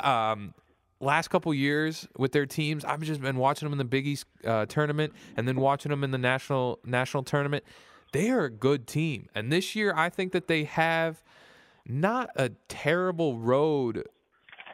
Um, 0.03 0.55
last 0.99 1.29
couple 1.29 1.55
years 1.55 2.09
with 2.17 2.33
their 2.33 2.47
teams, 2.47 2.85
I've 2.85 3.03
just 3.03 3.21
been 3.21 3.37
watching 3.37 3.67
them 3.67 3.73
in 3.73 3.79
the 3.79 3.85
Big 3.85 4.07
East 4.07 4.27
uh, 4.45 4.67
tournament 4.67 5.13
and 5.37 5.47
then 5.47 5.57
watching 5.57 5.91
them 5.91 6.03
in 6.03 6.11
the 6.11 6.19
national 6.19 6.81
national 6.85 7.23
tournament. 7.23 7.65
They 8.13 8.31
are 8.31 8.45
a 8.45 8.51
good 8.51 8.89
team, 8.89 9.29
and 9.35 9.53
this 9.53 9.77
year 9.77 9.95
I 9.97 10.09
think 10.09 10.33
that 10.33 10.49
they 10.49 10.65
have 10.65 11.23
not 11.87 12.31
a 12.37 12.51
terrible 12.69 13.39
road 13.39 14.05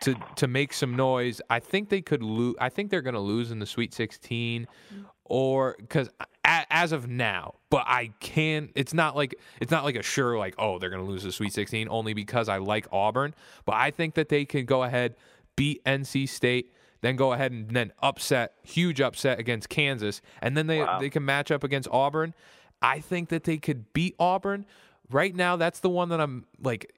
to 0.03 0.15
to 0.37 0.47
make 0.47 0.73
some 0.73 0.97
noise. 0.97 1.41
I 1.51 1.61
think 1.61 1.89
they 1.89 2.01
could 2.01 2.23
lose. 2.23 2.55
I 2.61 2.69
think 2.69 2.91
they're 2.91 3.03
going 3.03 3.15
to 3.15 3.21
lose 3.21 3.51
in 3.51 3.59
the 3.59 3.67
Sweet 3.67 3.93
16, 3.95 4.63
mm-hmm. 4.63 5.03
or 5.25 5.77
because 5.79 6.09
as 6.45 6.93
of 6.93 7.09
now. 7.09 7.55
But 7.71 7.85
I 7.87 8.11
can't. 8.21 8.71
It's 8.75 8.95
not 8.95 9.17
like 9.17 9.35
it's 9.61 9.71
not 9.71 9.85
like 9.85 9.97
a 9.97 10.03
sure 10.03 10.39
like 10.39 10.55
oh 10.59 10.79
they're 10.79 10.91
going 10.91 11.05
to 11.05 11.11
lose 11.11 11.23
the 11.23 11.33
Sweet 11.33 11.53
16 11.53 11.89
only 11.91 12.15
because 12.15 12.49
I 12.49 12.59
like 12.59 12.87
Auburn. 12.93 13.35
But 13.65 13.77
I 13.77 13.91
think 13.91 14.15
that 14.15 14.29
they 14.29 14.45
can 14.45 14.65
go 14.65 14.83
ahead 14.83 15.17
beat 15.57 15.85
NC 15.85 16.29
State. 16.29 16.73
Then 17.01 17.15
go 17.15 17.33
ahead 17.33 17.53
and 17.53 17.71
then 17.71 17.93
upset, 18.03 18.55
huge 18.65 19.01
upset 19.01 19.39
against 19.39 19.69
Kansas, 19.69 20.21
and 20.43 20.57
then 20.57 20.67
they 20.67 20.85
they 20.99 21.11
can 21.11 21.25
match 21.25 21.51
up 21.51 21.63
against 21.63 21.89
Auburn. 21.93 22.35
I 22.83 23.01
think 23.01 23.29
that 23.29 23.45
they 23.45 23.59
could 23.59 23.93
beat 23.93 24.15
Auburn. 24.19 24.67
Right 25.11 25.35
now, 25.35 25.57
that's 25.57 25.81
the 25.81 25.89
one 25.89 26.09
that 26.11 26.21
I'm 26.21 26.45
like 26.61 26.93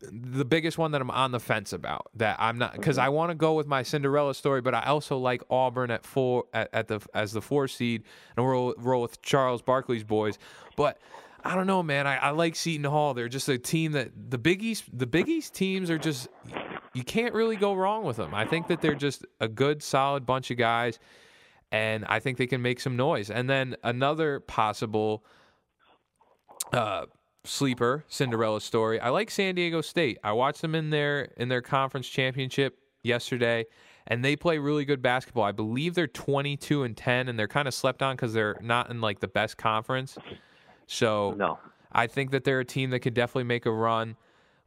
the 0.00 0.44
biggest 0.44 0.78
one 0.78 0.92
that 0.92 1.00
I'm 1.00 1.10
on 1.10 1.32
the 1.32 1.40
fence 1.40 1.72
about. 1.72 2.10
That 2.14 2.36
I'm 2.38 2.58
not 2.58 2.72
because 2.74 2.98
I 2.98 3.08
want 3.08 3.30
to 3.30 3.34
go 3.34 3.54
with 3.54 3.66
my 3.66 3.82
Cinderella 3.82 4.34
story, 4.34 4.60
but 4.60 4.74
I 4.74 4.82
also 4.84 5.18
like 5.18 5.42
Auburn 5.50 5.90
at 5.90 6.04
four 6.04 6.44
at, 6.52 6.68
at 6.72 6.88
the 6.88 7.00
as 7.14 7.32
the 7.32 7.40
four 7.40 7.68
seed 7.68 8.04
and 8.36 8.46
roll 8.46 8.74
roll 8.78 9.02
with 9.02 9.22
Charles 9.22 9.62
Barkley's 9.62 10.04
boys. 10.04 10.38
But 10.76 10.98
I 11.44 11.54
don't 11.54 11.66
know, 11.66 11.82
man. 11.82 12.06
I, 12.06 12.16
I 12.16 12.30
like 12.30 12.54
Seton 12.56 12.84
Hall. 12.84 13.14
They're 13.14 13.28
just 13.28 13.48
a 13.48 13.58
team 13.58 13.92
that 13.92 14.12
the 14.30 14.38
Big 14.38 14.62
East 14.62 14.84
the 14.92 15.06
Big 15.06 15.28
East 15.28 15.54
teams 15.54 15.90
are 15.90 15.98
just 15.98 16.28
you 16.94 17.04
can't 17.04 17.34
really 17.34 17.56
go 17.56 17.74
wrong 17.74 18.04
with 18.04 18.16
them. 18.16 18.34
I 18.34 18.44
think 18.44 18.68
that 18.68 18.80
they're 18.82 18.94
just 18.94 19.24
a 19.40 19.48
good, 19.48 19.82
solid 19.82 20.26
bunch 20.26 20.50
of 20.50 20.58
guys. 20.58 20.98
and 21.72 22.04
I 22.04 22.20
think 22.20 22.38
they 22.38 22.46
can 22.46 22.62
make 22.62 22.80
some 22.80 22.96
noise. 22.96 23.30
And 23.30 23.48
then 23.48 23.76
another 23.82 24.40
possible 24.40 25.24
uh, 26.72 27.06
sleeper 27.44 28.04
Cinderella 28.08 28.60
story. 28.60 29.00
I 29.00 29.08
like 29.08 29.30
San 29.30 29.54
Diego 29.54 29.80
State. 29.80 30.18
I 30.22 30.32
watched 30.32 30.62
them 30.62 30.74
in 30.74 30.90
their 30.90 31.22
in 31.36 31.48
their 31.48 31.62
conference 31.62 32.08
championship 32.08 32.78
yesterday, 33.02 33.66
and 34.06 34.24
they 34.24 34.36
play 34.36 34.58
really 34.58 34.84
good 34.84 35.02
basketball. 35.02 35.44
I 35.44 35.52
believe 35.52 35.94
they're 35.94 36.06
22 36.06 36.84
and 36.84 36.96
10, 36.96 37.28
and 37.28 37.38
they're 37.38 37.48
kind 37.48 37.68
of 37.68 37.74
slept 37.74 38.02
on 38.02 38.16
because 38.16 38.32
they're 38.32 38.56
not 38.60 38.90
in 38.90 39.00
like 39.00 39.20
the 39.20 39.28
best 39.28 39.56
conference. 39.56 40.16
So 40.86 41.32
No. 41.32 41.58
I 41.92 42.06
think 42.06 42.30
that 42.30 42.44
they're 42.44 42.60
a 42.60 42.64
team 42.64 42.90
that 42.90 43.00
could 43.00 43.14
definitely 43.14 43.44
make 43.44 43.66
a 43.66 43.70
run. 43.72 44.16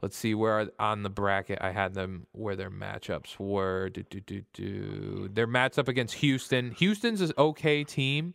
Let's 0.02 0.16
see 0.16 0.34
where 0.34 0.68
on 0.78 1.02
the 1.02 1.10
bracket 1.10 1.58
I 1.62 1.72
had 1.72 1.94
them 1.94 2.26
where 2.32 2.54
their 2.54 2.70
matchups 2.70 3.38
were. 3.38 3.88
Do, 3.88 4.02
do, 4.02 4.20
do, 4.20 4.42
do. 4.52 5.30
Their 5.32 5.46
match 5.46 5.78
up 5.78 5.88
against 5.88 6.14
Houston. 6.16 6.70
Houston's 6.72 7.22
an 7.22 7.32
okay 7.38 7.82
team, 7.82 8.34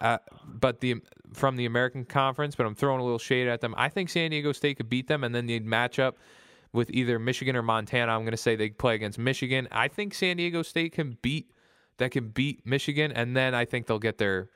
uh, 0.00 0.18
but 0.46 0.80
the 0.80 0.96
from 1.32 1.56
the 1.56 1.66
American 1.66 2.04
Conference. 2.04 2.54
But 2.54 2.66
I'm 2.66 2.74
throwing 2.74 3.00
a 3.00 3.04
little 3.04 3.18
shade 3.18 3.48
at 3.48 3.60
them. 3.60 3.74
I 3.76 3.88
think 3.88 4.08
San 4.08 4.30
Diego 4.30 4.52
State 4.52 4.76
could 4.76 4.88
beat 4.88 5.08
them, 5.08 5.24
and 5.24 5.34
then 5.34 5.46
they'd 5.46 5.64
match 5.64 5.98
up 5.98 6.16
with 6.72 6.90
either 6.90 7.18
Michigan 7.18 7.56
or 7.56 7.62
Montana. 7.62 8.12
I'm 8.12 8.22
going 8.22 8.32
to 8.32 8.36
say 8.36 8.56
they 8.56 8.70
play 8.70 8.94
against 8.94 9.18
Michigan. 9.18 9.68
I 9.72 9.88
think 9.88 10.14
San 10.14 10.36
Diego 10.36 10.62
State 10.62 10.92
can 10.92 11.16
beat 11.22 11.50
that 11.98 12.10
can 12.10 12.28
beat 12.28 12.66
Michigan, 12.66 13.12
and 13.12 13.36
then 13.36 13.54
I 13.54 13.64
think 13.64 13.86
they'll 13.86 13.98
get 13.98 14.18
their 14.18 14.50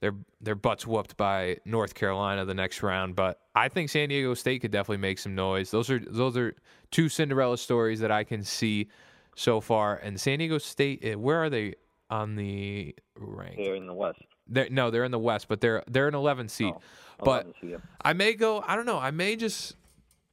their 0.00 0.14
their 0.40 0.54
butts 0.54 0.86
whooped 0.86 1.16
by 1.16 1.58
North 1.64 1.94
Carolina 1.94 2.44
the 2.44 2.54
next 2.54 2.82
round. 2.82 3.16
But 3.16 3.40
I 3.54 3.68
think 3.68 3.90
San 3.90 4.08
Diego 4.08 4.34
State 4.34 4.60
could 4.60 4.70
definitely 4.70 4.98
make 4.98 5.18
some 5.18 5.34
noise. 5.34 5.70
Those 5.70 5.90
are 5.90 5.98
those 5.98 6.36
are 6.36 6.54
two 6.90 7.08
Cinderella 7.08 7.58
stories 7.58 8.00
that 8.00 8.10
I 8.10 8.24
can 8.24 8.42
see 8.42 8.88
so 9.36 9.60
far. 9.60 9.96
And 9.96 10.20
San 10.20 10.38
Diego 10.38 10.58
State, 10.58 11.00
eh, 11.02 11.14
where 11.14 11.42
are 11.42 11.50
they 11.50 11.74
on 12.10 12.36
the 12.36 12.94
rank? 13.16 13.56
They're 13.56 13.74
in 13.76 13.86
the 13.86 13.94
West. 13.94 14.20
They're, 14.46 14.68
no, 14.70 14.90
they're 14.90 15.04
in 15.04 15.10
the 15.10 15.18
West, 15.18 15.48
but 15.48 15.60
they're 15.60 15.82
they're 15.86 16.08
an 16.08 16.14
11 16.14 16.48
seed. 16.48 16.74
Oh, 16.76 16.80
but 17.24 17.44
11 17.44 17.54
seed, 17.60 17.70
yeah. 17.70 17.76
I 18.04 18.12
may 18.12 18.34
go. 18.34 18.62
I 18.66 18.76
don't 18.76 18.86
know. 18.86 18.98
I 18.98 19.10
may 19.10 19.36
just 19.36 19.76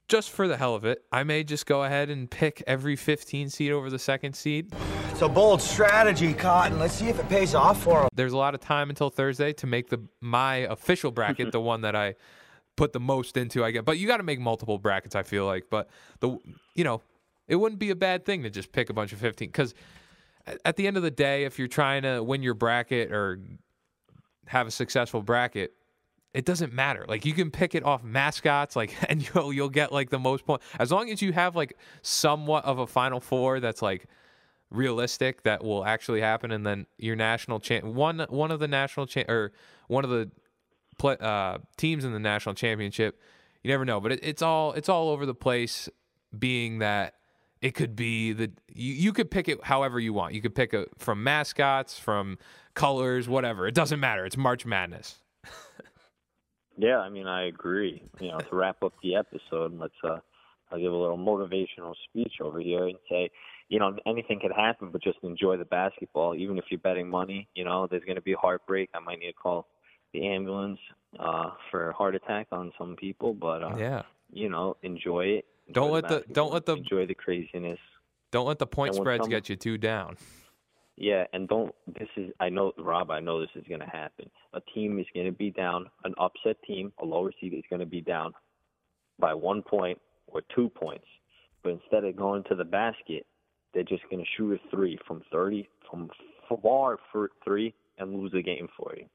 just 0.08 0.30
for 0.30 0.46
the 0.46 0.56
hell 0.56 0.74
of 0.74 0.84
it, 0.84 1.02
I 1.10 1.22
may 1.22 1.42
just 1.42 1.64
go 1.64 1.84
ahead 1.84 2.10
and 2.10 2.30
pick 2.30 2.62
every 2.66 2.96
15 2.96 3.48
seed 3.48 3.72
over 3.72 3.88
the 3.88 3.98
second 3.98 4.34
seed. 4.34 4.70
It's 5.10 5.22
a 5.22 5.28
bold 5.28 5.62
strategy, 5.62 6.34
Cotton. 6.34 6.78
Let's 6.78 6.94
see 6.94 7.08
if 7.08 7.18
it 7.18 7.28
pays 7.28 7.54
off 7.54 7.82
for 7.82 8.02
him. 8.02 8.08
There's 8.14 8.34
a 8.34 8.36
lot 8.36 8.54
of 8.54 8.60
time 8.60 8.90
until 8.90 9.08
Thursday 9.08 9.52
to 9.54 9.66
make 9.66 9.88
the 9.88 10.00
my 10.20 10.56
official 10.56 11.10
bracket 11.12 11.52
the 11.52 11.60
one 11.60 11.80
that 11.82 11.96
I 11.96 12.16
put 12.76 12.92
the 12.92 13.00
most 13.00 13.36
into. 13.36 13.64
I 13.64 13.70
get, 13.70 13.84
but 13.84 13.98
you 13.98 14.06
got 14.06 14.18
to 14.18 14.22
make 14.22 14.40
multiple 14.40 14.78
brackets. 14.78 15.14
I 15.14 15.22
feel 15.22 15.46
like, 15.46 15.64
but 15.70 15.88
the 16.20 16.36
you 16.74 16.84
know, 16.84 17.00
it 17.48 17.56
wouldn't 17.56 17.78
be 17.78 17.90
a 17.90 17.96
bad 17.96 18.26
thing 18.26 18.42
to 18.42 18.50
just 18.50 18.72
pick 18.72 18.90
a 18.90 18.92
bunch 18.92 19.12
of 19.12 19.18
15 19.18 19.48
because 19.48 19.74
at 20.64 20.76
the 20.76 20.86
end 20.86 20.96
of 20.96 21.02
the 21.02 21.10
day, 21.10 21.44
if 21.44 21.58
you're 21.58 21.68
trying 21.68 22.02
to 22.02 22.22
win 22.22 22.42
your 22.42 22.54
bracket 22.54 23.12
or 23.12 23.40
have 24.46 24.66
a 24.66 24.70
successful 24.70 25.22
bracket, 25.22 25.72
it 26.34 26.44
doesn't 26.44 26.72
matter. 26.72 27.04
Like 27.08 27.24
you 27.24 27.32
can 27.32 27.50
pick 27.50 27.74
it 27.74 27.84
off 27.84 28.02
mascots, 28.02 28.74
like, 28.76 28.94
and 29.08 29.26
you'll 29.26 29.52
you'll 29.52 29.68
get 29.68 29.92
like 29.92 30.10
the 30.10 30.18
most 30.18 30.44
point 30.44 30.62
as 30.78 30.90
long 30.90 31.10
as 31.10 31.22
you 31.22 31.32
have 31.32 31.56
like 31.56 31.76
somewhat 32.02 32.64
of 32.64 32.78
a 32.78 32.86
Final 32.86 33.20
Four 33.20 33.60
that's 33.60 33.82
like 33.82 34.06
realistic 34.70 35.42
that 35.42 35.62
will 35.62 35.84
actually 35.84 36.20
happen, 36.20 36.50
and 36.50 36.66
then 36.66 36.86
your 36.98 37.16
national 37.16 37.60
champ 37.60 37.84
one 37.84 38.20
one 38.28 38.50
of 38.50 38.60
the 38.60 38.68
national 38.68 39.06
cha- 39.06 39.24
or 39.28 39.52
one 39.88 40.04
of 40.04 40.10
the 40.10 40.30
uh, 41.22 41.58
teams 41.76 42.04
in 42.04 42.12
the 42.12 42.20
national 42.20 42.54
championship. 42.54 43.20
You 43.62 43.70
never 43.70 43.84
know, 43.84 44.00
but 44.00 44.12
it, 44.12 44.20
it's 44.22 44.42
all 44.42 44.72
it's 44.72 44.88
all 44.88 45.10
over 45.10 45.26
the 45.26 45.34
place. 45.34 45.88
Being 46.36 46.78
that 46.78 47.12
it 47.62 47.74
could 47.74 47.96
be 47.96 48.32
the 48.32 48.50
you, 48.68 48.92
you 48.92 49.12
could 49.12 49.30
pick 49.30 49.48
it 49.48 49.64
however 49.64 49.98
you 49.98 50.12
want. 50.12 50.34
You 50.34 50.42
could 50.42 50.54
pick 50.54 50.74
it 50.74 50.88
from 50.98 51.22
mascots, 51.24 51.98
from 51.98 52.38
colors, 52.74 53.28
whatever. 53.28 53.66
It 53.66 53.74
doesn't 53.74 54.00
matter. 54.00 54.26
It's 54.26 54.36
March 54.36 54.66
Madness. 54.66 55.18
Yeah, 56.78 56.98
I 56.98 57.10
mean, 57.10 57.26
I 57.26 57.46
agree. 57.46 58.02
You 58.18 58.30
know, 58.30 58.38
to 58.38 58.56
wrap 58.56 58.82
up 58.82 58.94
the 59.02 59.14
episode, 59.14 59.78
let's 59.78 59.94
uh, 60.02 60.18
I'll 60.70 60.78
give 60.78 60.90
a 60.92 60.96
little 60.96 61.18
motivational 61.18 61.94
speech 62.08 62.34
over 62.40 62.60
here 62.60 62.86
and 62.86 62.96
say, 63.10 63.30
you 63.68 63.78
know, 63.78 63.94
anything 64.06 64.40
could 64.40 64.52
happen, 64.52 64.88
but 64.90 65.02
just 65.02 65.18
enjoy 65.22 65.58
the 65.58 65.66
basketball. 65.66 66.34
Even 66.34 66.56
if 66.58 66.64
you're 66.70 66.80
betting 66.80 67.08
money, 67.08 67.46
you 67.54 67.64
know, 67.64 67.86
there's 67.86 68.04
going 68.04 68.16
to 68.16 68.22
be 68.22 68.32
heartbreak. 68.32 68.88
I 68.94 69.00
might 69.00 69.18
need 69.18 69.28
to 69.28 69.32
call 69.34 69.68
the 70.14 70.26
ambulance 70.26 70.78
uh, 71.20 71.50
for 71.70 71.90
a 71.90 71.92
heart 71.92 72.14
attack 72.14 72.46
on 72.52 72.72
some 72.78 72.96
people, 72.96 73.34
but 73.34 73.62
uh, 73.62 73.76
Yeah. 73.76 74.02
you 74.32 74.48
know, 74.48 74.76
enjoy 74.82 75.26
it. 75.26 75.44
Don't 75.70 75.90
let 75.90 76.02
the- 76.08 76.16
basketball, 76.16 76.34
don't 76.34 76.52
let 76.52 76.66
the- 76.66 76.76
enjoy 76.76 77.06
the 77.06 77.14
craziness. 77.14 77.78
Don't 78.30 78.46
let 78.46 78.58
the 78.58 78.66
point 78.66 78.94
spreads 78.94 79.24
some- 79.24 79.30
get 79.30 79.48
you 79.48 79.56
too 79.56 79.78
down. 79.78 80.16
Yeah, 80.96 81.26
and 81.32 81.48
don't. 81.48 81.74
This 81.86 82.08
is. 82.16 82.32
I 82.38 82.50
know, 82.50 82.72
Rob. 82.76 83.10
I 83.10 83.18
know 83.20 83.40
this 83.40 83.50
is 83.54 83.66
going 83.66 83.80
to 83.80 83.86
happen. 83.86 84.30
A 84.52 84.60
team 84.74 84.98
is 84.98 85.06
going 85.14 85.26
to 85.26 85.32
be 85.32 85.50
down. 85.50 85.90
An 86.04 86.14
upset 86.18 86.62
team, 86.64 86.92
a 86.98 87.04
lower 87.04 87.32
seed, 87.40 87.54
is 87.54 87.64
going 87.70 87.80
to 87.80 87.86
be 87.86 88.02
down 88.02 88.34
by 89.18 89.32
one 89.32 89.62
point 89.62 89.98
or 90.26 90.42
two 90.54 90.68
points. 90.68 91.06
But 91.62 91.70
instead 91.72 92.04
of 92.04 92.14
going 92.14 92.44
to 92.44 92.54
the 92.54 92.64
basket, 92.64 93.26
they're 93.72 93.82
just 93.84 94.02
going 94.10 94.22
to 94.22 94.30
shoot 94.36 94.52
a 94.52 94.68
three 94.70 94.98
from 95.06 95.22
thirty, 95.32 95.68
from 95.90 96.10
far 96.62 96.98
for 97.10 97.30
three, 97.42 97.74
and 97.96 98.14
lose 98.14 98.32
the 98.32 98.42
game 98.42 98.68
for 98.76 98.94
you. 98.94 99.06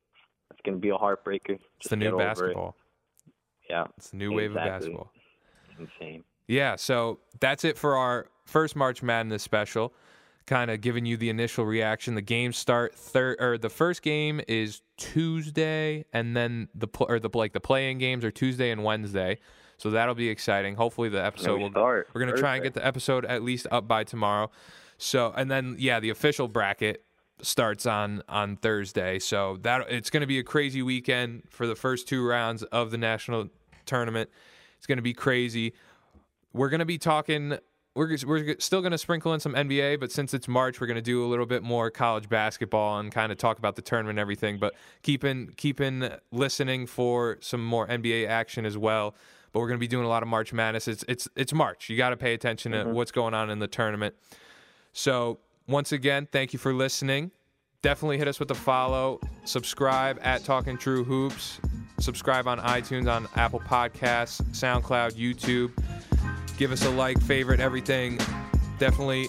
It's 0.50 0.62
going 0.64 0.78
to 0.78 0.82
be 0.82 0.90
a 0.90 0.96
heartbreaker. 0.98 1.52
It's 1.52 1.64
Just 1.80 1.90
the 1.92 1.98
get 1.98 2.06
new 2.10 2.14
over 2.16 2.22
it. 2.24 2.28
basketball. 2.28 2.76
Yeah, 3.70 3.86
It's 3.98 4.10
the 4.10 4.18
new 4.18 4.34
wave 4.34 4.52
of 4.52 4.56
basketball. 4.56 5.12
it's 5.70 5.80
insane. 5.80 6.24
Yeah, 6.48 6.76
so 6.76 7.20
that's 7.40 7.64
it 7.64 7.78
for 7.78 7.98
our 7.98 8.28
first 8.46 8.76
March 8.76 9.04
Madness 9.04 9.44
special. 9.44 9.94
Kind 10.46 10.72
of 10.72 10.80
giving 10.80 11.06
you 11.06 11.18
the 11.18 11.30
initial 11.30 11.66
reaction. 11.66 12.16
The 12.16 12.22
games 12.22 12.56
start 12.56 12.96
third, 12.96 13.36
or 13.42 13.58
the 13.58 13.70
first 13.70 14.02
game 14.02 14.40
is 14.48 14.82
Tuesday, 14.96 16.06
and 16.14 16.38
then 16.38 16.70
the 16.74 16.88
pl- 16.88 17.08
or 17.10 17.20
the 17.20 17.30
like 17.34 17.52
the 17.52 17.60
playing 17.60 17.98
games 17.98 18.24
are 18.24 18.32
Tuesday 18.32 18.72
and 18.72 18.84
Wednesday. 18.84 19.40
So 19.76 19.92
that'll 19.92 20.16
be 20.16 20.30
exciting. 20.30 20.76
Hopefully 20.76 21.10
the 21.10 21.24
episode 21.24 21.60
will. 21.60 21.70
start 21.72 22.08
We're 22.14 22.22
gonna 22.22 22.38
try 22.38 22.56
and 22.56 22.64
get 22.64 22.74
the 22.74 22.86
episode 22.86 23.26
at 23.26 23.44
least 23.44 23.68
up 23.70 23.90
by 23.90 24.06
tomorrow. 24.06 24.50
So 24.98 25.34
and 25.36 25.52
then 25.52 25.76
yeah, 25.80 26.00
the 26.00 26.12
official 26.12 26.48
bracket 26.48 27.04
starts 27.42 27.86
on 27.86 28.24
on 28.28 28.58
Thursday. 28.58 29.20
So 29.20 29.58
that 29.62 29.90
it's 29.90 30.10
going 30.10 30.22
to 30.22 30.28
be 30.28 30.40
a 30.40 30.44
crazy 30.44 30.82
weekend 30.82 31.44
for 31.50 31.68
the 31.68 31.76
first 31.76 32.08
two 32.08 32.26
rounds 32.26 32.64
of 32.64 32.92
the 32.92 32.98
national 32.98 33.50
tournament. 33.86 34.30
It's 34.78 34.88
going 34.88 34.98
to 34.98 35.04
be 35.04 35.14
crazy. 35.14 35.74
We're 36.54 36.70
going 36.70 36.80
to 36.80 36.86
be 36.86 36.98
talking. 36.98 37.58
We're 37.96 38.16
we're 38.26 38.56
still 38.60 38.82
going 38.82 38.92
to 38.92 38.98
sprinkle 38.98 39.34
in 39.34 39.40
some 39.40 39.54
NBA, 39.54 40.00
but 40.00 40.12
since 40.12 40.34
it's 40.34 40.48
March, 40.48 40.80
we're 40.80 40.88
going 40.88 40.96
to 40.96 41.02
do 41.02 41.26
a 41.26 41.28
little 41.28 41.48
bit 41.48 41.64
more 41.64 41.90
college 41.90 42.30
basketball 42.30 43.00
and 43.00 43.12
kind 43.12 43.32
of 43.32 43.38
talk 43.38 43.58
about 43.58 43.76
the 43.76 43.82
tournament 43.82 44.12
and 44.12 44.20
everything. 44.20 44.60
But 44.60 44.76
keeping 45.02 45.54
keeping 45.58 46.10
listening 46.32 46.86
for 46.86 47.38
some 47.42 47.66
more 47.66 47.88
NBA 47.88 48.28
action 48.28 48.66
as 48.66 48.78
well. 48.78 49.16
But 49.52 49.62
we're 49.62 49.68
going 49.68 49.80
to 49.80 49.84
be 49.84 49.88
doing 49.88 50.06
a 50.06 50.10
lot 50.10 50.22
of 50.22 50.30
March 50.30 50.54
Madness. 50.54 50.88
It's 50.88 51.04
it's 51.08 51.28
it's 51.36 51.54
March. 51.54 51.90
You 51.90 51.98
got 51.98 52.10
to 52.10 52.18
pay 52.18 52.34
attention 52.34 52.72
to 52.74 52.80
mm-hmm. 52.80 52.94
what's 52.94 53.12
going 53.12 53.34
on 53.34 53.50
in 53.50 53.60
the 53.60 53.68
tournament. 53.68 54.14
So 54.94 55.40
once 55.68 55.92
again, 55.92 56.28
thank 56.32 56.54
you 56.54 56.60
for 56.60 56.74
listening. 56.74 57.32
Definitely 57.82 58.18
hit 58.18 58.28
us 58.28 58.40
with 58.40 58.50
a 58.52 58.56
follow, 58.56 59.20
subscribe 59.46 60.20
at 60.22 60.44
Talking 60.44 60.78
True 60.78 61.04
Hoops, 61.04 61.60
subscribe 62.00 62.48
on 62.48 62.60
iTunes, 62.60 63.12
on 63.12 63.28
Apple 63.36 63.60
Podcasts, 63.60 64.42
SoundCloud, 64.52 65.14
YouTube. 65.14 65.72
Give 66.58 66.72
us 66.72 66.84
a 66.86 66.90
like, 66.90 67.22
favorite, 67.22 67.60
everything. 67.60 68.18
Definitely 68.80 69.28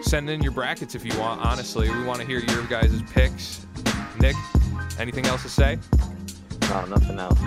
send 0.00 0.30
in 0.30 0.42
your 0.42 0.52
brackets 0.52 0.94
if 0.94 1.04
you 1.04 1.18
want. 1.20 1.44
Honestly, 1.44 1.90
we 1.90 2.02
want 2.04 2.20
to 2.20 2.26
hear 2.26 2.38
your 2.38 2.64
guys' 2.64 3.02
picks. 3.12 3.66
Nick, 4.18 4.36
anything 4.98 5.26
else 5.26 5.42
to 5.42 5.50
say? 5.50 5.78
No, 6.70 6.86
nothing 6.86 7.18
else. 7.18 7.38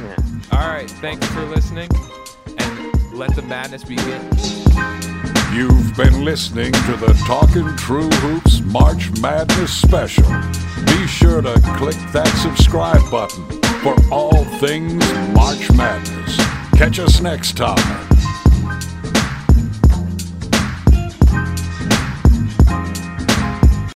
Yeah. 0.00 0.16
All 0.52 0.68
right, 0.68 0.90
thank 0.90 1.20
you 1.20 1.28
for 1.28 1.44
listening, 1.44 1.90
and 2.58 3.12
let 3.12 3.34
the 3.36 3.42
madness 3.42 3.84
begin. 3.84 4.22
You've 5.52 5.94
been 5.94 6.24
listening 6.24 6.72
to 6.72 6.96
the 6.96 7.12
Talking 7.26 7.76
True 7.76 8.08
Hoops 8.08 8.60
March 8.62 9.10
Madness 9.20 9.70
special. 9.70 10.28
Be 10.86 11.06
sure 11.06 11.42
to 11.42 11.60
click 11.76 11.96
that 12.12 12.28
subscribe 12.42 13.10
button 13.10 13.44
for 13.82 13.94
all 14.10 14.44
things 14.60 14.94
March 15.34 15.70
Madness. 15.72 16.36
Catch 16.78 16.98
us 16.98 17.20
next 17.20 17.58
time 17.58 18.05